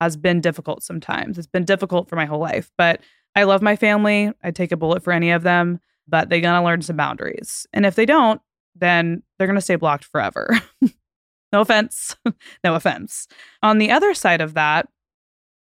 has 0.02 0.18
been 0.18 0.42
difficult 0.42 0.82
sometimes. 0.82 1.38
It's 1.38 1.48
been 1.48 1.66
difficult 1.66 2.10
for 2.10 2.16
my 2.16 2.26
whole 2.26 2.40
life, 2.40 2.72
but 2.78 3.02
I 3.36 3.44
love 3.44 3.62
my 3.62 3.76
family. 3.76 4.32
I 4.44 4.50
take 4.50 4.72
a 4.72 4.78
bullet 4.78 5.04
for 5.04 5.14
any 5.14 5.30
of 5.30 5.44
them, 5.44 5.80
but 6.08 6.30
they 6.30 6.42
got 6.42 6.58
to 6.58 6.66
learn 6.66 6.82
some 6.82 6.98
boundaries. 6.98 7.68
And 7.72 7.86
if 7.86 7.94
they 7.94 8.06
don't, 8.06 8.42
then 8.80 9.24
they're 9.38 9.48
going 9.48 9.56
to 9.56 9.62
stay 9.62 9.76
blocked 9.76 10.06
forever. 10.06 10.50
no 11.52 11.62
offense. 11.62 12.16
no 12.64 12.76
offense. 12.76 13.28
On 13.64 13.78
the 13.78 13.92
other 13.92 14.14
side 14.14 14.42
of 14.42 14.54
that, 14.56 14.88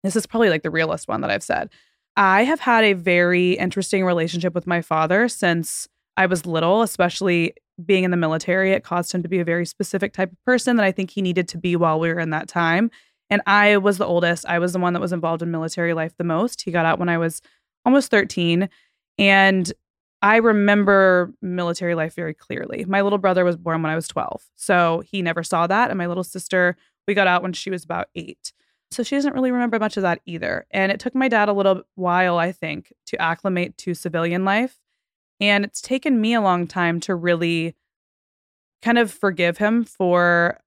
this 0.03 0.17
is 0.17 0.27
probably 0.27 0.51
like 0.51 0.63
the 0.63 0.71
realest 0.71 1.09
one 1.09 1.21
that 1.23 1.31
I've 1.31 1.43
said. 1.43 1.71
I 2.17 2.45
have 2.45 2.61
had 2.61 2.85
a 2.85 2.93
very 2.93 3.53
interesting 3.53 4.05
relationship 4.05 4.55
with 4.55 4.67
my 4.67 4.83
father 4.83 5.29
since 5.29 5.89
I 6.17 6.27
was 6.27 6.47
little, 6.47 6.83
especially 6.83 7.55
being 7.85 8.05
in 8.05 8.11
the 8.11 8.17
military. 8.17 8.73
It 8.73 8.85
caused 8.85 9.13
him 9.13 9.23
to 9.23 9.29
be 9.29 9.41
a 9.41 9.45
very 9.45 9.67
specific 9.67 10.13
type 10.13 10.31
of 10.31 10.45
person 10.45 10.77
that 10.77 10.85
I 10.85 10.93
think 10.93 11.11
he 11.11 11.23
needed 11.23 11.49
to 11.49 11.59
be 11.59 11.75
while 11.75 11.99
we 11.99 12.13
were 12.13 12.21
in 12.21 12.31
that 12.31 12.49
time. 12.49 12.91
And 13.31 13.43
I 13.47 13.79
was 13.79 13.99
the 13.99 14.07
oldest. 14.07 14.47
I 14.47 14.59
was 14.59 14.75
the 14.75 14.79
one 14.79 14.93
that 14.93 15.01
was 15.01 15.13
involved 15.13 15.43
in 15.43 15.51
military 15.51 15.95
life 15.95 16.15
the 16.17 16.25
most. 16.25 16.63
He 16.63 16.71
got 16.71 16.87
out 16.87 16.99
when 16.99 17.09
I 17.09 17.19
was 17.19 17.41
almost 17.85 18.11
13. 18.11 18.69
And 19.19 19.73
I 20.25 20.37
remember 20.37 21.35
military 21.43 21.95
life 21.95 22.15
very 22.15 22.33
clearly. 22.33 22.87
My 22.89 23.03
little 23.03 23.19
brother 23.19 23.45
was 23.45 23.59
born 23.59 23.83
when 23.83 23.93
I 23.93 23.95
was 23.95 24.09
12. 24.09 24.43
So 24.57 25.03
he 25.05 25.21
never 25.21 25.43
saw 25.43 25.67
that. 25.67 25.91
And 25.91 25.99
my 25.99 26.07
little 26.07 26.25
sister, 26.25 26.79
we 27.07 27.13
got 27.13 27.27
out 27.27 27.43
when 27.43 27.53
she 27.53 27.69
was 27.69 27.85
about 27.85 28.09
eight. 28.15 28.55
So 28.91 29.03
she 29.03 29.17
doesn't 29.17 29.35
really 29.35 29.53
remember 29.53 29.79
much 29.79 29.99
of 29.99 30.03
that 30.03 30.23
either. 30.25 30.65
And 30.71 30.91
it 30.91 30.99
took 30.99 31.15
my 31.15 31.29
dad 31.29 31.51
a 31.51 31.53
little 31.53 31.83
while, 31.95 32.39
I 32.39 32.53
think, 32.53 32.91
to 33.09 33.21
acclimate 33.21 33.77
to 33.79 33.93
civilian 33.93 34.47
life. 34.47 34.79
And 35.41 35.63
it's 35.63 35.83
taken 35.83 36.23
me 36.23 36.33
a 36.33 36.41
long 36.41 36.67
time 36.67 37.01
to 37.01 37.15
really 37.15 37.75
kind 38.81 38.97
of 38.97 39.11
forgive 39.11 39.59
him 39.59 39.85
for 39.85 40.59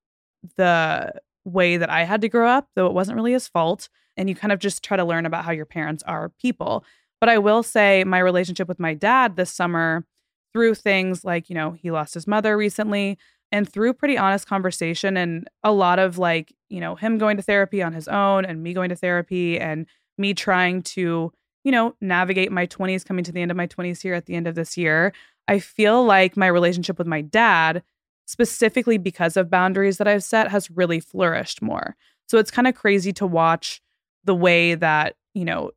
the 0.55 1.14
way 1.45 1.78
that 1.78 1.89
I 1.89 2.03
had 2.03 2.22
to 2.22 2.30
grow 2.30 2.47
up, 2.47 2.70
though 2.76 2.86
it 2.86 2.93
wasn't 2.93 3.16
really 3.16 3.32
his 3.32 3.47
fault. 3.47 3.89
And 4.16 4.30
you 4.30 4.36
kind 4.36 4.51
of 4.51 4.60
just 4.60 4.84
try 4.84 4.97
to 4.97 5.05
learn 5.05 5.26
about 5.26 5.45
how 5.45 5.51
your 5.51 5.66
parents 5.66 6.03
are 6.03 6.30
people. 6.30 6.86
But 7.20 7.30
I 7.30 7.38
will 7.38 7.63
say 7.63 8.03
my 8.03 8.20
relationship 8.20 8.68
with 8.68 8.80
my 8.80 8.93
dad 8.93 9.36
this 9.36 9.51
summer 9.51 10.05
through 10.53 10.76
things 10.76 11.24
like, 11.24 11.49
you 11.49 11.55
know, 11.55 11.72
he 11.72 11.91
lost 11.91 12.13
his 12.13 12.28
mother 12.28 12.57
recently 12.57 13.18
and 13.51 13.68
through 13.72 13.93
pretty 13.93 14.18
honest 14.18 14.47
conversation 14.47 15.18
and 15.18 15.47
a 15.63 15.72
lot 15.72 15.99
of 15.99 16.18
like, 16.18 16.53
you 16.70 16.80
know, 16.80 16.95
him 16.95 17.18
going 17.18 17.38
to 17.38 17.43
therapy 17.43 17.82
on 17.82 17.93
his 17.93 18.07
own 18.07 18.45
and 18.45 18.61
me 18.61 18.74
going 18.74 18.89
to 18.89 18.95
therapy 18.95 19.59
and 19.59 19.86
me 20.18 20.34
trying 20.34 20.82
to, 20.82 21.32
you 21.63 21.72
know, 21.72 21.95
navigate 22.01 22.51
my 22.51 22.68
20s 22.68 23.05
coming 23.05 23.24
to 23.24 23.32
the 23.32 23.41
end 23.41 23.51
of 23.51 23.57
my 23.57 23.68
20s 23.68 24.01
here 24.01 24.13
at 24.13 24.26
the 24.26 24.36
end 24.36 24.47
of 24.47 24.55
this 24.55 24.78
year. 24.78 25.13
I 25.47 25.59
feel 25.59 26.03
like 26.03 26.36
my 26.36 26.47
relationship 26.47 26.97
with 26.97 27.07
my 27.07 27.22
dad 27.22 27.84
specifically 28.26 28.97
because 28.97 29.38
of 29.38 29.49
boundaries 29.49 29.97
that 29.97 30.07
I've 30.07 30.24
set 30.24 30.51
has 30.51 30.70
really 30.70 30.99
flourished 30.99 31.61
more. 31.61 31.95
So 32.28 32.38
it's 32.38 32.51
kind 32.51 32.68
of 32.68 32.76
crazy 32.76 33.13
to 33.13 33.26
watch 33.26 33.82
the 34.26 34.36
way 34.36 34.76
that, 34.76 35.15
you 35.34 35.45
know, 35.45 35.72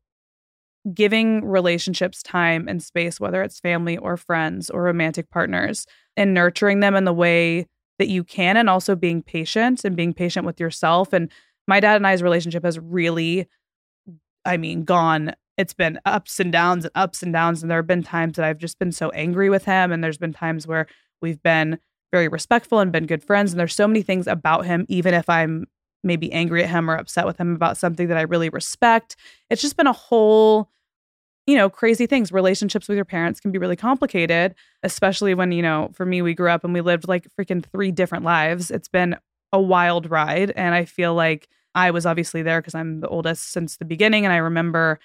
giving 0.95 1.45
relationships 1.45 2.23
time 2.23 2.67
and 2.69 2.83
space, 2.83 3.21
whether 3.21 3.43
it's 3.43 3.61
family 3.61 3.97
or 3.99 4.17
friends 4.17 4.71
or 4.71 4.83
romantic 4.83 5.31
partners, 5.31 5.87
and 6.17 6.33
nurturing 6.33 6.81
them 6.81 6.95
in 6.95 7.05
the 7.05 7.13
way 7.13 7.67
that 7.99 8.09
you 8.09 8.25
can, 8.25 8.57
and 8.57 8.71
also 8.71 8.97
being 8.97 9.23
patient 9.23 9.85
and 9.85 9.95
being 9.95 10.15
patient 10.15 10.47
with 10.47 10.59
yourself. 10.59 11.13
And 11.13 11.31
my 11.69 11.81
dad 11.81 11.97
and 11.97 12.07
I's 12.07 12.23
relationship 12.23 12.65
has 12.65 12.79
really, 12.79 13.47
I 14.45 14.57
mean, 14.57 14.85
gone. 14.85 15.35
It's 15.59 15.75
been 15.75 16.01
ups 16.07 16.41
and 16.41 16.51
downs 16.51 16.87
and 16.87 16.93
ups 16.95 17.23
and 17.23 17.33
downs. 17.33 17.63
And 17.63 17.71
there 17.71 17.79
have 17.79 17.87
been 17.87 18.03
times 18.03 18.37
that 18.37 18.47
I've 18.47 18.59
just 18.59 18.79
been 18.79 18.93
so 18.93 19.11
angry 19.11 19.51
with 19.51 19.67
him. 19.67 19.93
And 19.93 20.03
there's 20.03 20.17
been 20.17 20.33
times 20.33 20.67
where 20.67 20.87
we've 21.21 21.43
been 21.43 21.79
very 22.11 22.29
respectful 22.29 22.79
and 22.79 22.91
been 22.91 23.07
good 23.07 23.23
friends. 23.23 23.53
And 23.53 23.61
there's 23.61 23.75
so 23.75 23.87
many 23.87 24.01
things 24.01 24.27
about 24.27 24.65
him, 24.65 24.87
even 24.89 25.13
if 25.13 25.29
I'm 25.29 25.67
maybe 26.03 26.33
angry 26.33 26.63
at 26.63 26.71
him 26.71 26.91
or 26.91 26.97
upset 26.97 27.27
with 27.27 27.39
him 27.39 27.55
about 27.55 27.77
something 27.77 28.09
that 28.09 28.17
I 28.17 28.23
really 28.23 28.49
respect. 28.49 29.17
It's 29.51 29.63
just 29.63 29.77
been 29.77 29.87
a 29.87 29.93
whole, 29.93 30.71
you 31.47 31.57
know, 31.57 31.69
crazy 31.69 32.07
things. 32.07 32.33
Relationships 32.33 32.89
with 32.89 32.97
your 32.97 33.05
parents 33.05 33.41
can 33.41 33.53
be 33.53 33.59
really 33.59 33.77
complicated, 33.77 34.55
especially 34.83 35.35
when, 35.35 35.53
you 35.53 35.63
know, 35.63 35.91
for 35.95 36.07
me, 36.07 36.23
we 36.23 36.35
grew 36.35 36.51
up 36.51 36.65
and 36.65 36.73
we 36.73 36.81
lived 36.81 37.09
like 37.09 37.27
freaking 37.39 37.65
three 37.65 37.91
different 37.91 38.25
lives. 38.25 38.71
It's 38.71 38.89
been 38.89 39.17
a 39.53 39.61
wild 39.61 40.11
ride. 40.11 40.53
And 40.53 40.75
I 40.75 40.85
feel 40.85 41.15
like 41.15 41.49
I 41.75 41.91
was 41.91 42.07
obviously 42.07 42.43
there 42.43 42.61
because 42.61 42.75
I'm 42.75 43.01
the 43.01 43.09
oldest 43.09 43.53
since 43.53 43.77
the 43.77 43.85
beginning. 43.85 44.25
And 44.25 44.33
I 44.33 44.39
remember 44.39 44.99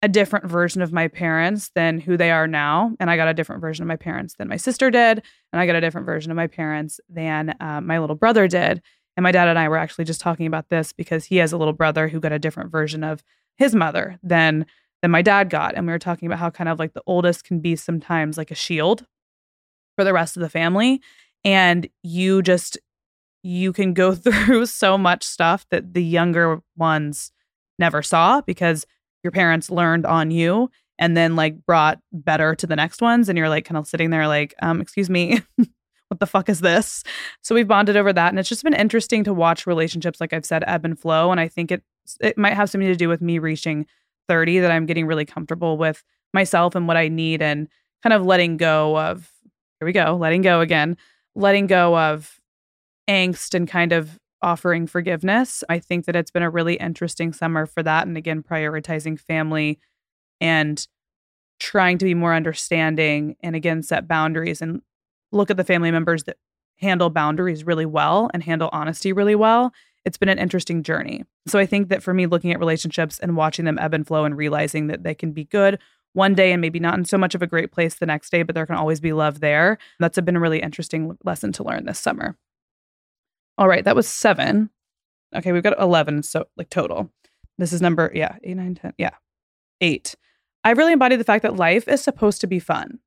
a 0.00 0.08
different 0.08 0.46
version 0.46 0.80
of 0.80 0.92
my 0.92 1.08
parents 1.08 1.70
than 1.74 1.98
who 1.98 2.16
they 2.16 2.30
are 2.30 2.46
now. 2.46 2.92
And 3.00 3.10
I 3.10 3.16
got 3.16 3.28
a 3.28 3.34
different 3.34 3.60
version 3.60 3.82
of 3.82 3.88
my 3.88 3.96
parents 3.96 4.34
than 4.38 4.48
my 4.48 4.56
sister 4.56 4.90
did. 4.90 5.22
And 5.52 5.60
I 5.60 5.66
got 5.66 5.74
a 5.74 5.80
different 5.80 6.06
version 6.06 6.30
of 6.30 6.36
my 6.36 6.46
parents 6.46 7.00
than 7.08 7.56
uh, 7.60 7.80
my 7.80 7.98
little 7.98 8.14
brother 8.14 8.46
did. 8.46 8.80
And 9.18 9.24
my 9.24 9.32
dad 9.32 9.48
and 9.48 9.58
I 9.58 9.68
were 9.68 9.76
actually 9.76 10.04
just 10.04 10.20
talking 10.20 10.46
about 10.46 10.68
this 10.68 10.92
because 10.92 11.24
he 11.24 11.38
has 11.38 11.52
a 11.52 11.56
little 11.56 11.72
brother 11.72 12.06
who 12.06 12.20
got 12.20 12.30
a 12.30 12.38
different 12.38 12.70
version 12.70 13.02
of 13.02 13.20
his 13.56 13.74
mother 13.74 14.16
than 14.22 14.64
than 15.02 15.10
my 15.10 15.22
dad 15.22 15.50
got. 15.50 15.74
And 15.74 15.88
we 15.88 15.92
were 15.92 15.98
talking 15.98 16.26
about 16.26 16.38
how 16.38 16.50
kind 16.50 16.68
of 16.68 16.78
like 16.78 16.94
the 16.94 17.02
oldest 17.04 17.42
can 17.42 17.58
be 17.58 17.74
sometimes 17.74 18.38
like 18.38 18.52
a 18.52 18.54
shield 18.54 19.04
for 19.96 20.04
the 20.04 20.12
rest 20.12 20.36
of 20.36 20.40
the 20.40 20.48
family. 20.48 21.02
And 21.42 21.88
you 22.04 22.42
just 22.42 22.78
you 23.42 23.72
can 23.72 23.92
go 23.92 24.14
through 24.14 24.66
so 24.66 24.96
much 24.96 25.24
stuff 25.24 25.66
that 25.72 25.94
the 25.94 26.04
younger 26.04 26.60
ones 26.76 27.32
never 27.76 28.02
saw 28.02 28.40
because 28.42 28.86
your 29.24 29.32
parents 29.32 29.68
learned 29.68 30.06
on 30.06 30.30
you 30.30 30.70
and 30.96 31.16
then 31.16 31.34
like 31.34 31.66
brought 31.66 31.98
better 32.12 32.54
to 32.54 32.68
the 32.68 32.76
next 32.76 33.02
ones 33.02 33.28
and 33.28 33.36
you're 33.36 33.48
like 33.48 33.64
kind 33.64 33.78
of 33.78 33.88
sitting 33.88 34.10
there 34.10 34.28
like 34.28 34.54
um 34.62 34.80
excuse 34.80 35.10
me 35.10 35.40
what 36.08 36.20
the 36.20 36.26
fuck 36.26 36.48
is 36.48 36.60
this? 36.60 37.04
So 37.42 37.54
we've 37.54 37.68
bonded 37.68 37.96
over 37.96 38.12
that. 38.12 38.30
And 38.30 38.38
it's 38.38 38.48
just 38.48 38.64
been 38.64 38.74
interesting 38.74 39.24
to 39.24 39.34
watch 39.34 39.66
relationships, 39.66 40.20
like 40.20 40.32
I've 40.32 40.46
said, 40.46 40.64
ebb 40.66 40.84
and 40.84 40.98
flow. 40.98 41.30
And 41.30 41.40
I 41.40 41.48
think 41.48 41.70
it 41.70 41.82
it 42.20 42.38
might 42.38 42.54
have 42.54 42.70
something 42.70 42.88
to 42.88 42.96
do 42.96 43.08
with 43.08 43.20
me 43.20 43.38
reaching 43.38 43.86
30 44.28 44.60
that 44.60 44.70
I'm 44.70 44.86
getting 44.86 45.06
really 45.06 45.26
comfortable 45.26 45.76
with 45.76 46.02
myself 46.32 46.74
and 46.74 46.88
what 46.88 46.96
I 46.96 47.08
need 47.08 47.42
and 47.42 47.68
kind 48.02 48.12
of 48.12 48.24
letting 48.24 48.56
go 48.56 48.98
of 48.98 49.30
here 49.78 49.86
we 49.86 49.92
go, 49.92 50.16
letting 50.16 50.42
go 50.42 50.60
again, 50.60 50.96
letting 51.34 51.66
go 51.66 51.96
of 51.96 52.40
angst 53.08 53.54
and 53.54 53.68
kind 53.68 53.92
of 53.92 54.18
offering 54.42 54.86
forgiveness. 54.86 55.64
I 55.68 55.78
think 55.78 56.06
that 56.06 56.16
it's 56.16 56.30
been 56.30 56.42
a 56.42 56.50
really 56.50 56.74
interesting 56.74 57.32
summer 57.32 57.66
for 57.66 57.82
that. 57.82 58.06
And 58.06 58.16
again, 58.16 58.42
prioritizing 58.42 59.18
family 59.18 59.78
and 60.40 60.86
trying 61.60 61.98
to 61.98 62.04
be 62.04 62.14
more 62.14 62.34
understanding 62.34 63.36
and 63.42 63.56
again 63.56 63.82
set 63.82 64.06
boundaries 64.06 64.62
and 64.62 64.80
look 65.32 65.50
at 65.50 65.56
the 65.56 65.64
family 65.64 65.90
members 65.90 66.24
that 66.24 66.36
handle 66.76 67.10
boundaries 67.10 67.64
really 67.64 67.86
well 67.86 68.30
and 68.32 68.42
handle 68.42 68.70
honesty 68.72 69.12
really 69.12 69.34
well, 69.34 69.72
it's 70.04 70.16
been 70.16 70.28
an 70.28 70.38
interesting 70.38 70.82
journey. 70.82 71.24
So 71.46 71.58
I 71.58 71.66
think 71.66 71.88
that 71.88 72.02
for 72.02 72.14
me, 72.14 72.26
looking 72.26 72.52
at 72.52 72.58
relationships 72.58 73.18
and 73.18 73.36
watching 73.36 73.64
them 73.64 73.78
ebb 73.78 73.94
and 73.94 74.06
flow 74.06 74.24
and 74.24 74.36
realizing 74.36 74.86
that 74.86 75.02
they 75.02 75.14
can 75.14 75.32
be 75.32 75.44
good 75.44 75.78
one 76.14 76.34
day 76.34 76.52
and 76.52 76.60
maybe 76.60 76.80
not 76.80 76.96
in 76.96 77.04
so 77.04 77.18
much 77.18 77.34
of 77.34 77.42
a 77.42 77.46
great 77.46 77.72
place 77.72 77.96
the 77.96 78.06
next 78.06 78.30
day, 78.30 78.42
but 78.42 78.54
there 78.54 78.66
can 78.66 78.76
always 78.76 79.00
be 79.00 79.12
love 79.12 79.40
there. 79.40 79.78
That's 79.98 80.20
been 80.20 80.36
a 80.36 80.40
really 80.40 80.60
interesting 80.60 81.16
lesson 81.24 81.52
to 81.52 81.64
learn 81.64 81.84
this 81.84 81.98
summer. 81.98 82.36
All 83.56 83.68
right, 83.68 83.84
that 83.84 83.96
was 83.96 84.08
seven. 84.08 84.70
Okay, 85.34 85.52
we've 85.52 85.62
got 85.62 85.78
11, 85.78 86.22
so 86.22 86.46
like 86.56 86.70
total. 86.70 87.10
This 87.58 87.72
is 87.72 87.82
number, 87.82 88.10
yeah, 88.14 88.36
eight, 88.44 88.56
nine, 88.56 88.76
10. 88.76 88.94
Yeah, 88.98 89.10
eight. 89.80 90.14
I 90.64 90.70
really 90.70 90.92
embody 90.92 91.16
the 91.16 91.24
fact 91.24 91.42
that 91.42 91.56
life 91.56 91.86
is 91.88 92.00
supposed 92.00 92.40
to 92.40 92.46
be 92.46 92.60
fun. 92.60 93.00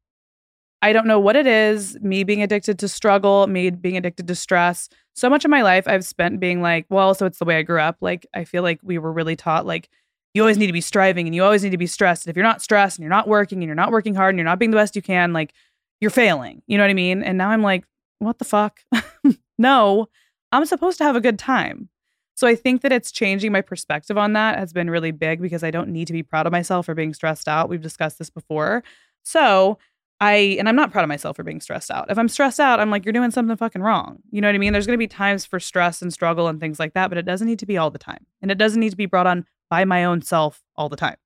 I 0.81 0.93
don't 0.93 1.05
know 1.05 1.19
what 1.19 1.35
it 1.35 1.45
is, 1.45 1.97
me 2.01 2.23
being 2.23 2.41
addicted 2.41 2.79
to 2.79 2.87
struggle, 2.87 3.45
me 3.47 3.69
being 3.69 3.97
addicted 3.97 4.27
to 4.27 4.35
stress. 4.35 4.89
So 5.13 5.29
much 5.29 5.45
of 5.45 5.51
my 5.51 5.61
life 5.61 5.87
I've 5.87 6.05
spent 6.05 6.39
being 6.39 6.61
like, 6.61 6.85
well, 6.89 7.13
so 7.13 7.25
it's 7.25 7.37
the 7.39 7.45
way 7.45 7.57
I 7.57 7.61
grew 7.61 7.79
up. 7.79 7.97
Like, 8.01 8.25
I 8.33 8.45
feel 8.45 8.63
like 8.63 8.79
we 8.81 8.97
were 8.97 9.11
really 9.11 9.35
taught, 9.35 9.65
like, 9.65 9.89
you 10.33 10.41
always 10.41 10.57
need 10.57 10.67
to 10.67 10.73
be 10.73 10.81
striving 10.81 11.27
and 11.27 11.35
you 11.35 11.43
always 11.43 11.63
need 11.63 11.71
to 11.71 11.77
be 11.77 11.87
stressed. 11.87 12.25
And 12.25 12.31
if 12.31 12.37
you're 12.37 12.45
not 12.45 12.61
stressed 12.61 12.97
and 12.97 13.03
you're 13.03 13.09
not 13.09 13.27
working 13.27 13.59
and 13.59 13.67
you're 13.67 13.75
not 13.75 13.91
working 13.91 14.15
hard 14.15 14.29
and 14.29 14.39
you're 14.39 14.45
not 14.45 14.59
being 14.59 14.71
the 14.71 14.77
best 14.77 14.95
you 14.95 15.01
can, 15.01 15.33
like, 15.33 15.53
you're 15.99 16.09
failing. 16.09 16.61
You 16.67 16.77
know 16.77 16.83
what 16.83 16.89
I 16.89 16.95
mean? 16.95 17.21
And 17.21 17.37
now 17.37 17.49
I'm 17.49 17.61
like, 17.61 17.85
what 18.19 18.39
the 18.39 18.45
fuck? 18.45 18.79
no, 19.57 20.07
I'm 20.51 20.65
supposed 20.65 20.97
to 20.99 21.03
have 21.03 21.15
a 21.15 21.21
good 21.21 21.37
time. 21.37 21.89
So 22.35 22.47
I 22.47 22.55
think 22.55 22.81
that 22.81 22.91
it's 22.91 23.11
changing 23.11 23.51
my 23.51 23.61
perspective 23.61 24.17
on 24.17 24.33
that 24.33 24.57
has 24.57 24.73
been 24.73 24.89
really 24.89 25.11
big 25.11 25.41
because 25.41 25.63
I 25.63 25.69
don't 25.69 25.89
need 25.89 26.07
to 26.07 26.13
be 26.13 26.23
proud 26.23 26.47
of 26.47 26.51
myself 26.51 26.87
for 26.87 26.95
being 26.95 27.13
stressed 27.13 27.47
out. 27.47 27.69
We've 27.69 27.81
discussed 27.81 28.17
this 28.17 28.31
before. 28.31 28.83
So 29.23 29.77
I 30.21 30.55
and 30.59 30.69
I'm 30.69 30.75
not 30.75 30.91
proud 30.91 31.03
of 31.03 31.09
myself 31.09 31.35
for 31.35 31.43
being 31.43 31.59
stressed 31.59 31.89
out. 31.89 32.11
If 32.11 32.17
I'm 32.17 32.29
stressed 32.29 32.59
out, 32.59 32.79
I'm 32.79 32.91
like, 32.91 33.03
you're 33.03 33.11
doing 33.11 33.31
something 33.31 33.57
fucking 33.57 33.81
wrong. 33.81 34.19
You 34.29 34.39
know 34.39 34.47
what 34.47 34.55
I 34.55 34.59
mean? 34.59 34.71
There's 34.71 34.85
gonna 34.85 34.99
be 34.99 35.07
times 35.07 35.45
for 35.45 35.59
stress 35.59 36.01
and 36.01 36.13
struggle 36.13 36.47
and 36.47 36.59
things 36.59 36.79
like 36.79 36.93
that, 36.93 37.09
but 37.09 37.17
it 37.17 37.25
doesn't 37.25 37.47
need 37.47 37.59
to 37.59 37.65
be 37.65 37.77
all 37.77 37.89
the 37.89 37.97
time. 37.97 38.25
And 38.39 38.51
it 38.51 38.59
doesn't 38.59 38.79
need 38.79 38.91
to 38.91 38.97
be 38.97 39.07
brought 39.07 39.25
on 39.25 39.45
by 39.71 39.83
my 39.83 40.05
own 40.05 40.21
self 40.21 40.61
all 40.75 40.89
the 40.89 40.95
time. 40.95 41.17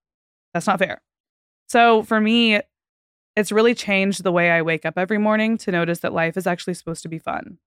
That's 0.53 0.65
not 0.65 0.79
fair. 0.79 1.01
So 1.67 2.03
for 2.03 2.21
me, 2.21 2.61
it's 3.35 3.51
really 3.51 3.75
changed 3.75 4.23
the 4.23 4.31
way 4.31 4.49
I 4.49 4.61
wake 4.61 4.85
up 4.85 4.97
every 4.97 5.17
morning 5.17 5.57
to 5.59 5.71
notice 5.71 5.99
that 5.99 6.13
life 6.13 6.37
is 6.37 6.47
actually 6.47 6.75
supposed 6.75 7.03
to 7.03 7.09
be 7.09 7.19
fun. 7.19 7.57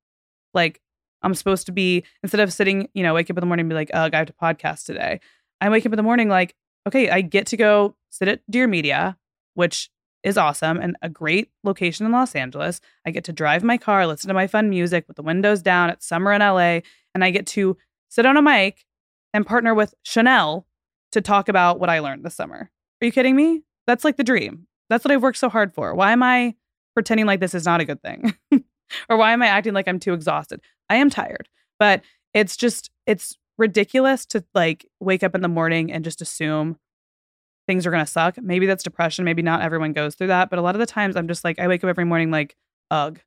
Like 0.54 0.80
I'm 1.20 1.34
supposed 1.34 1.66
to 1.66 1.72
be 1.72 2.04
instead 2.22 2.40
of 2.40 2.54
sitting, 2.54 2.88
you 2.94 3.02
know, 3.02 3.12
wake 3.12 3.28
up 3.28 3.36
in 3.36 3.42
the 3.42 3.46
morning 3.46 3.64
and 3.64 3.70
be 3.70 3.74
like, 3.74 3.90
"Oh, 3.92 4.08
I 4.10 4.16
have 4.16 4.28
to 4.28 4.32
podcast 4.32 4.86
today." 4.86 5.20
I 5.60 5.68
wake 5.68 5.84
up 5.84 5.92
in 5.92 5.98
the 5.98 6.02
morning 6.02 6.30
like, 6.30 6.54
"Okay, 6.86 7.10
I 7.10 7.20
get 7.20 7.48
to 7.48 7.58
go 7.58 7.96
sit 8.08 8.28
at 8.28 8.40
Dear 8.50 8.66
Media, 8.66 9.18
which 9.54 9.90
is 10.22 10.36
awesome 10.36 10.78
and 10.78 10.96
a 11.02 11.08
great 11.08 11.50
location 11.64 12.06
in 12.06 12.12
Los 12.12 12.34
Angeles. 12.34 12.80
I 13.06 13.10
get 13.10 13.24
to 13.24 13.32
drive 13.32 13.62
my 13.62 13.78
car, 13.78 14.06
listen 14.06 14.28
to 14.28 14.34
my 14.34 14.46
fun 14.46 14.68
music 14.68 15.04
with 15.06 15.16
the 15.16 15.22
windows 15.22 15.62
down. 15.62 15.90
It's 15.90 16.06
summer 16.06 16.32
in 16.32 16.40
LA, 16.40 16.80
and 17.14 17.24
I 17.24 17.30
get 17.30 17.46
to 17.48 17.76
sit 18.08 18.26
on 18.26 18.36
a 18.36 18.42
mic 18.42 18.84
and 19.32 19.46
partner 19.46 19.74
with 19.74 19.94
Chanel 20.02 20.66
to 21.12 21.20
talk 21.20 21.48
about 21.48 21.78
what 21.78 21.90
I 21.90 22.00
learned 22.00 22.24
this 22.24 22.34
summer. 22.34 22.70
Are 23.00 23.04
you 23.04 23.12
kidding 23.12 23.36
me? 23.36 23.62
That's 23.86 24.04
like 24.04 24.16
the 24.16 24.24
dream. 24.24 24.66
That's 24.90 25.04
what 25.04 25.12
I've 25.12 25.22
worked 25.22 25.38
so 25.38 25.48
hard 25.48 25.72
for. 25.72 25.94
Why 25.94 26.12
am 26.12 26.22
I 26.22 26.54
pretending 26.94 27.26
like 27.26 27.40
this 27.40 27.54
is 27.54 27.64
not 27.64 27.80
a 27.80 27.84
good 27.84 28.02
thing? 28.02 28.34
or 29.08 29.16
why 29.16 29.32
am 29.32 29.42
I 29.42 29.46
acting 29.46 29.74
like 29.74 29.88
I'm 29.88 30.00
too 30.00 30.14
exhausted? 30.14 30.60
I 30.90 30.96
am 30.96 31.10
tired, 31.10 31.48
but 31.78 32.02
it's 32.34 32.56
just, 32.56 32.90
it's 33.06 33.36
ridiculous 33.56 34.24
to 34.26 34.44
like 34.54 34.86
wake 35.00 35.22
up 35.22 35.34
in 35.34 35.42
the 35.42 35.48
morning 35.48 35.92
and 35.92 36.04
just 36.04 36.20
assume 36.20 36.78
things 37.68 37.86
are 37.86 37.90
going 37.90 38.04
to 38.04 38.10
suck. 38.10 38.36
Maybe 38.42 38.66
that's 38.66 38.82
depression. 38.82 39.24
Maybe 39.24 39.42
not 39.42 39.60
everyone 39.60 39.92
goes 39.92 40.14
through 40.14 40.28
that. 40.28 40.48
But 40.50 40.58
a 40.58 40.62
lot 40.62 40.74
of 40.74 40.80
the 40.80 40.86
times 40.86 41.14
I'm 41.14 41.28
just 41.28 41.44
like, 41.44 41.58
I 41.60 41.68
wake 41.68 41.84
up 41.84 41.88
every 41.88 42.06
morning 42.06 42.30
like, 42.30 42.56
ugh, 42.90 43.20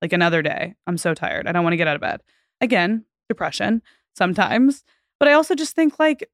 like 0.00 0.14
another 0.14 0.40
day. 0.42 0.74
I'm 0.86 0.96
so 0.96 1.14
tired. 1.14 1.46
I 1.46 1.52
don't 1.52 1.62
want 1.62 1.74
to 1.74 1.76
get 1.76 1.86
out 1.86 1.94
of 1.94 2.00
bed. 2.00 2.22
Again, 2.60 3.04
depression 3.28 3.82
sometimes. 4.16 4.82
But 5.20 5.28
I 5.28 5.34
also 5.34 5.54
just 5.54 5.76
think 5.76 5.98
like, 5.98 6.28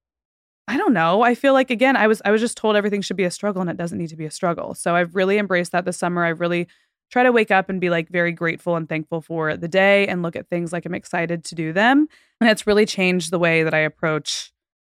I 0.69 0.77
don't 0.77 0.93
know. 0.93 1.23
I 1.23 1.35
feel 1.35 1.53
like 1.53 1.71
again, 1.71 1.97
I 1.97 2.07
was 2.07 2.23
I 2.25 2.31
was 2.31 2.41
just 2.41 2.57
told 2.57 2.77
everything 2.77 3.03
should 3.03 3.17
be 3.17 3.25
a 3.25 3.31
struggle 3.31 3.61
and 3.61 3.71
it 3.71 3.77
doesn't 3.77 3.99
need 3.99 4.11
to 4.11 4.17
be 4.17 4.27
a 4.27 4.31
struggle. 4.31 4.75
So 4.75 4.95
I've 4.95 5.17
really 5.17 5.39
embraced 5.39 5.73
that 5.73 5.85
this 5.85 5.97
summer. 5.97 6.25
I've 6.25 6.41
really 6.41 6.69
tried 7.11 7.25
to 7.25 7.33
wake 7.33 7.51
up 7.51 7.69
and 7.69 7.81
be 7.81 7.91
like 7.91 8.09
very 8.09 8.33
grateful 8.33 8.77
and 8.77 8.89
thankful 8.89 9.21
for 9.21 9.57
the 9.57 9.67
day 9.67 10.07
and 10.07 10.23
look 10.23 10.37
at 10.37 10.49
things 10.49 10.73
like 10.73 10.87
I'm 10.87 10.95
excited 10.95 11.43
to 11.45 11.55
do 11.55 11.73
them. 11.73 12.07
And 12.41 12.49
it's 12.51 12.67
really 12.67 12.87
changed 12.87 13.31
the 13.33 13.39
way 13.39 13.65
that 13.65 13.75
I 13.75 13.79
approach 13.79 14.53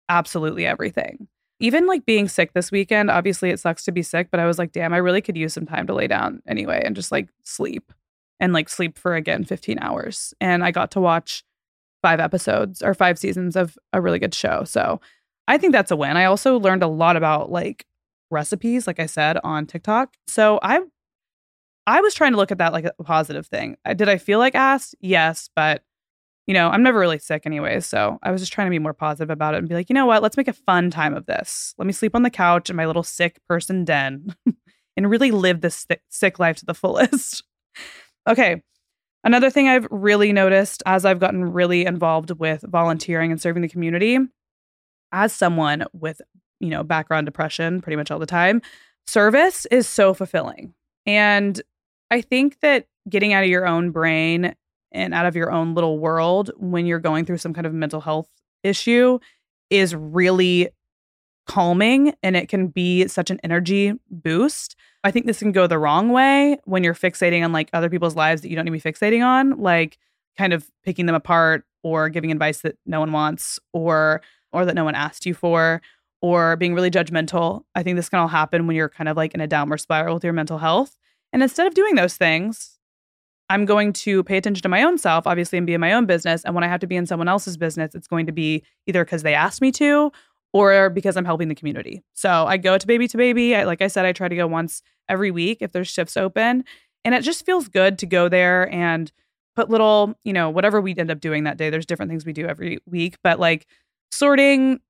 absolutely 0.09 0.65
everything. 0.65 1.29
Even 1.61 1.87
like 1.87 2.05
being 2.05 2.29
sick 2.29 2.53
this 2.53 2.71
weekend, 2.73 3.11
obviously 3.11 3.51
it 3.51 3.61
sucks 3.61 3.85
to 3.85 3.93
be 3.93 4.03
sick, 4.03 4.29
but 4.31 4.41
I 4.41 4.47
was 4.47 4.59
like, 4.59 4.73
damn, 4.73 4.93
I 4.93 4.99
really 4.99 5.23
could 5.23 5.37
use 5.37 5.53
some 5.53 5.67
time 5.67 5.87
to 5.87 5.95
lay 5.95 6.07
down 6.07 6.43
anyway 6.47 6.83
and 6.85 6.97
just 6.97 7.13
like 7.13 7.29
sleep 7.43 7.93
and 8.41 8.53
like 8.53 8.69
sleep 8.69 8.99
for 8.99 9.15
again 9.15 9.45
15 9.45 9.79
hours. 9.81 10.35
And 10.41 10.65
I 10.65 10.71
got 10.71 10.91
to 10.93 11.01
watch 11.01 11.45
five 12.03 12.21
episodes 12.21 12.83
or 12.83 12.93
five 12.93 13.19
seasons 13.19 13.57
of 13.57 13.79
a 13.93 14.01
really 14.01 14.19
good 14.19 14.35
show. 14.35 14.65
So 14.65 15.01
I 15.49 15.59
think 15.59 15.73
that's 15.73 15.91
a 15.91 15.97
win. 15.97 16.17
I 16.17 16.25
also 16.25 16.59
learned 16.59 16.83
a 16.83 16.89
lot 16.89 17.17
about 17.17 17.51
like 17.51 17.87
recipes, 18.31 18.87
like 18.87 19.01
I 19.01 19.07
said, 19.07 19.39
on 19.45 19.67
TikTok. 19.67 20.17
So 20.27 20.59
I 20.63 20.81
I 21.87 22.01
was 22.01 22.15
trying 22.15 22.33
to 22.33 22.39
look 22.39 22.51
at 22.51 22.59
that 22.59 22.73
like 22.73 22.87
a 22.87 23.05
positive 23.05 23.47
thing. 23.47 23.77
Did 23.97 24.09
I 24.09 24.19
feel 24.19 24.39
like 24.39 24.55
ass? 24.55 24.95
Yes, 25.01 25.51
but 25.55 25.83
you 26.47 26.55
know, 26.55 26.69
I'm 26.69 26.83
never 26.83 26.99
really 26.99 27.19
sick 27.19 27.43
anyway. 27.47 27.81
So 27.81 28.19
I 28.23 28.31
was 28.31 28.41
just 28.41 28.53
trying 28.53 28.67
to 28.67 28.71
be 28.71 28.79
more 28.79 28.93
positive 28.93 29.31
about 29.31 29.55
it 29.55 29.59
and 29.59 29.69
be 29.69 29.75
like, 29.75 29.89
you 29.89 29.95
know 29.95 30.07
what? 30.07 30.23
Let's 30.23 30.37
make 30.37 30.49
a 30.49 30.53
fun 30.53 30.91
time 30.91 31.15
of 31.15 31.27
this. 31.27 31.75
Let 31.79 31.87
me 31.87 31.93
sleep 31.93 32.15
on 32.15 32.23
the 32.23 32.31
couch 32.31 32.69
in 32.69 32.77
my 32.77 32.87
little 32.87 33.03
sick 33.03 33.41
person 33.49 33.85
den 33.85 34.35
and 34.97 35.11
really 35.11 35.31
live 35.31 35.61
this 35.61 35.87
sick 36.11 36.39
life 36.39 36.57
to 36.57 36.67
the 36.67 36.75
fullest. 36.75 37.43
okay. 38.29 38.63
Another 39.23 39.49
thing 39.49 39.69
I've 39.69 39.89
really 39.91 40.35
noticed 40.35 40.83
as 40.85 41.07
I've 41.07 41.21
gotten 41.21 41.53
really 41.53 41.87
involved 41.87 42.31
with 42.33 42.63
volunteering 42.69 43.31
and 43.31 43.41
serving 43.41 43.63
the 43.63 43.69
community, 43.69 44.19
as 45.13 45.33
someone 45.33 45.85
with, 45.95 46.21
you 46.61 46.69
know, 46.69 46.83
background 46.83 47.25
depression 47.25 47.81
pretty 47.81 47.97
much 47.97 48.11
all 48.11 48.19
the 48.19 48.27
time, 48.27 48.61
service 49.07 49.65
is 49.71 49.89
so 49.89 50.13
fulfilling. 50.13 50.75
And 51.07 51.61
I 52.11 52.21
think 52.21 52.61
that 52.61 52.87
getting 53.09 53.33
out 53.33 53.45
of 53.45 53.49
your 53.49 53.67
own 53.67 53.93
brain 53.93 54.55
and 54.95 55.13
out 55.13 55.27
of 55.27 55.37
your 55.37 55.51
own 55.51 55.75
little 55.75 55.99
world 55.99 56.51
when 56.57 56.87
you're 56.87 57.01
going 57.01 57.25
through 57.25 57.39
some 57.39 57.53
kind 57.53 57.67
of 57.67 57.75
mental 57.75 58.01
health 58.01 58.29
issue 58.63 59.19
is 59.69 59.95
really 59.95 60.69
calming 61.47 62.15
and 62.23 62.37
it 62.37 62.49
can 62.49 62.69
be 62.69 63.07
such 63.09 63.31
an 63.31 63.39
energy 63.45 63.93
boost. 64.11 64.77
I 65.03 65.11
think 65.11 65.27
this 65.27 65.41
can 65.41 65.53
go 65.53 65.67
the 65.67 65.79
wrong 65.79 66.11
way 66.11 66.59
when 66.65 66.83
you're 66.83 66.95
fixating 66.95 67.45
on 67.45 67.53
like 67.53 67.69
other 67.73 67.91
people's 67.91 68.17
lives 68.17 68.41
that 68.43 68.49
you 68.49 68.57
don't 68.57 68.65
need 68.65 68.79
to 68.79 68.83
be 68.83 68.93
fixating 68.93 69.25
on, 69.25 69.59
like 69.59 69.99
kind 70.39 70.53
of 70.53 70.71
picking 70.83 71.07
them 71.07 71.15
apart 71.15 71.65
or 71.83 72.09
giving 72.09 72.33
advice 72.33 72.63
that 72.63 72.79
no 72.87 73.01
one 73.01 73.13
wants 73.13 73.59
or 73.73 74.23
or 74.53 74.65
that 74.65 74.75
no 74.75 74.85
one 74.85 74.95
asked 74.95 75.27
you 75.27 75.35
for 75.35 75.83
or 76.23 76.57
being 76.57 76.75
really 76.75 76.91
judgmental. 76.91 77.65
I 77.75 77.83
think 77.83 77.97
this 77.97 78.09
can 78.09 78.21
all 78.21 78.29
happen 78.29 78.67
when 78.67 78.77
you're 78.77 78.89
kind 78.89 79.09
of 79.09 79.17
like 79.17 79.35
in 79.35 79.41
a 79.41 79.47
downward 79.47 79.79
spiral 79.79 80.15
with 80.15 80.25
your 80.25 80.33
mental 80.33 80.59
health. 80.59 80.97
And 81.33 81.43
instead 81.43 81.67
of 81.67 81.75
doing 81.75 81.97
those 81.97 82.17
things, 82.17 82.74
I'm 83.51 83.67
going 83.67 83.93
to 83.93 84.25
pay 84.25 84.37
attention 84.37 84.63
to 84.63 84.69
my 84.69 84.83
own 84.83 84.97
self, 84.99 85.27
obviously, 85.27 85.59
and 85.59 85.67
be 85.67 85.75
in 85.75 85.81
my 85.81 85.93
own 85.93 86.07
business. 86.07 86.45
And 86.45 86.55
when 86.55 86.65
I 86.65 86.69
have 86.69 86.81
to 86.81 86.87
be 86.87 86.97
in 86.97 87.07
someone 87.07 87.29
else's 87.29 87.57
business, 87.57 87.95
it's 87.95 88.07
going 88.07 88.27
to 88.27 88.33
be 88.33 88.63
either 88.87 89.05
because 89.05 89.23
they 89.23 89.35
asked 89.35 89.61
me 89.61 89.71
to 89.73 90.11
or 90.53 90.89
because 90.89 91.17
I'm 91.17 91.25
helping 91.25 91.49
the 91.49 91.55
community. 91.55 92.03
So 92.15 92.47
I 92.47 92.57
go 92.57 92.79
to 92.79 92.87
baby 92.87 93.09
to 93.09 93.17
baby. 93.17 93.55
I, 93.55 93.65
like 93.65 93.83
I 93.83 93.89
said, 93.89 94.07
I 94.07 94.13
try 94.13 94.29
to 94.29 94.37
go 94.37 94.47
once 94.47 94.83
every 95.09 95.31
week 95.31 95.59
if 95.61 95.73
there's 95.73 95.89
shifts 95.89 96.17
open. 96.17 96.65
And 97.05 97.15
it 97.15 97.23
just 97.23 97.45
feels 97.45 97.69
good 97.69 97.99
to 97.99 98.07
go 98.07 98.29
there 98.29 98.73
and 98.73 99.13
put 99.57 99.69
little, 99.69 100.15
you 100.25 100.33
know, 100.33 100.49
whatever 100.51 100.81
we 100.81 100.95
end 100.97 101.11
up 101.11 101.21
doing 101.21 101.45
that 101.45 101.59
day. 101.59 101.71
There's 101.71 101.87
different 101.87 102.11
things 102.11 102.25
we 102.25 102.33
do 102.33 102.47
every 102.47 102.79
week, 102.87 103.17
but 103.23 103.39
like 103.39 103.67
sorting 104.11 104.81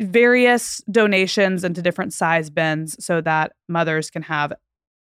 various 0.00 0.80
donations 0.90 1.64
into 1.64 1.82
different 1.82 2.12
size 2.12 2.50
bins 2.50 3.04
so 3.04 3.20
that 3.20 3.52
mothers 3.68 4.10
can 4.10 4.22
have, 4.22 4.52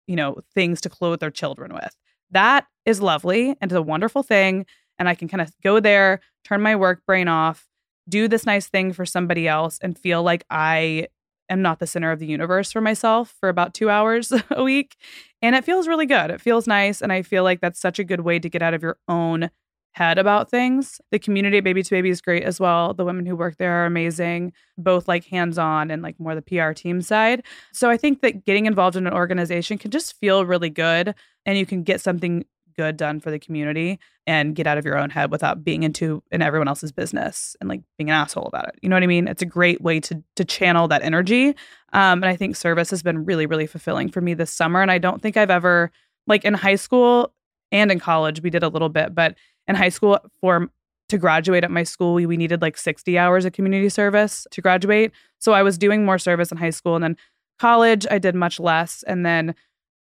you 0.07 0.15
know, 0.15 0.37
things 0.53 0.81
to 0.81 0.89
clothe 0.89 1.19
their 1.19 1.31
children 1.31 1.73
with. 1.73 1.95
That 2.35 2.67
is 2.85 3.01
lovely 3.01 3.49
and 3.61 3.71
it's 3.71 3.73
a 3.73 3.81
wonderful 3.81 4.23
thing. 4.23 4.67
And 4.99 5.09
I 5.09 5.15
can 5.15 5.29
kind 5.29 5.41
of 5.41 5.51
go 5.63 5.79
there, 5.79 6.21
turn 6.45 6.61
my 6.61 6.75
work 6.75 7.01
brain 7.07 7.29
off, 7.29 7.67
do 8.09 8.27
this 8.27 8.45
nice 8.45 8.67
thing 8.67 8.93
for 8.93 9.05
somebody 9.05 9.47
else, 9.47 9.79
and 9.81 9.97
feel 9.97 10.23
like 10.23 10.45
I 10.51 11.07
am 11.49 11.61
not 11.63 11.79
the 11.79 11.87
center 11.87 12.11
of 12.11 12.19
the 12.19 12.27
universe 12.27 12.71
for 12.71 12.81
myself 12.81 13.35
for 13.39 13.49
about 13.49 13.73
two 13.73 13.89
hours 13.89 14.33
a 14.51 14.63
week. 14.63 14.97
And 15.41 15.55
it 15.55 15.65
feels 15.65 15.87
really 15.87 16.07
good. 16.07 16.31
It 16.31 16.41
feels 16.41 16.67
nice. 16.67 17.01
And 17.01 17.13
I 17.13 17.23
feel 17.23 17.43
like 17.43 17.61
that's 17.61 17.79
such 17.79 17.99
a 17.99 18.03
good 18.05 18.21
way 18.21 18.39
to 18.39 18.49
get 18.49 18.61
out 18.63 18.75
of 18.75 18.83
your 18.83 18.97
own 19.07 19.49
head 19.95 20.17
about 20.17 20.51
things. 20.51 20.99
The 21.11 21.19
community 21.19 21.57
at 21.57 21.63
Baby 21.63 21.81
to 21.81 21.89
Baby 21.89 22.09
is 22.09 22.19
great 22.19 22.43
as 22.43 22.59
well. 22.59 22.93
The 22.93 23.05
women 23.05 23.25
who 23.25 23.33
work 23.33 23.55
there 23.57 23.71
are 23.71 23.85
amazing, 23.85 24.51
both 24.77 25.07
like 25.07 25.23
hands 25.25 25.57
on 25.57 25.89
and 25.89 26.01
like 26.01 26.19
more 26.19 26.35
the 26.35 26.41
PR 26.41 26.73
team 26.73 27.01
side. 27.01 27.43
So 27.71 27.89
I 27.89 27.95
think 27.95 28.19
that 28.19 28.43
getting 28.43 28.65
involved 28.65 28.97
in 28.97 29.07
an 29.07 29.13
organization 29.13 29.77
can 29.77 29.91
just 29.91 30.19
feel 30.19 30.45
really 30.45 30.69
good 30.69 31.15
and 31.45 31.57
you 31.57 31.65
can 31.65 31.83
get 31.83 32.01
something 32.01 32.43
good 32.75 32.97
done 32.97 33.21
for 33.21 33.31
the 33.31 33.39
community 33.39 33.97
and 34.27 34.53
get 34.53 34.67
out 34.67 34.77
of 34.77 34.83
your 34.83 34.97
own 34.97 35.09
head 35.09 35.31
without 35.31 35.63
being 35.63 35.83
into 35.83 36.21
in 36.29 36.41
everyone 36.41 36.67
else's 36.67 36.91
business 36.91 37.55
and 37.61 37.69
like 37.69 37.81
being 37.97 38.09
an 38.09 38.15
asshole 38.17 38.47
about 38.47 38.67
it. 38.67 38.75
You 38.81 38.89
know 38.89 38.97
what 38.97 39.03
I 39.03 39.07
mean? 39.07 39.29
It's 39.29 39.41
a 39.41 39.45
great 39.45 39.79
way 39.79 40.01
to 40.01 40.21
to 40.35 40.43
channel 40.43 40.89
that 40.89 41.03
energy. 41.03 41.49
Um, 41.93 42.21
and 42.21 42.25
I 42.25 42.35
think 42.35 42.57
service 42.57 42.89
has 42.89 43.01
been 43.01 43.23
really, 43.23 43.45
really 43.45 43.65
fulfilling 43.65 44.09
for 44.09 44.19
me 44.19 44.33
this 44.33 44.51
summer. 44.51 44.81
And 44.81 44.91
I 44.91 44.97
don't 44.97 45.21
think 45.21 45.37
I've 45.37 45.49
ever 45.49 45.89
like 46.27 46.43
in 46.43 46.53
high 46.53 46.75
school 46.75 47.33
and 47.71 47.91
in 47.91 47.99
college 47.99 48.41
we 48.41 48.49
did 48.49 48.63
a 48.63 48.67
little 48.67 48.89
bit, 48.89 49.15
but 49.15 49.35
in 49.67 49.75
high 49.75 49.89
school 49.89 50.19
for 50.41 50.69
to 51.09 51.17
graduate 51.17 51.63
at 51.63 51.71
my 51.71 51.83
school 51.83 52.13
we, 52.13 52.25
we 52.25 52.37
needed 52.37 52.61
like 52.61 52.77
60 52.77 53.17
hours 53.17 53.45
of 53.45 53.53
community 53.53 53.89
service 53.89 54.47
to 54.51 54.61
graduate. 54.61 55.11
So 55.39 55.53
i 55.53 55.63
was 55.63 55.77
doing 55.77 56.05
more 56.05 56.17
service 56.17 56.51
in 56.51 56.57
high 56.57 56.71
school 56.71 56.95
and 56.95 57.03
then 57.03 57.17
college 57.59 58.05
i 58.09 58.17
did 58.17 58.35
much 58.35 58.59
less. 58.59 59.03
And 59.07 59.25
then 59.25 59.55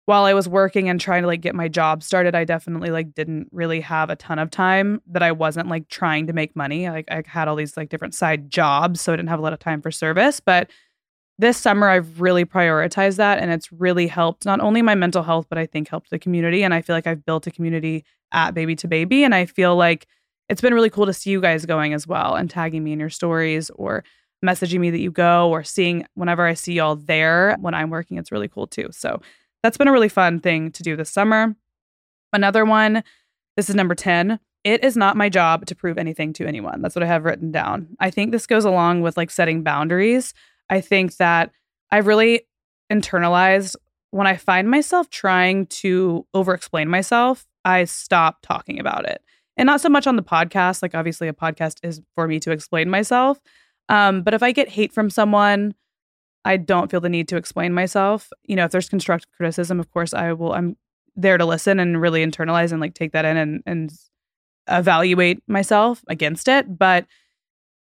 while 0.06 0.24
i 0.24 0.32
was 0.32 0.48
working 0.48 0.88
and 0.88 1.00
trying 1.00 1.22
to 1.22 1.26
like 1.26 1.40
get 1.40 1.54
my 1.54 1.68
job 1.68 2.02
started 2.02 2.34
i 2.34 2.44
definitely 2.44 2.90
like 2.90 3.14
didn't 3.14 3.48
really 3.52 3.80
have 3.80 4.08
a 4.08 4.16
ton 4.16 4.38
of 4.38 4.50
time 4.50 5.02
that 5.06 5.22
i 5.22 5.32
wasn't 5.32 5.68
like 5.68 5.88
trying 5.88 6.26
to 6.26 6.32
make 6.32 6.56
money. 6.56 6.88
Like 6.88 7.06
i 7.10 7.22
had 7.26 7.48
all 7.48 7.56
these 7.56 7.76
like 7.76 7.88
different 7.90 8.14
side 8.14 8.50
jobs 8.50 9.00
so 9.00 9.12
i 9.12 9.16
didn't 9.16 9.28
have 9.28 9.38
a 9.38 9.42
lot 9.42 9.52
of 9.52 9.58
time 9.58 9.82
for 9.82 9.90
service. 9.90 10.40
But 10.40 10.70
this 11.38 11.58
summer 11.58 11.88
I've 11.88 12.20
really 12.20 12.44
prioritized 12.44 13.16
that 13.16 13.38
and 13.38 13.50
it's 13.50 13.70
really 13.70 14.06
helped 14.06 14.46
not 14.46 14.60
only 14.60 14.80
my 14.82 14.94
mental 14.94 15.22
health 15.22 15.46
but 15.48 15.58
I 15.58 15.66
think 15.66 15.88
helped 15.88 16.10
the 16.10 16.18
community 16.18 16.62
and 16.62 16.72
I 16.72 16.80
feel 16.80 16.96
like 16.96 17.06
I've 17.06 17.24
built 17.24 17.46
a 17.46 17.50
community 17.50 18.04
at 18.32 18.54
Baby 18.54 18.76
to 18.76 18.88
Baby. 18.88 19.24
And 19.24 19.34
I 19.34 19.46
feel 19.46 19.76
like 19.76 20.06
it's 20.48 20.60
been 20.60 20.74
really 20.74 20.90
cool 20.90 21.06
to 21.06 21.12
see 21.12 21.30
you 21.30 21.40
guys 21.40 21.66
going 21.66 21.92
as 21.92 22.06
well 22.06 22.34
and 22.34 22.48
tagging 22.48 22.84
me 22.84 22.92
in 22.92 23.00
your 23.00 23.10
stories 23.10 23.70
or 23.70 24.04
messaging 24.44 24.80
me 24.80 24.90
that 24.90 25.00
you 25.00 25.10
go 25.10 25.50
or 25.50 25.64
seeing 25.64 26.06
whenever 26.14 26.46
I 26.46 26.54
see 26.54 26.74
y'all 26.74 26.96
there 26.96 27.56
when 27.60 27.74
I'm 27.74 27.90
working. 27.90 28.18
It's 28.18 28.32
really 28.32 28.48
cool 28.48 28.66
too. 28.66 28.88
So 28.92 29.20
that's 29.62 29.76
been 29.76 29.88
a 29.88 29.92
really 29.92 30.08
fun 30.08 30.40
thing 30.40 30.70
to 30.72 30.82
do 30.82 30.96
this 30.96 31.10
summer. 31.10 31.56
Another 32.32 32.64
one, 32.64 33.02
this 33.56 33.68
is 33.68 33.74
number 33.74 33.94
10. 33.94 34.38
It 34.62 34.84
is 34.84 34.96
not 34.96 35.16
my 35.16 35.28
job 35.28 35.66
to 35.66 35.74
prove 35.74 35.96
anything 35.96 36.32
to 36.34 36.46
anyone. 36.46 36.82
That's 36.82 36.94
what 36.94 37.02
I 37.02 37.06
have 37.06 37.24
written 37.24 37.50
down. 37.50 37.96
I 38.00 38.10
think 38.10 38.32
this 38.32 38.46
goes 38.46 38.64
along 38.64 39.02
with 39.02 39.16
like 39.16 39.30
setting 39.30 39.62
boundaries. 39.62 40.34
I 40.70 40.80
think 40.80 41.16
that 41.16 41.52
I've 41.90 42.06
really 42.06 42.42
internalized 42.90 43.76
when 44.10 44.26
I 44.26 44.36
find 44.36 44.70
myself 44.70 45.10
trying 45.10 45.66
to 45.66 46.26
over 46.32 46.54
explain 46.54 46.88
myself, 46.88 47.44
I 47.64 47.84
stop 47.84 48.38
talking 48.42 48.78
about 48.78 49.06
it. 49.06 49.20
And 49.56 49.66
not 49.66 49.80
so 49.80 49.88
much 49.88 50.06
on 50.06 50.16
the 50.16 50.22
podcast. 50.22 50.82
Like, 50.82 50.94
obviously, 50.94 51.28
a 51.28 51.32
podcast 51.32 51.78
is 51.82 52.00
for 52.14 52.28
me 52.28 52.40
to 52.40 52.50
explain 52.50 52.88
myself. 52.88 53.40
Um, 53.88 54.22
but 54.22 54.34
if 54.34 54.42
I 54.42 54.52
get 54.52 54.68
hate 54.68 54.92
from 54.92 55.10
someone, 55.10 55.74
I 56.44 56.56
don't 56.56 56.90
feel 56.90 57.00
the 57.00 57.08
need 57.08 57.28
to 57.28 57.36
explain 57.36 57.72
myself. 57.72 58.30
You 58.44 58.56
know, 58.56 58.64
if 58.64 58.70
there's 58.70 58.88
constructive 58.88 59.30
criticism, 59.32 59.80
of 59.80 59.90
course 59.90 60.14
I 60.14 60.32
will 60.32 60.52
I'm 60.52 60.76
there 61.16 61.38
to 61.38 61.44
listen 61.44 61.80
and 61.80 62.00
really 62.00 62.24
internalize 62.24 62.72
and 62.72 62.80
like 62.80 62.94
take 62.94 63.12
that 63.12 63.24
in 63.24 63.36
and 63.36 63.62
and 63.66 63.90
evaluate 64.68 65.42
myself 65.48 66.04
against 66.08 66.48
it, 66.48 66.78
but 66.78 67.06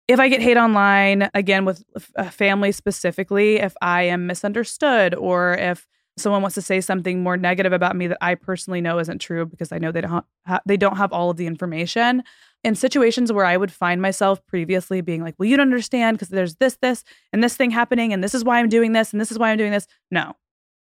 if 0.08 0.20
I 0.20 0.28
get 0.28 0.40
hate 0.40 0.56
online, 0.56 1.30
again 1.34 1.64
with 1.64 1.84
a 2.14 2.30
family 2.30 2.72
specifically, 2.72 3.56
if 3.56 3.74
I 3.80 4.02
am 4.02 4.26
misunderstood 4.26 5.14
or 5.14 5.54
if 5.54 5.86
someone 6.16 6.40
wants 6.40 6.54
to 6.54 6.62
say 6.62 6.80
something 6.80 7.22
more 7.22 7.36
negative 7.36 7.72
about 7.72 7.94
me 7.94 8.06
that 8.06 8.18
I 8.20 8.36
personally 8.36 8.80
know 8.80 8.98
isn't 8.98 9.18
true 9.18 9.44
because 9.44 9.72
I 9.72 9.78
know 9.78 9.92
they 9.92 10.00
don't 10.00 10.24
ha- 10.46 10.60
they 10.64 10.76
don't 10.76 10.96
have 10.96 11.12
all 11.12 11.30
of 11.30 11.36
the 11.36 11.46
information, 11.46 12.22
in 12.64 12.74
situations 12.74 13.32
where 13.32 13.44
I 13.44 13.56
would 13.56 13.72
find 13.72 14.00
myself 14.00 14.44
previously 14.46 15.00
being 15.00 15.22
like, 15.22 15.34
"Well, 15.38 15.48
you 15.48 15.56
don't 15.56 15.68
understand 15.68 16.16
because 16.16 16.28
there's 16.28 16.56
this 16.56 16.76
this 16.80 17.04
and 17.32 17.42
this 17.42 17.56
thing 17.56 17.70
happening 17.70 18.12
and 18.12 18.22
this 18.24 18.34
is 18.34 18.44
why 18.44 18.58
I'm 18.58 18.68
doing 18.68 18.92
this 18.92 19.12
and 19.12 19.20
this 19.20 19.30
is 19.30 19.38
why 19.38 19.50
I'm 19.50 19.58
doing 19.58 19.72
this." 19.72 19.86
No. 20.10 20.34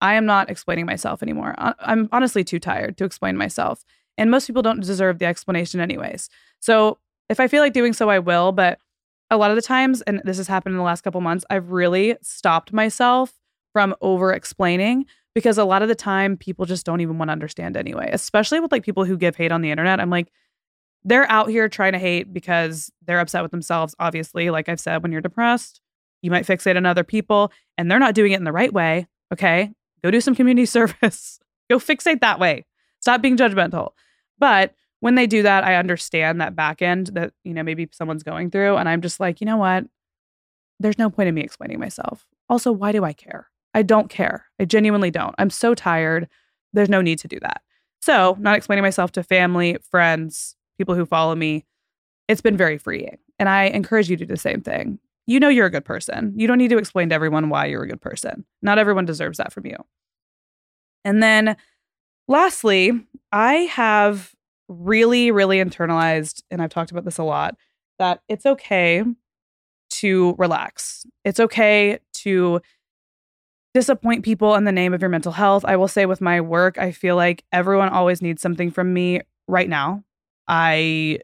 I 0.01 0.13
am 0.13 0.25
not 0.25 0.49
explaining 0.49 0.85
myself 0.85 1.21
anymore. 1.21 1.53
I'm 1.57 2.07
honestly 2.13 2.43
too 2.45 2.57
tired 2.59 2.97
to 2.97 3.03
explain 3.03 3.35
myself. 3.35 3.83
And 4.17 4.31
most 4.31 4.47
people 4.47 4.61
don't 4.61 4.79
deserve 4.79 5.19
the 5.19 5.25
explanation 5.25 5.81
anyways. 5.81 6.29
So, 6.61 6.99
if 7.27 7.39
I 7.39 7.47
feel 7.49 7.61
like 7.61 7.73
doing 7.73 7.91
so 7.93 8.09
I 8.09 8.19
will, 8.19 8.53
but 8.53 8.79
a 9.29 9.37
lot 9.37 9.51
of 9.51 9.55
the 9.55 9.61
times, 9.61 10.01
and 10.03 10.21
this 10.25 10.37
has 10.37 10.47
happened 10.47 10.73
in 10.73 10.77
the 10.77 10.83
last 10.83 11.01
couple 11.01 11.21
months, 11.21 11.45
I've 11.49 11.71
really 11.71 12.15
stopped 12.21 12.73
myself 12.73 13.33
from 13.73 13.95
over 14.01 14.33
explaining 14.33 15.05
because 15.35 15.57
a 15.57 15.63
lot 15.63 15.81
of 15.81 15.87
the 15.87 15.95
time 15.95 16.35
people 16.37 16.65
just 16.65 16.85
don't 16.85 17.01
even 17.01 17.17
want 17.17 17.29
to 17.29 17.33
understand 17.33 17.77
anyway, 17.77 18.09
especially 18.11 18.59
with 18.59 18.71
like 18.71 18.83
people 18.83 19.05
who 19.05 19.17
give 19.17 19.35
hate 19.35 19.51
on 19.51 19.61
the 19.61 19.71
internet. 19.71 19.99
I'm 19.99 20.09
like, 20.09 20.31
they're 21.03 21.29
out 21.29 21.49
here 21.49 21.69
trying 21.69 21.93
to 21.93 21.99
hate 21.99 22.33
because 22.33 22.91
they're 23.05 23.19
upset 23.19 23.43
with 23.43 23.51
themselves. 23.51 23.95
Obviously, 23.99 24.49
like 24.49 24.67
I've 24.67 24.79
said, 24.79 25.01
when 25.03 25.11
you're 25.11 25.21
depressed, 25.21 25.81
you 26.21 26.31
might 26.31 26.45
fixate 26.45 26.75
on 26.75 26.85
other 26.85 27.03
people 27.03 27.51
and 27.77 27.89
they're 27.89 27.99
not 27.99 28.15
doing 28.15 28.33
it 28.33 28.37
in 28.37 28.43
the 28.43 28.51
right 28.51 28.73
way. 28.73 29.07
Okay. 29.31 29.71
Go 30.03 30.11
do 30.11 30.21
some 30.21 30.35
community 30.35 30.65
service. 30.65 31.39
Go 31.69 31.77
fixate 31.77 32.21
that 32.21 32.39
way. 32.39 32.65
Stop 32.99 33.21
being 33.21 33.37
judgmental. 33.37 33.91
But 34.39 34.73
when 34.99 35.15
they 35.15 35.27
do 35.27 35.43
that, 35.43 35.63
I 35.63 35.75
understand 35.75 36.41
that 36.41 36.55
back 36.55 36.81
end 36.81 37.07
that, 37.07 37.33
you 37.43 37.53
know, 37.53 37.63
maybe 37.63 37.87
someone's 37.91 38.23
going 38.23 38.51
through. 38.51 38.77
And 38.77 38.89
I'm 38.89 39.01
just 39.01 39.19
like, 39.19 39.39
you 39.39 39.45
know 39.45 39.57
what? 39.57 39.85
There's 40.79 40.97
no 40.97 41.09
point 41.09 41.29
in 41.29 41.35
me 41.35 41.41
explaining 41.41 41.79
myself. 41.79 42.25
Also, 42.49 42.71
why 42.71 42.91
do 42.91 43.03
I 43.03 43.13
care? 43.13 43.47
I 43.73 43.81
don't 43.81 44.09
care. 44.09 44.45
I 44.59 44.65
genuinely 44.65 45.11
don't. 45.11 45.35
I'm 45.37 45.49
so 45.49 45.75
tired. 45.75 46.27
There's 46.73 46.89
no 46.89 47.01
need 47.01 47.19
to 47.19 47.27
do 47.27 47.39
that. 47.41 47.61
So, 48.01 48.37
not 48.39 48.55
explaining 48.55 48.83
myself 48.83 49.11
to 49.13 49.23
family, 49.23 49.77
friends, 49.91 50.55
people 50.77 50.95
who 50.95 51.05
follow 51.05 51.35
me, 51.35 51.65
it's 52.27 52.41
been 52.41 52.57
very 52.57 52.77
freeing. 52.77 53.17
And 53.37 53.49
I 53.49 53.65
encourage 53.65 54.09
you 54.09 54.17
to 54.17 54.25
do 54.25 54.33
the 54.33 54.39
same 54.39 54.61
thing. 54.61 54.99
You 55.27 55.39
know 55.39 55.49
you're 55.49 55.65
a 55.65 55.71
good 55.71 55.85
person. 55.85 56.33
You 56.35 56.47
don't 56.47 56.57
need 56.57 56.69
to 56.69 56.77
explain 56.77 57.09
to 57.09 57.15
everyone 57.15 57.49
why 57.49 57.65
you're 57.65 57.83
a 57.83 57.87
good 57.87 58.01
person. 58.01 58.45
Not 58.61 58.79
everyone 58.79 59.05
deserves 59.05 59.37
that 59.37 59.53
from 59.53 59.65
you. 59.65 59.75
And 61.05 61.21
then 61.21 61.55
lastly, 62.27 63.05
I 63.31 63.53
have 63.53 64.33
really, 64.69 65.31
really 65.31 65.57
internalized, 65.57 66.43
and 66.49 66.61
I've 66.61 66.69
talked 66.69 66.91
about 66.91 67.03
this 67.03 67.17
a 67.17 67.23
lot, 67.23 67.55
that 67.97 68.21
it's 68.29 68.45
okay 68.45 69.03
to 69.89 70.35
relax. 70.37 71.05
It's 71.25 71.39
okay 71.39 71.99
to 72.13 72.61
disappoint 73.73 74.23
people 74.23 74.55
in 74.55 74.63
the 74.63 74.71
name 74.71 74.93
of 74.93 75.01
your 75.01 75.09
mental 75.09 75.31
health. 75.31 75.65
I 75.65 75.75
will 75.75 75.87
say 75.87 76.05
with 76.05 76.21
my 76.21 76.41
work, 76.41 76.77
I 76.77 76.91
feel 76.91 77.15
like 77.15 77.43
everyone 77.51 77.89
always 77.89 78.21
needs 78.21 78.41
something 78.41 78.71
from 78.71 78.93
me 78.93 79.21
right 79.47 79.69
now. 79.69 80.03
I 80.47 81.19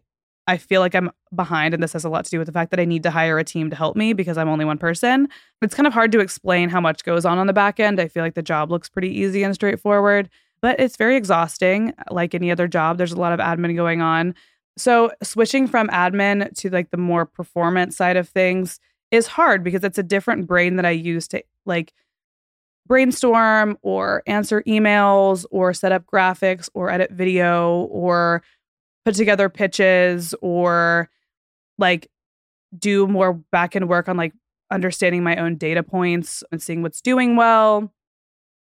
I 0.48 0.58
feel 0.58 0.80
like 0.80 0.94
I'm 0.94 1.10
behind 1.36 1.74
and 1.74 1.82
this 1.82 1.94
has 1.94 2.06
a 2.06 2.10
lot 2.10 2.24
to 2.26 2.32
do 2.32 2.38
with 2.38 2.46
the 2.46 2.52
fact 2.52 2.70
that 2.70 2.80
I 2.80 2.86
need 2.86 3.02
to 3.04 3.10
hire 3.10 3.40
a 3.40 3.44
team 3.44 3.72
to 3.72 3.76
help 3.76 3.96
me 3.96 4.14
because 4.14 4.38
I'm 4.38 4.48
only 4.48 4.64
one 4.64 4.78
person. 4.78 5.28
It's 5.64 5.74
kind 5.74 5.88
of 5.88 5.94
hard 5.94 6.12
to 6.12 6.20
explain 6.20 6.70
how 6.70 6.80
much 6.80 7.04
goes 7.04 7.26
on 7.26 7.40
on 7.40 7.48
the 7.48 7.54
back 7.54 7.80
end. 7.80 8.00
I 8.00 8.08
feel 8.08 8.24
like 8.24 8.36
the 8.36 8.44
job 8.44 8.70
looks 8.70 8.88
pretty 8.88 9.10
easy 9.10 9.42
and 9.42 9.56
straightforward, 9.56 10.30
but 10.62 10.80
it's 10.80 10.98
very 10.98 11.16
exhausting. 11.16 11.94
Like 12.10 12.34
any 12.34 12.52
other 12.52 12.68
job, 12.68 12.98
there's 12.98 13.12
a 13.12 13.20
lot 13.20 13.34
of 13.34 13.40
admin 13.40 13.76
going 13.76 14.02
on. 14.02 14.36
So 14.78 15.12
switching 15.24 15.68
from 15.68 15.88
admin 15.90 16.54
to 16.58 16.70
like 16.70 16.92
the 16.92 16.98
more 16.98 17.26
performance 17.26 17.96
side 17.96 18.18
of 18.18 18.28
things 18.28 18.80
is 19.12 19.28
hard 19.28 19.64
because 19.64 19.84
it's 19.84 19.98
a 19.98 20.04
different 20.04 20.48
brain 20.48 20.76
that 20.76 20.86
I 20.86 20.92
use 20.92 21.28
to 21.30 21.44
like 21.66 21.94
brainstorm 22.88 23.78
or 23.82 24.22
answer 24.28 24.62
emails 24.64 25.46
or 25.50 25.74
set 25.74 25.92
up 25.92 26.06
graphics 26.06 26.70
or 26.74 26.90
edit 26.90 27.12
video 27.12 27.84
or 27.92 28.44
put 29.06 29.16
together 29.16 29.50
pitches 29.50 30.36
or 30.42 31.10
like 31.78 32.10
do 32.78 33.08
more 33.08 33.34
back 33.34 33.76
end 33.76 33.88
work 33.88 34.10
on 34.10 34.18
like 34.18 34.34
understanding 34.72 35.24
my 35.24 35.36
own 35.38 35.56
data 35.56 35.84
points 35.84 36.44
and 36.52 36.62
seeing 36.62 36.82
what's 36.82 37.02
doing 37.02 37.36
well 37.36 37.92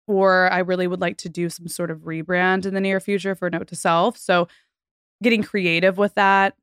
or 0.08 0.50
I 0.50 0.58
really 0.60 0.88
would 0.88 1.00
like 1.00 1.18
to 1.18 1.28
do 1.28 1.48
some 1.48 1.68
sort 1.68 1.90
of 1.90 2.00
rebrand 2.00 2.66
in 2.66 2.74
the 2.74 2.80
near 2.80 2.98
future 2.98 3.34
for 3.34 3.48
Note 3.50 3.68
to 3.68 3.76
Self. 3.76 4.16
So 4.16 4.48
getting 5.22 5.42
creative 5.42 5.98
with 5.98 6.14
that 6.14 6.54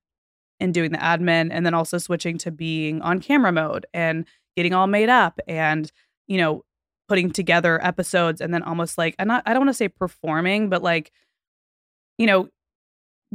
and 0.60 0.74
doing 0.74 0.91
the 0.91 0.98
admin 0.98 1.50
and 1.52 1.66
then 1.66 1.74
also 1.74 1.98
switching 1.98 2.38
to 2.39 2.52
being 2.52 3.02
on 3.02 3.20
camera 3.20 3.52
mode 3.52 3.86
and 3.93 4.26
getting 4.56 4.74
all 4.74 4.88
made 4.88 5.10
up 5.10 5.39
and 5.48 5.91
you 6.28 6.38
know 6.38 6.64
putting 7.08 7.30
together 7.30 7.84
episodes 7.86 8.41
and 8.41 8.54
then 8.54 8.64
almost 8.64 8.98
like 8.98 9.16
I'm 9.20 9.28
not 9.28 9.43
I 9.46 9.54
don't 9.54 9.62
want 9.62 9.70
to 9.70 9.74
say 9.74 9.89
performing 9.89 10.70
but 10.70 10.82
like 10.82 11.12
you 12.18 12.26
know 12.26 12.50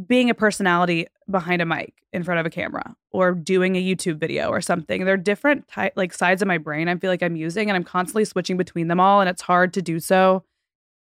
being 0.07 0.31
a 0.31 0.35
personality 0.35 1.07
behind 1.31 1.61
a 1.61 1.67
mic 1.67 1.95
in 2.13 2.23
front 2.23 2.41
of 2.41 2.47
a 2.47 2.51
camera 2.51 2.95
or 3.13 3.33
doing 3.33 3.77
a 3.77 3.83
YouTube 3.83 4.19
video 4.19 4.49
or 4.49 4.61
something. 4.61 5.05
They're 5.05 5.17
different 5.17 5.69
ty- 5.69 5.93
like 5.97 6.13
sides 6.13 6.43
of 6.43 6.49
my 6.49 6.59
brain 6.59 6.89
I 6.89 6.97
feel 6.97 7.11
like 7.11 7.23
I'm 7.23 7.37
using 7.37 7.69
and 7.69 7.77
I'm 7.77 7.85
constantly 7.85 8.25
switching 8.25 8.57
between 8.57 8.89
them 8.89 9.01
all 9.01 9.21
and 9.21 9.29
it's 9.29 9.43
hard 9.43 9.73
to 9.75 9.83
do 9.83 10.01
so. 10.01 10.45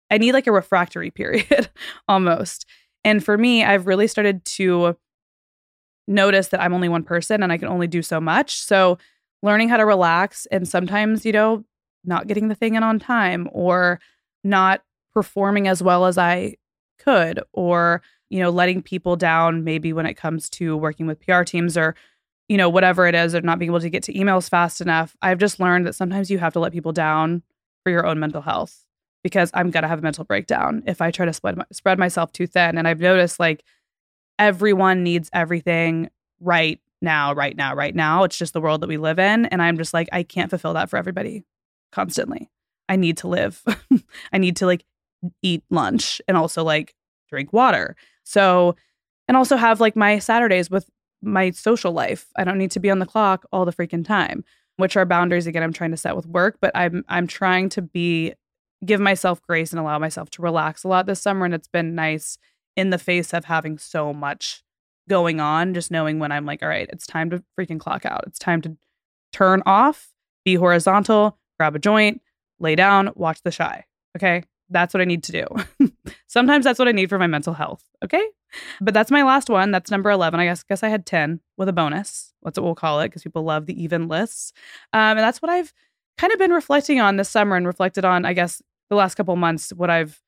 I 0.09 0.17
need 0.17 0.33
like 0.33 0.47
a 0.47 0.51
refractory 0.51 1.11
period 1.11 1.69
almost. 2.07 2.65
And 3.03 3.23
for 3.23 3.37
me, 3.37 3.63
I've 3.63 3.87
really 3.87 4.07
started 4.07 4.43
to 4.45 4.97
notice 6.07 6.47
that 6.49 6.61
I'm 6.61 6.73
only 6.73 6.89
one 6.89 7.03
person 7.03 7.43
and 7.43 7.51
I 7.51 7.57
can 7.57 7.67
only 7.67 7.87
do 7.87 8.01
so 8.01 8.19
much. 8.19 8.59
So 8.61 8.97
learning 9.41 9.69
how 9.69 9.77
to 9.77 9.85
relax 9.85 10.47
and 10.47 10.67
sometimes, 10.67 11.25
you 11.25 11.31
know, 11.31 11.63
not 12.03 12.27
getting 12.27 12.47
the 12.47 12.55
thing 12.55 12.75
in 12.75 12.83
on 12.83 12.99
time 12.99 13.47
or 13.51 13.99
not 14.43 14.81
performing 15.13 15.67
as 15.67 15.83
well 15.83 16.05
as 16.05 16.17
I 16.17 16.55
could 16.99 17.41
or 17.53 18.01
you 18.29 18.39
know, 18.39 18.49
letting 18.49 18.81
people 18.81 19.15
down 19.15 19.63
maybe 19.63 19.91
when 19.91 20.05
it 20.05 20.13
comes 20.13 20.49
to 20.49 20.77
working 20.77 21.07
with 21.07 21.19
PR 21.19 21.43
teams 21.43 21.75
or, 21.75 21.95
you 22.47 22.57
know, 22.57 22.69
whatever 22.69 23.07
it 23.07 23.15
is, 23.15 23.35
or 23.35 23.41
not 23.41 23.59
being 23.59 23.71
able 23.71 23.79
to 23.79 23.89
get 23.89 24.03
to 24.03 24.13
emails 24.13 24.49
fast 24.49 24.81
enough. 24.81 25.15
I've 25.21 25.39
just 25.39 25.59
learned 25.59 25.87
that 25.87 25.95
sometimes 25.95 26.29
you 26.29 26.37
have 26.39 26.53
to 26.53 26.59
let 26.59 26.71
people 26.71 26.91
down 26.91 27.43
for 27.83 27.91
your 27.91 28.05
own 28.05 28.19
mental 28.19 28.41
health 28.41 28.85
because 29.23 29.51
I'm 29.53 29.71
going 29.71 29.81
to 29.81 29.87
have 29.87 29.99
a 29.99 30.03
mental 30.03 30.23
breakdown 30.23 30.83
if 30.85 31.01
I 31.01 31.11
try 31.11 31.25
to 31.25 31.33
spread, 31.33 31.57
my, 31.57 31.65
spread 31.71 31.99
myself 31.99 32.31
too 32.31 32.47
thin. 32.47 32.77
And 32.77 32.87
I've 32.87 32.99
noticed 32.99 33.39
like 33.39 33.63
everyone 34.37 35.03
needs 35.03 35.29
everything 35.33 36.09
right 36.39 36.79
now, 37.01 37.33
right 37.33 37.55
now, 37.55 37.75
right 37.75 37.95
now. 37.95 38.23
It's 38.23 38.37
just 38.37 38.53
the 38.53 38.61
world 38.61 38.81
that 38.81 38.89
we 38.89 38.97
live 38.97 39.19
in. 39.19 39.45
And 39.47 39.61
I'm 39.61 39.77
just 39.77 39.93
like, 39.93 40.07
I 40.11 40.23
can't 40.23 40.49
fulfill 40.49 40.73
that 40.73 40.89
for 40.89 40.97
everybody 40.97 41.43
constantly. 41.91 42.49
I 42.87 42.95
need 42.95 43.17
to 43.17 43.27
live. 43.27 43.63
I 44.33 44.37
need 44.37 44.57
to 44.57 44.65
like 44.65 44.85
eat 45.41 45.63
lunch 45.69 46.21
and 46.27 46.37
also 46.37 46.63
like 46.63 46.93
drink 47.29 47.53
water. 47.53 47.95
So, 48.23 48.75
and 49.27 49.37
also 49.37 49.57
have 49.57 49.79
like 49.79 49.95
my 49.95 50.19
Saturdays 50.19 50.69
with 50.69 50.89
my 51.21 51.51
social 51.51 51.91
life. 51.91 52.27
I 52.37 52.43
don't 52.43 52.57
need 52.57 52.71
to 52.71 52.79
be 52.79 52.89
on 52.89 52.99
the 52.99 53.05
clock 53.05 53.45
all 53.51 53.65
the 53.65 53.73
freaking 53.73 54.05
time, 54.05 54.43
which 54.77 54.95
are 54.97 55.05
boundaries 55.05 55.47
again 55.47 55.63
I'm 55.63 55.73
trying 55.73 55.91
to 55.91 55.97
set 55.97 56.15
with 56.15 56.25
work, 56.25 56.57
but 56.61 56.71
I'm 56.75 57.03
I'm 57.07 57.27
trying 57.27 57.69
to 57.69 57.81
be 57.81 58.33
give 58.85 59.01
myself 59.01 59.41
grace 59.41 59.71
and 59.71 59.79
allow 59.79 59.99
myself 59.99 60.29
to 60.31 60.41
relax 60.41 60.83
a 60.83 60.87
lot 60.87 61.05
this 61.05 61.21
summer 61.21 61.43
and 61.43 61.53
it's 61.53 61.67
been 61.67 61.95
nice 61.95 62.37
in 62.77 62.91
the 62.91 62.97
face 62.97 63.33
of 63.33 63.43
having 63.45 63.77
so 63.77 64.13
much 64.13 64.63
going 65.09 65.41
on, 65.41 65.73
just 65.73 65.91
knowing 65.91 66.19
when 66.19 66.31
I'm 66.31 66.45
like, 66.45 66.63
all 66.63 66.69
right, 66.69 66.89
it's 66.93 67.05
time 67.05 67.29
to 67.31 67.43
freaking 67.59 67.79
clock 67.79 68.05
out. 68.05 68.23
It's 68.25 68.39
time 68.39 68.61
to 68.61 68.77
turn 69.33 69.61
off, 69.65 70.09
be 70.45 70.55
horizontal, 70.55 71.37
grab 71.59 71.75
a 71.75 71.79
joint, 71.79 72.21
lay 72.59 72.75
down, 72.75 73.09
watch 73.15 73.41
The 73.43 73.51
Chi. 73.51 73.85
Okay 74.15 74.43
that's 74.69 74.93
what 74.93 75.01
I 75.01 75.05
need 75.05 75.23
to 75.23 75.31
do. 75.31 75.91
Sometimes 76.27 76.65
that's 76.65 76.79
what 76.79 76.87
I 76.87 76.91
need 76.91 77.09
for 77.09 77.19
my 77.19 77.27
mental 77.27 77.53
health. 77.53 77.83
Okay. 78.03 78.25
But 78.81 78.93
that's 78.93 79.11
my 79.11 79.23
last 79.23 79.49
one. 79.49 79.71
That's 79.71 79.91
number 79.91 80.09
11. 80.09 80.39
I 80.39 80.45
guess, 80.45 80.63
guess 80.63 80.83
I 80.83 80.89
had 80.89 81.05
10 81.05 81.39
with 81.57 81.69
a 81.69 81.73
bonus. 81.73 82.33
That's 82.43 82.57
what 82.57 82.65
we'll 82.65 82.75
call 82.75 82.99
it 83.01 83.07
because 83.09 83.23
people 83.23 83.43
love 83.43 83.65
the 83.65 83.81
even 83.81 84.07
lists. 84.07 84.53
Um, 84.93 85.17
and 85.17 85.19
that's 85.19 85.41
what 85.41 85.49
I've 85.49 85.73
kind 86.17 86.33
of 86.33 86.39
been 86.39 86.51
reflecting 86.51 86.99
on 86.99 87.17
this 87.17 87.29
summer 87.29 87.55
and 87.55 87.65
reflected 87.65 88.05
on, 88.05 88.25
I 88.25 88.33
guess, 88.33 88.61
the 88.89 88.95
last 88.95 89.15
couple 89.15 89.35
months, 89.35 89.71
what 89.71 89.89
I've 89.89 90.21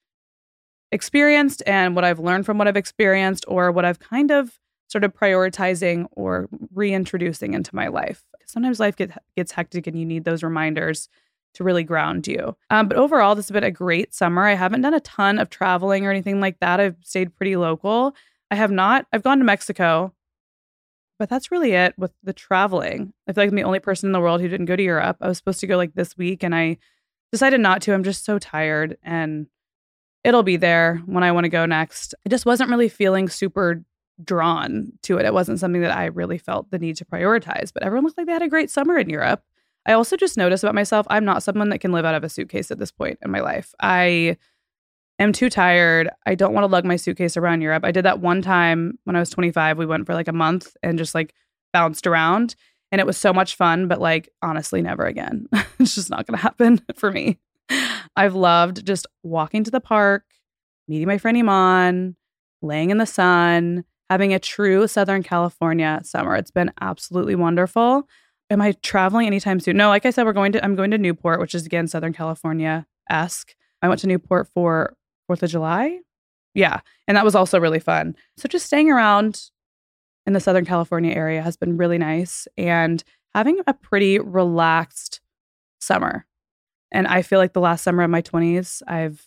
experienced 0.91 1.63
and 1.65 1.95
what 1.95 2.03
I've 2.03 2.19
learned 2.19 2.45
from 2.45 2.57
what 2.57 2.67
I've 2.67 2.77
experienced 2.77 3.45
or 3.47 3.71
what 3.71 3.85
I've 3.85 3.99
kind 3.99 4.31
of 4.31 4.59
started 4.87 5.15
prioritizing 5.15 6.05
or 6.11 6.49
reintroducing 6.73 7.53
into 7.53 7.73
my 7.75 7.87
life. 7.87 8.23
Sometimes 8.45 8.79
life 8.79 8.97
get, 8.97 9.11
gets 9.37 9.53
hectic 9.53 9.87
and 9.87 9.97
you 9.97 10.05
need 10.05 10.25
those 10.25 10.43
reminders 10.43 11.07
to 11.53 11.63
really 11.63 11.83
ground 11.83 12.27
you. 12.27 12.55
Um, 12.69 12.87
but 12.87 12.97
overall, 12.97 13.35
this 13.35 13.47
has 13.47 13.53
been 13.53 13.63
a 13.63 13.71
great 13.71 14.13
summer. 14.13 14.45
I 14.45 14.53
haven't 14.53 14.81
done 14.81 14.93
a 14.93 14.99
ton 15.01 15.37
of 15.39 15.49
traveling 15.49 16.05
or 16.05 16.11
anything 16.11 16.39
like 16.39 16.59
that. 16.59 16.79
I've 16.79 16.95
stayed 17.01 17.35
pretty 17.35 17.55
local. 17.55 18.15
I 18.49 18.55
have 18.55 18.71
not, 18.71 19.05
I've 19.11 19.23
gone 19.23 19.39
to 19.39 19.43
Mexico, 19.43 20.13
But 21.19 21.29
that's 21.29 21.51
really 21.51 21.73
it 21.73 21.93
with 21.99 22.11
the 22.23 22.33
traveling. 22.33 23.13
I 23.27 23.33
feel 23.33 23.43
like 23.43 23.51
I'm 23.51 23.55
the 23.55 23.63
only 23.63 23.79
person 23.79 24.07
in 24.07 24.11
the 24.11 24.19
world 24.19 24.41
who 24.41 24.47
didn't 24.47 24.65
go 24.65 24.75
to 24.75 24.81
Europe. 24.81 25.17
I 25.21 25.27
was 25.27 25.37
supposed 25.37 25.59
to 25.59 25.67
go 25.67 25.77
like 25.77 25.93
this 25.93 26.17
week 26.17 26.41
and 26.41 26.55
I 26.55 26.77
decided 27.31 27.59
not 27.61 27.83
to. 27.83 27.93
I'm 27.93 28.03
just 28.03 28.25
so 28.25 28.39
tired 28.39 28.97
and 29.03 29.45
it'll 30.23 30.41
be 30.41 30.57
there 30.57 30.99
when 31.05 31.23
I 31.23 31.31
want 31.31 31.43
to 31.43 31.49
go 31.49 31.67
next. 31.67 32.15
I 32.25 32.29
just 32.29 32.47
wasn't 32.47 32.71
really 32.71 32.89
feeling 32.89 33.29
super 33.29 33.83
drawn 34.23 34.93
to 35.03 35.17
it. 35.19 35.25
It 35.25 35.33
wasn't 35.33 35.59
something 35.59 35.81
that 35.81 35.95
I 35.95 36.05
really 36.05 36.39
felt 36.39 36.71
the 36.71 36.79
need 36.79 36.97
to 36.97 37.05
prioritize, 37.05 37.71
but 37.71 37.83
everyone 37.83 38.05
looked 38.05 38.17
like 38.17 38.25
they 38.25 38.33
had 38.33 38.41
a 38.41 38.49
great 38.49 38.71
summer 38.71 38.97
in 38.97 39.09
Europe. 39.09 39.43
I 39.85 39.93
also 39.93 40.15
just 40.15 40.37
noticed 40.37 40.63
about 40.63 40.75
myself, 40.75 41.07
I'm 41.09 41.25
not 41.25 41.43
someone 41.43 41.69
that 41.69 41.79
can 41.79 41.91
live 41.91 42.05
out 42.05 42.15
of 42.15 42.23
a 42.23 42.29
suitcase 42.29 42.71
at 42.71 42.77
this 42.77 42.91
point 42.91 43.17
in 43.23 43.31
my 43.31 43.39
life. 43.39 43.73
I 43.81 44.37
am 45.17 45.33
too 45.33 45.49
tired. 45.49 46.09
I 46.25 46.35
don't 46.35 46.53
want 46.53 46.63
to 46.63 46.71
lug 46.71 46.85
my 46.85 46.95
suitcase 46.95 47.35
around 47.35 47.61
Europe. 47.61 47.83
I 47.83 47.91
did 47.91 48.05
that 48.05 48.19
one 48.19 48.41
time 48.41 48.99
when 49.05 49.15
I 49.15 49.19
was 49.19 49.29
25. 49.29 49.77
We 49.77 49.85
went 49.85 50.05
for 50.05 50.13
like 50.13 50.27
a 50.27 50.33
month 50.33 50.75
and 50.83 50.97
just 50.97 51.15
like 51.15 51.33
bounced 51.73 52.05
around 52.05 52.55
and 52.91 52.99
it 52.99 53.07
was 53.07 53.17
so 53.17 53.31
much 53.31 53.55
fun, 53.55 53.87
but 53.87 54.01
like 54.01 54.29
honestly, 54.41 54.81
never 54.81 55.05
again. 55.05 55.47
it's 55.79 55.95
just 55.95 56.09
not 56.09 56.27
going 56.27 56.37
to 56.37 56.43
happen 56.43 56.81
for 56.95 57.11
me. 57.11 57.39
I've 58.15 58.35
loved 58.35 58.85
just 58.85 59.07
walking 59.23 59.63
to 59.63 59.71
the 59.71 59.79
park, 59.79 60.25
meeting 60.87 61.07
my 61.07 61.17
friend 61.17 61.37
Iman, 61.37 62.17
laying 62.61 62.89
in 62.89 62.97
the 62.97 63.05
sun, 63.05 63.85
having 64.09 64.33
a 64.33 64.39
true 64.39 64.87
Southern 64.87 65.23
California 65.23 66.01
summer. 66.03 66.35
It's 66.35 66.51
been 66.51 66.71
absolutely 66.81 67.35
wonderful. 67.35 68.07
Am 68.51 68.61
I 68.61 68.73
traveling 68.83 69.27
anytime 69.27 69.61
soon? 69.61 69.77
No, 69.77 69.87
like 69.87 70.05
I 70.05 70.09
said, 70.09 70.25
we're 70.25 70.33
going 70.33 70.51
to 70.51 70.63
I'm 70.63 70.75
going 70.75 70.91
to 70.91 70.97
Newport, 70.97 71.39
which 71.39 71.55
is 71.55 71.65
again 71.65 71.87
Southern 71.87 72.11
California 72.11 72.85
esque. 73.09 73.55
I 73.81 73.87
went 73.87 74.01
to 74.01 74.07
Newport 74.07 74.49
for 74.53 74.95
Fourth 75.25 75.41
of 75.41 75.49
July. 75.49 75.99
Yeah. 76.53 76.81
And 77.07 77.15
that 77.15 77.23
was 77.23 77.33
also 77.33 77.59
really 77.61 77.79
fun. 77.79 78.13
So 78.37 78.49
just 78.49 78.65
staying 78.65 78.91
around 78.91 79.49
in 80.25 80.33
the 80.33 80.41
Southern 80.41 80.65
California 80.65 81.13
area 81.13 81.41
has 81.41 81.55
been 81.55 81.77
really 81.77 81.97
nice 81.97 82.45
and 82.57 83.01
having 83.33 83.61
a 83.67 83.73
pretty 83.73 84.19
relaxed 84.19 85.21
summer. 85.79 86.25
And 86.91 87.07
I 87.07 87.21
feel 87.21 87.39
like 87.39 87.53
the 87.53 87.61
last 87.61 87.83
summer 87.83 88.03
of 88.03 88.09
my 88.09 88.21
20s, 88.21 88.81
I've 88.85 89.25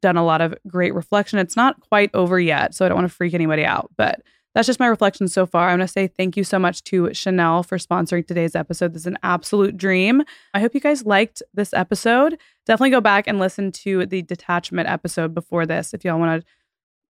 done 0.00 0.16
a 0.16 0.24
lot 0.24 0.40
of 0.40 0.54
great 0.66 0.94
reflection. 0.94 1.38
It's 1.38 1.56
not 1.56 1.80
quite 1.80 2.10
over 2.14 2.40
yet, 2.40 2.74
so 2.74 2.84
I 2.84 2.88
don't 2.88 2.96
want 2.96 3.08
to 3.08 3.14
freak 3.14 3.34
anybody 3.34 3.64
out, 3.64 3.90
but 3.98 4.22
that's 4.54 4.66
just 4.66 4.80
my 4.80 4.86
reflection 4.86 5.28
so 5.28 5.46
far. 5.46 5.68
I 5.68 5.72
want 5.72 5.82
to 5.82 5.88
say 5.88 6.06
thank 6.06 6.36
you 6.36 6.44
so 6.44 6.58
much 6.58 6.82
to 6.84 7.12
Chanel 7.12 7.62
for 7.62 7.78
sponsoring 7.78 8.26
today's 8.26 8.56
episode. 8.56 8.92
This 8.92 9.02
is 9.02 9.06
an 9.06 9.18
absolute 9.22 9.76
dream. 9.76 10.22
I 10.54 10.60
hope 10.60 10.74
you 10.74 10.80
guys 10.80 11.04
liked 11.04 11.42
this 11.54 11.72
episode. 11.74 12.38
Definitely 12.66 12.90
go 12.90 13.00
back 13.00 13.26
and 13.26 13.38
listen 13.38 13.72
to 13.72 14.06
the 14.06 14.22
detachment 14.22 14.88
episode 14.88 15.34
before 15.34 15.66
this 15.66 15.94
if 15.94 16.04
y'all 16.04 16.18
want 16.18 16.42
to 16.42 16.46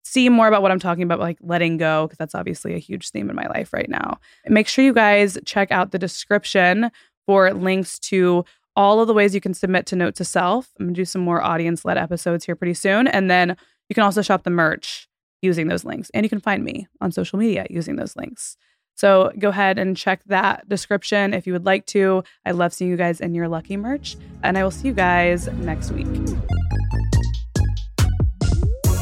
see 0.04 0.28
more 0.28 0.48
about 0.48 0.62
what 0.62 0.70
I'm 0.70 0.80
talking 0.80 1.04
about, 1.04 1.20
like 1.20 1.38
letting 1.40 1.76
go, 1.76 2.06
because 2.06 2.18
that's 2.18 2.34
obviously 2.34 2.74
a 2.74 2.78
huge 2.78 3.10
theme 3.10 3.30
in 3.30 3.36
my 3.36 3.46
life 3.46 3.72
right 3.72 3.88
now. 3.88 4.18
Make 4.46 4.68
sure 4.68 4.84
you 4.84 4.92
guys 4.92 5.38
check 5.44 5.70
out 5.70 5.92
the 5.92 5.98
description 5.98 6.90
for 7.26 7.52
links 7.52 7.98
to 8.00 8.44
all 8.74 9.00
of 9.00 9.06
the 9.06 9.14
ways 9.14 9.34
you 9.34 9.40
can 9.40 9.54
submit 9.54 9.86
to 9.86 9.96
Note 9.96 10.14
to 10.16 10.24
Self. 10.24 10.70
I'm 10.78 10.86
gonna 10.86 10.94
do 10.94 11.04
some 11.04 11.22
more 11.22 11.42
audience 11.42 11.84
led 11.84 11.98
episodes 11.98 12.44
here 12.44 12.56
pretty 12.56 12.74
soon. 12.74 13.06
And 13.06 13.30
then 13.30 13.56
you 13.88 13.94
can 13.94 14.02
also 14.02 14.22
shop 14.22 14.44
the 14.44 14.50
merch 14.50 15.08
using 15.42 15.68
those 15.68 15.84
links. 15.84 16.10
And 16.14 16.24
you 16.24 16.30
can 16.30 16.40
find 16.40 16.64
me 16.64 16.86
on 17.00 17.12
social 17.12 17.38
media 17.38 17.66
using 17.68 17.96
those 17.96 18.16
links. 18.16 18.56
So 18.94 19.32
go 19.38 19.48
ahead 19.48 19.78
and 19.78 19.96
check 19.96 20.22
that 20.26 20.68
description 20.68 21.34
if 21.34 21.46
you 21.46 21.52
would 21.52 21.66
like 21.66 21.86
to. 21.86 22.22
I 22.46 22.52
love 22.52 22.72
seeing 22.72 22.90
you 22.90 22.96
guys 22.96 23.20
in 23.20 23.34
your 23.34 23.48
lucky 23.48 23.76
merch. 23.76 24.16
And 24.42 24.56
I 24.56 24.62
will 24.62 24.70
see 24.70 24.88
you 24.88 24.94
guys 24.94 25.48
next 25.48 25.90
week. 25.90 26.06